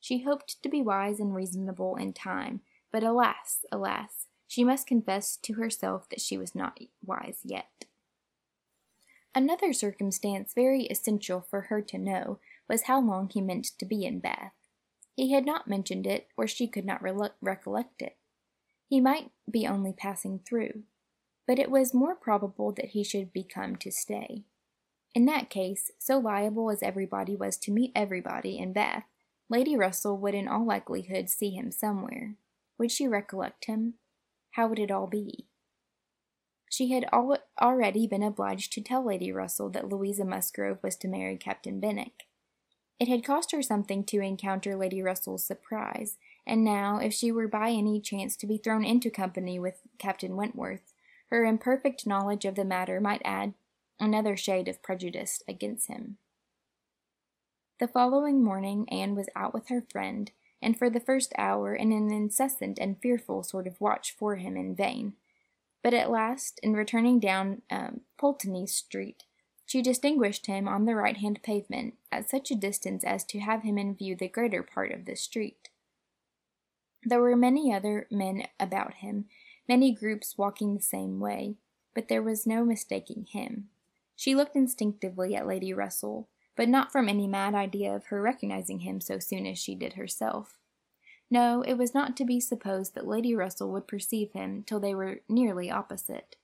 She 0.00 0.22
hoped 0.22 0.62
to 0.62 0.68
be 0.68 0.82
wise 0.82 1.20
and 1.20 1.34
reasonable 1.34 1.96
in 1.96 2.12
time, 2.12 2.60
but 2.90 3.04
alas, 3.04 3.64
alas, 3.70 4.26
she 4.48 4.64
must 4.64 4.86
confess 4.86 5.36
to 5.36 5.54
herself 5.54 6.08
that 6.10 6.20
she 6.20 6.36
was 6.36 6.54
not 6.54 6.78
wise 7.04 7.38
yet. 7.44 7.86
Another 9.34 9.72
circumstance 9.72 10.52
very 10.54 10.84
essential 10.86 11.40
for 11.40 11.62
her 11.62 11.80
to 11.80 11.96
know 11.96 12.38
was 12.68 12.82
how 12.82 13.00
long 13.00 13.30
he 13.30 13.40
meant 13.40 13.66
to 13.78 13.86
be 13.86 14.04
in 14.04 14.18
Bath. 14.18 14.52
He 15.16 15.32
had 15.32 15.46
not 15.46 15.68
mentioned 15.68 16.06
it, 16.06 16.28
or 16.36 16.46
she 16.46 16.66
could 16.66 16.84
not 16.84 17.02
re- 17.02 17.30
recollect 17.40 18.02
it. 18.02 18.16
He 18.88 19.00
might 19.00 19.30
be 19.50 19.66
only 19.66 19.92
passing 19.92 20.40
through, 20.40 20.82
but 21.46 21.58
it 21.58 21.70
was 21.70 21.94
more 21.94 22.14
probable 22.14 22.72
that 22.72 22.90
he 22.90 23.04
should 23.04 23.32
be 23.32 23.42
come 23.42 23.76
to 23.76 23.90
stay. 23.90 24.44
In 25.14 25.26
that 25.26 25.50
case, 25.50 25.90
so 25.98 26.18
liable 26.18 26.70
as 26.70 26.82
everybody 26.82 27.36
was 27.36 27.56
to 27.58 27.70
meet 27.70 27.92
everybody 27.94 28.58
in 28.58 28.72
Bath, 28.72 29.04
Lady 29.50 29.76
Russell 29.76 30.16
would 30.16 30.34
in 30.34 30.48
all 30.48 30.64
likelihood 30.64 31.28
see 31.28 31.50
him 31.50 31.70
somewhere. 31.70 32.36
Would 32.78 32.90
she 32.90 33.06
recollect 33.06 33.66
him? 33.66 33.94
How 34.52 34.66
would 34.66 34.78
it 34.78 34.90
all 34.90 35.06
be? 35.06 35.46
She 36.70 36.90
had 36.90 37.04
al- 37.12 37.36
already 37.60 38.06
been 38.06 38.22
obliged 38.22 38.72
to 38.72 38.80
tell 38.80 39.04
Lady 39.04 39.30
Russell 39.30 39.68
that 39.70 39.90
Louisa 39.90 40.24
Musgrove 40.24 40.78
was 40.82 40.96
to 40.96 41.08
marry 41.08 41.36
Captain 41.36 41.80
Benwick. 41.80 42.24
It 42.98 43.08
had 43.08 43.24
cost 43.24 43.52
her 43.52 43.60
something 43.60 44.04
to 44.04 44.20
encounter 44.20 44.74
Lady 44.74 45.02
Russell's 45.02 45.44
surprise, 45.44 46.16
and 46.46 46.64
now, 46.64 46.98
if 46.98 47.12
she 47.12 47.30
were 47.30 47.48
by 47.48 47.70
any 47.70 48.00
chance 48.00 48.36
to 48.36 48.46
be 48.46 48.56
thrown 48.56 48.84
into 48.84 49.10
company 49.10 49.58
with 49.58 49.82
Captain 49.98 50.34
Wentworth, 50.34 50.94
her 51.28 51.44
imperfect 51.44 52.06
knowledge 52.06 52.46
of 52.46 52.54
the 52.54 52.64
matter 52.64 53.00
might 53.00 53.22
add 53.24 53.52
another 54.00 54.36
shade 54.36 54.68
of 54.68 54.82
prejudice 54.82 55.42
against 55.46 55.88
him. 55.88 56.18
The 57.78 57.88
following 57.88 58.44
morning 58.44 58.88
Anne 58.90 59.14
was 59.14 59.28
out 59.34 59.52
with 59.52 59.68
her 59.68 59.84
friend, 59.90 60.30
and 60.60 60.78
for 60.78 60.88
the 60.88 61.00
first 61.00 61.32
hour 61.36 61.74
in 61.74 61.92
an 61.92 62.12
incessant 62.12 62.78
and 62.78 63.00
fearful 63.00 63.42
sort 63.42 63.66
of 63.66 63.80
watch 63.80 64.14
for 64.16 64.36
him 64.36 64.56
in 64.56 64.76
vain. 64.76 65.14
But 65.82 65.94
at 65.94 66.10
last, 66.10 66.60
in 66.62 66.74
returning 66.74 67.18
down 67.18 67.62
um, 67.70 68.02
Pulteney 68.18 68.68
Street, 68.68 69.24
she 69.66 69.82
distinguished 69.82 70.46
him 70.46 70.68
on 70.68 70.84
the 70.84 70.94
right 70.94 71.16
hand 71.16 71.40
pavement, 71.42 71.94
at 72.12 72.30
such 72.30 72.50
a 72.50 72.56
distance 72.56 73.04
as 73.04 73.24
to 73.24 73.40
have 73.40 73.62
him 73.62 73.78
in 73.78 73.96
view 73.96 74.14
the 74.14 74.28
greater 74.28 74.62
part 74.62 74.92
of 74.92 75.06
the 75.06 75.16
street. 75.16 75.70
There 77.04 77.20
were 77.20 77.36
many 77.36 77.74
other 77.74 78.06
men 78.10 78.46
about 78.60 78.94
him, 78.94 79.24
many 79.68 79.92
groups 79.92 80.38
walking 80.38 80.76
the 80.76 80.82
same 80.82 81.18
way, 81.18 81.56
but 81.94 82.08
there 82.08 82.22
was 82.22 82.46
no 82.46 82.64
mistaking 82.64 83.26
him. 83.30 83.70
She 84.16 84.34
looked 84.34 84.56
instinctively 84.56 85.34
at 85.34 85.46
Lady 85.46 85.72
Russell, 85.72 86.28
but 86.56 86.68
not 86.68 86.92
from 86.92 87.08
any 87.08 87.26
mad 87.26 87.54
idea 87.54 87.94
of 87.94 88.06
her 88.06 88.20
recognizing 88.20 88.80
him 88.80 89.00
so 89.00 89.18
soon 89.18 89.46
as 89.46 89.58
she 89.58 89.74
did 89.74 89.94
herself. 89.94 90.58
No, 91.30 91.62
it 91.62 91.74
was 91.74 91.94
not 91.94 92.16
to 92.18 92.24
be 92.26 92.40
supposed 92.40 92.94
that 92.94 93.06
Lady 93.06 93.34
Russell 93.34 93.72
would 93.72 93.88
perceive 93.88 94.32
him 94.32 94.64
till 94.64 94.80
they 94.80 94.94
were 94.94 95.20
nearly 95.28 95.70
opposite. 95.70 96.36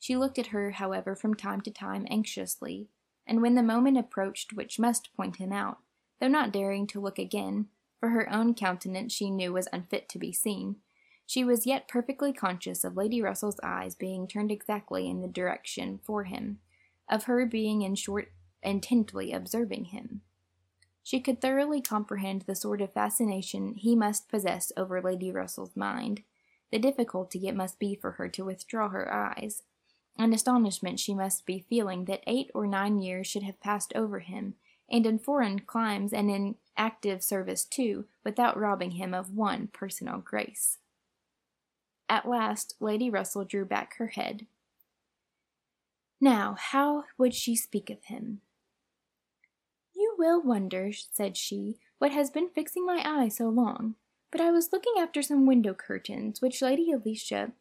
She 0.00 0.16
looked 0.16 0.38
at 0.38 0.48
her, 0.48 0.72
however, 0.72 1.14
from 1.14 1.34
time 1.34 1.60
to 1.62 1.70
time 1.70 2.06
anxiously, 2.10 2.88
and 3.26 3.40
when 3.40 3.54
the 3.54 3.62
moment 3.62 3.98
approached 3.98 4.52
which 4.52 4.78
must 4.78 5.14
point 5.16 5.36
him 5.36 5.52
out, 5.52 5.78
though 6.20 6.28
not 6.28 6.52
daring 6.52 6.86
to 6.88 7.00
look 7.00 7.18
again, 7.18 7.68
for 8.00 8.10
her 8.10 8.30
own 8.32 8.54
countenance 8.54 9.12
she 9.12 9.30
knew 9.30 9.52
was 9.52 9.68
unfit 9.72 10.08
to 10.10 10.18
be 10.18 10.32
seen, 10.32 10.76
she 11.24 11.42
was 11.42 11.66
yet 11.66 11.88
perfectly 11.88 12.32
conscious 12.32 12.84
of 12.84 12.96
Lady 12.96 13.20
Russell's 13.20 13.60
eyes 13.62 13.94
being 13.94 14.28
turned 14.28 14.52
exactly 14.52 15.08
in 15.08 15.22
the 15.22 15.28
direction 15.28 15.98
for 16.04 16.24
him, 16.24 16.60
of 17.08 17.24
her 17.24 17.46
being 17.46 17.82
in 17.82 17.94
short 17.94 18.32
intently 18.62 19.32
observing 19.32 19.86
him. 19.86 20.22
She 21.02 21.20
could 21.20 21.40
thoroughly 21.40 21.80
comprehend 21.80 22.42
the 22.42 22.56
sort 22.56 22.80
of 22.80 22.92
fascination 22.92 23.74
he 23.74 23.94
must 23.94 24.28
possess 24.28 24.72
over 24.76 25.00
Lady 25.00 25.30
Russell's 25.30 25.76
mind, 25.76 26.22
the 26.72 26.80
difficulty 26.80 27.46
it 27.46 27.54
must 27.54 27.78
be 27.78 27.94
for 27.94 28.12
her 28.12 28.28
to 28.30 28.44
withdraw 28.44 28.88
her 28.88 29.12
eyes, 29.12 29.62
and 30.18 30.34
astonishment 30.34 30.98
she 30.98 31.14
must 31.14 31.46
be 31.46 31.64
feeling 31.68 32.06
that 32.06 32.24
eight 32.26 32.50
or 32.54 32.66
nine 32.66 33.00
years 33.00 33.26
should 33.26 33.44
have 33.44 33.60
passed 33.60 33.92
over 33.94 34.18
him, 34.18 34.54
and 34.90 35.06
in 35.06 35.18
foreign 35.18 35.60
climes 35.60 36.12
and 36.12 36.28
in 36.28 36.56
active 36.76 37.22
service 37.22 37.64
too, 37.64 38.06
without 38.24 38.58
robbing 38.58 38.92
him 38.92 39.14
of 39.14 39.30
one 39.30 39.68
personal 39.68 40.18
grace. 40.18 40.78
At 42.08 42.28
last 42.28 42.74
Lady 42.80 43.10
Russell 43.10 43.44
drew 43.44 43.64
back 43.64 43.96
her 43.98 44.08
head. 44.08 44.46
Now, 46.20 46.56
how 46.58 47.04
would 47.18 47.34
she 47.34 47.54
speak 47.54 47.90
of 47.90 48.04
him? 48.04 48.40
You 49.94 50.14
will 50.18 50.42
wonder, 50.42 50.90
said 50.92 51.36
she, 51.36 51.76
what 51.98 52.12
has 52.12 52.30
been 52.30 52.48
fixing 52.48 52.86
my 52.86 53.02
eye 53.04 53.28
so 53.28 53.48
long. 53.48 53.96
But 54.30 54.40
I 54.40 54.50
was 54.50 54.72
looking 54.72 54.94
after 54.98 55.22
some 55.22 55.46
window 55.46 55.74
curtains, 55.74 56.40
which 56.40 56.62
Lady 56.62 56.90
Alicia 56.90 57.52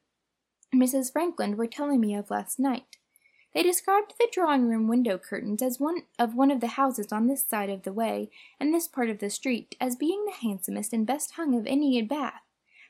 and 0.72 0.82
Mrs. 0.82 1.12
Frankland 1.12 1.58
were 1.58 1.68
telling 1.68 1.99
me 1.99 2.16
of 2.16 2.32
last 2.32 2.60
night. 2.60 2.97
They 3.53 3.64
described 3.64 4.14
the 4.18 4.28
drawing 4.32 4.68
room 4.68 4.88
window 4.88 5.18
curtains 5.18 5.62
as 5.62 5.80
one 5.80 6.03
of 6.20 6.36
one 6.36 6.51
of 6.51 6.60
the 6.60 6.68
houses 6.68 7.14
on 7.14 7.28
this 7.28 7.45
side 7.47 7.70
of 7.70 7.84
the 7.84 7.93
way 7.93 8.30
and 8.60 8.74
this 8.74 8.88
part 8.88 9.10
of 9.10 9.20
the 9.20 9.30
street 9.30 9.76
as 9.80 9.95
being 9.95 10.26
the 10.26 10.34
handsomest 10.34 10.91
and 10.91 11.08
best 11.08 11.32
hung 11.32 11.56
of 11.56 11.66
any 11.66 11.97
in 11.97 12.08
Bath, 12.08 12.41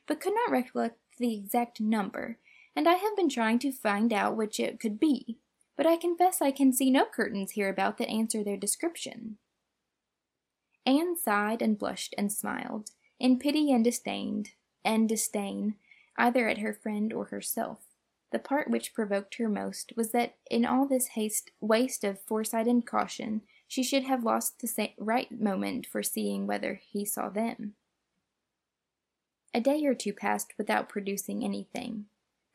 but 0.07 0.19
could 0.19 0.33
not 0.33 0.51
recollect 0.51 0.97
the 1.19 1.35
exact 1.35 1.79
number, 1.79 2.39
and 2.75 2.87
I 2.87 2.93
have 2.93 3.15
been 3.15 3.29
trying 3.29 3.59
to 3.59 3.71
find 3.71 4.11
out 4.11 4.35
which 4.35 4.59
it 4.59 4.79
could 4.79 4.99
be 4.99 5.37
but 5.75 5.85
I 5.85 5.97
confess 5.97 6.41
I 6.41 6.51
can 6.51 6.71
see 6.71 6.89
no 6.89 7.05
curtains 7.05 7.53
hereabout 7.53 7.97
that 7.97 8.09
answer 8.09 8.43
their 8.43 8.57
description. 8.57 9.37
Anne 10.85 11.17
sighed 11.17 11.61
and 11.61 11.77
blushed 11.77 12.13
and 12.17 12.31
smiled, 12.31 12.91
in 13.19 13.39
pity 13.39 13.71
and 13.71 13.83
disdain, 13.83 14.45
and 14.83 15.09
disdain, 15.09 15.75
either 16.17 16.47
at 16.47 16.59
her 16.59 16.73
friend 16.73 17.11
or 17.11 17.25
herself. 17.25 17.79
The 18.31 18.39
part 18.39 18.69
which 18.69 18.93
provoked 18.93 19.35
her 19.35 19.49
most 19.49 19.93
was 19.95 20.11
that 20.11 20.35
in 20.51 20.65
all 20.65 20.87
this 20.87 21.07
haste, 21.07 21.51
waste 21.59 22.03
of 22.03 22.21
foresight 22.21 22.67
and 22.67 22.85
caution, 22.85 23.41
she 23.67 23.83
should 23.83 24.03
have 24.03 24.23
lost 24.23 24.59
the 24.59 24.89
right 24.99 25.31
moment 25.31 25.87
for 25.87 26.03
seeing 26.03 26.45
whether 26.45 26.75
he 26.75 27.05
saw 27.05 27.29
them. 27.29 27.75
A 29.53 29.61
day 29.61 29.85
or 29.85 29.95
two 29.95 30.13
passed 30.13 30.53
without 30.57 30.89
producing 30.89 31.43
anything. 31.43 32.05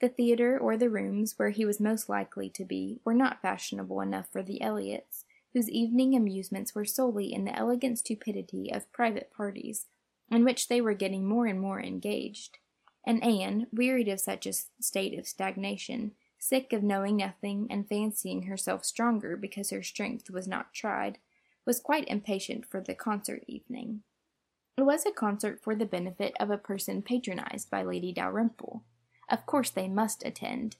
The 0.01 0.09
theatre 0.09 0.59
or 0.59 0.79
the 0.79 0.89
rooms 0.89 1.35
where 1.37 1.51
he 1.51 1.67
was 1.67 1.79
most 1.79 2.09
likely 2.09 2.49
to 2.51 2.65
be 2.65 3.01
were 3.05 3.15
not 3.15 3.43
fashionable 3.43 4.01
enough 4.01 4.29
for 4.33 4.43
the 4.43 4.63
Elliots, 4.63 5.27
whose 5.53 5.69
evening 5.69 6.17
amusements 6.17 6.75
were 6.75 6.87
solely 6.87 7.33
in 7.33 7.45
the 7.45 7.55
elegant 7.55 7.99
stupidity 7.99 8.73
of 8.73 8.91
private 8.93 9.31
parties, 9.31 9.87
in 10.31 10.45
which 10.45 10.69
they 10.69 10.81
were 10.81 10.95
getting 10.95 11.29
more 11.29 11.47
and 11.47 11.61
more 11.61 11.81
engaged. 11.83 12.59
And 13.07 13.23
Anne, 13.23 13.67
wearied 13.73 14.09
of 14.09 14.21
such 14.21 14.47
a 14.47 14.55
state 14.81 15.19
of 15.19 15.27
stagnation, 15.27 16.13
sick 16.39 16.73
of 16.73 16.83
knowing 16.83 17.19
nothing 17.19 17.67
and 17.69 17.87
fancying 17.87 18.45
herself 18.45 18.85
stronger 18.85 19.37
because 19.37 19.69
her 19.71 19.83
strength 19.83 20.31
was 20.31 20.49
not 20.49 20.73
tried, 20.73 21.19
was 21.67 21.79
quite 21.79 22.09
impatient 22.09 22.65
for 22.65 22.81
the 22.81 22.95
concert 22.95 23.45
evening. 23.47 24.03
It 24.79 24.83
was 24.83 25.05
a 25.05 25.11
concert 25.11 25.61
for 25.63 25.75
the 25.75 25.85
benefit 25.85 26.35
of 26.41 26.51
a 26.51 26.57
person 26.57 27.03
patronized 27.03 27.71
by 27.71 27.83
Lady 27.83 28.13
Dalrymple. 28.13 28.83
Of 29.31 29.47
course 29.47 29.71
they 29.71 29.89
must 29.89 30.27
attend. 30.27 30.77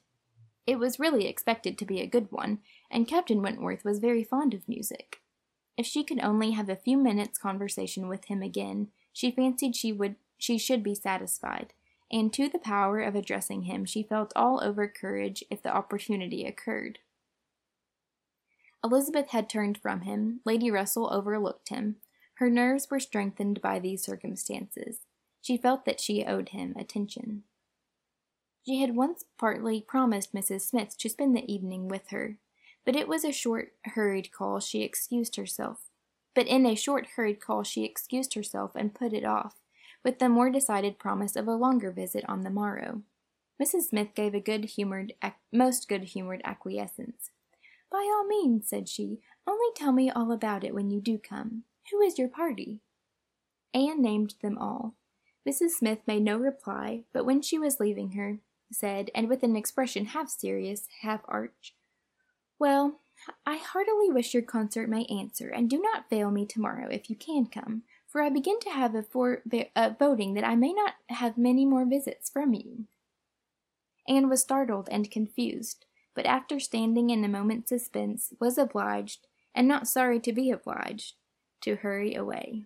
It 0.67 0.79
was 0.79 1.01
really 1.01 1.27
expected 1.27 1.79
to 1.79 1.85
be 1.85 2.01
a 2.01 2.07
good 2.07 2.31
one, 2.31 2.59
and 2.91 3.09
Captain 3.09 3.41
Wentworth 3.41 3.85
was 3.85 3.99
very 3.99 4.25
fond 4.25 4.53
of 4.53 4.69
music. 4.69 5.21
If 5.77 5.87
she 5.87 6.05
could 6.05 6.21
only 6.21 6.51
have 6.51 6.69
a 6.69 6.77
few 6.77 6.99
minutes' 6.99 7.39
conversation 7.39 8.09
with 8.09 8.27
him 8.27 8.43
again, 8.43 8.89
she 9.13 9.31
fancied 9.31 9.75
she 9.77 9.93
would 9.93 10.17
she 10.37 10.59
should 10.59 10.83
be 10.83 10.95
satisfied, 10.95 11.73
and 12.11 12.33
to 12.33 12.49
the 12.49 12.59
power 12.59 13.01
of 13.01 13.15
addressing 13.15 13.63
him 13.63 13.85
she 13.85 14.03
felt 14.03 14.33
all 14.35 14.63
over 14.63 14.89
courage 14.89 15.45
if 15.51 15.63
the 15.63 15.75
opportunity 15.75 16.45
occurred. 16.45 16.99
Elizabeth 18.83 19.31
had 19.31 19.49
turned 19.49 19.79
from 19.79 20.03
him, 20.03 20.41
Lady 20.45 20.71
Russell 20.71 21.13
overlooked 21.13 21.69
him. 21.69 21.97
Her 22.35 22.49
nerves 22.49 22.89
were 22.91 23.01
strengthened 23.01 23.61
by 23.61 23.79
these 23.79 24.03
circumstances. 24.03 25.01
She 25.43 25.59
felt 25.59 25.85
that 25.85 26.01
she 26.01 26.25
owed 26.25 26.51
him 26.51 26.75
attention. 26.79 27.45
She 28.67 28.81
had 28.81 28.95
once 28.95 29.25
partly 29.39 29.81
promised 29.81 30.35
Mrs. 30.35 30.63
Smith 30.63 30.97
to 30.99 31.09
spend 31.09 31.35
the 31.35 31.51
evening 31.53 31.89
with 31.89 32.11
her, 32.11 32.37
but 32.85 32.95
it 32.95 33.09
was 33.09 33.25
a 33.25 33.33
short, 33.33 33.73
hurried 33.85 34.33
call 34.33 34.61
she 34.61 34.83
excused 34.83 35.37
herself. 35.37 35.89
But 36.35 36.47
in 36.47 36.65
a 36.67 36.75
short, 36.75 37.09
hurried 37.17 37.41
call 37.41 37.63
she 37.63 37.85
excused 37.85 38.35
herself 38.35 38.73
and 38.75 38.95
put 38.95 39.13
it 39.13 39.25
off, 39.25 39.57
with 40.05 40.19
the 40.19 40.29
more 40.29 40.51
decided 40.51 40.99
promise 40.99 41.37
of 41.37 41.49
a 41.49 41.55
longer 41.55 41.91
visit 41.91 42.25
on 42.29 42.43
the 42.43 42.51
morrow. 42.51 43.03
Mrs. 43.61 43.89
Smith 43.89 44.15
gave 44.15 44.35
a 44.35 44.41
good-humored, 44.41 45.15
most 45.53 45.89
good-humored 45.89 46.41
acquiescence. 46.45 47.31
By 47.91 47.99
all 47.99 48.27
means, 48.27 48.69
said 48.69 48.89
she, 48.89 49.21
only 49.47 49.67
tell 49.75 49.93
me 49.93 50.11
all 50.11 50.33
about 50.33 50.65
it 50.65 50.75
when 50.75 50.91
you 50.91 51.01
do 51.01 51.19
come. 51.19 51.65
Who 51.91 52.01
is 52.01 52.19
your 52.19 52.29
party? 52.29 52.81
Anne 53.75 54.01
named 54.01 54.35
them 54.43 54.57
all. 54.57 54.95
Mrs. 55.49 55.71
Smith 55.71 55.99
made 56.07 56.23
no 56.23 56.37
reply, 56.37 57.03
but 57.13 57.25
when 57.25 57.43
she 57.43 57.59
was 57.59 57.81
leaving 57.81 58.13
her, 58.13 58.39
said, 58.73 59.11
and 59.15 59.29
with 59.29 59.43
an 59.43 59.57
expression 59.57 60.07
half 60.07 60.29
serious, 60.29 60.87
half 61.03 61.21
arch, 61.27 61.75
Well, 62.59 63.01
I 63.45 63.57
heartily 63.57 64.11
wish 64.11 64.33
your 64.33 64.43
concert 64.43 64.89
may 64.89 65.05
answer, 65.07 65.49
and 65.49 65.69
do 65.69 65.81
not 65.81 66.09
fail 66.09 66.31
me 66.31 66.47
tomorrow 66.47 66.89
if 66.91 67.11
you 67.11 67.17
can 67.17 67.47
come, 67.47 67.83
for 68.07 68.23
I 68.23 68.29
begin 68.29 68.59
to 68.61 68.71
have 68.71 68.95
a, 68.95 69.05
voting 69.99 70.35
that 70.35 70.47
I 70.47 70.57
may 70.57 70.73
not 70.73 70.95
have 71.09 71.37
many 71.39 71.65
more 71.65 71.85
visits 71.85 72.31
from 72.31 72.55
you. 72.55 72.87
Anne 74.09 74.29
was 74.29 74.41
startled 74.41 74.89
and 74.91 75.11
confused, 75.11 75.87
but 76.15 76.27
after 76.27 76.59
standing 76.59 77.11
in 77.11 77.25
a 77.25 77.29
moment's 77.29 77.69
suspense, 77.69 78.33
was 78.41 78.59
obliged, 78.59 79.27
and 79.55 79.69
not 79.69 79.89
sorry 79.89 80.19
to 80.21 80.33
be 80.33 80.51
obliged, 80.51 81.15
to 81.61 81.77
hurry 81.77 82.15
away. 82.15 82.65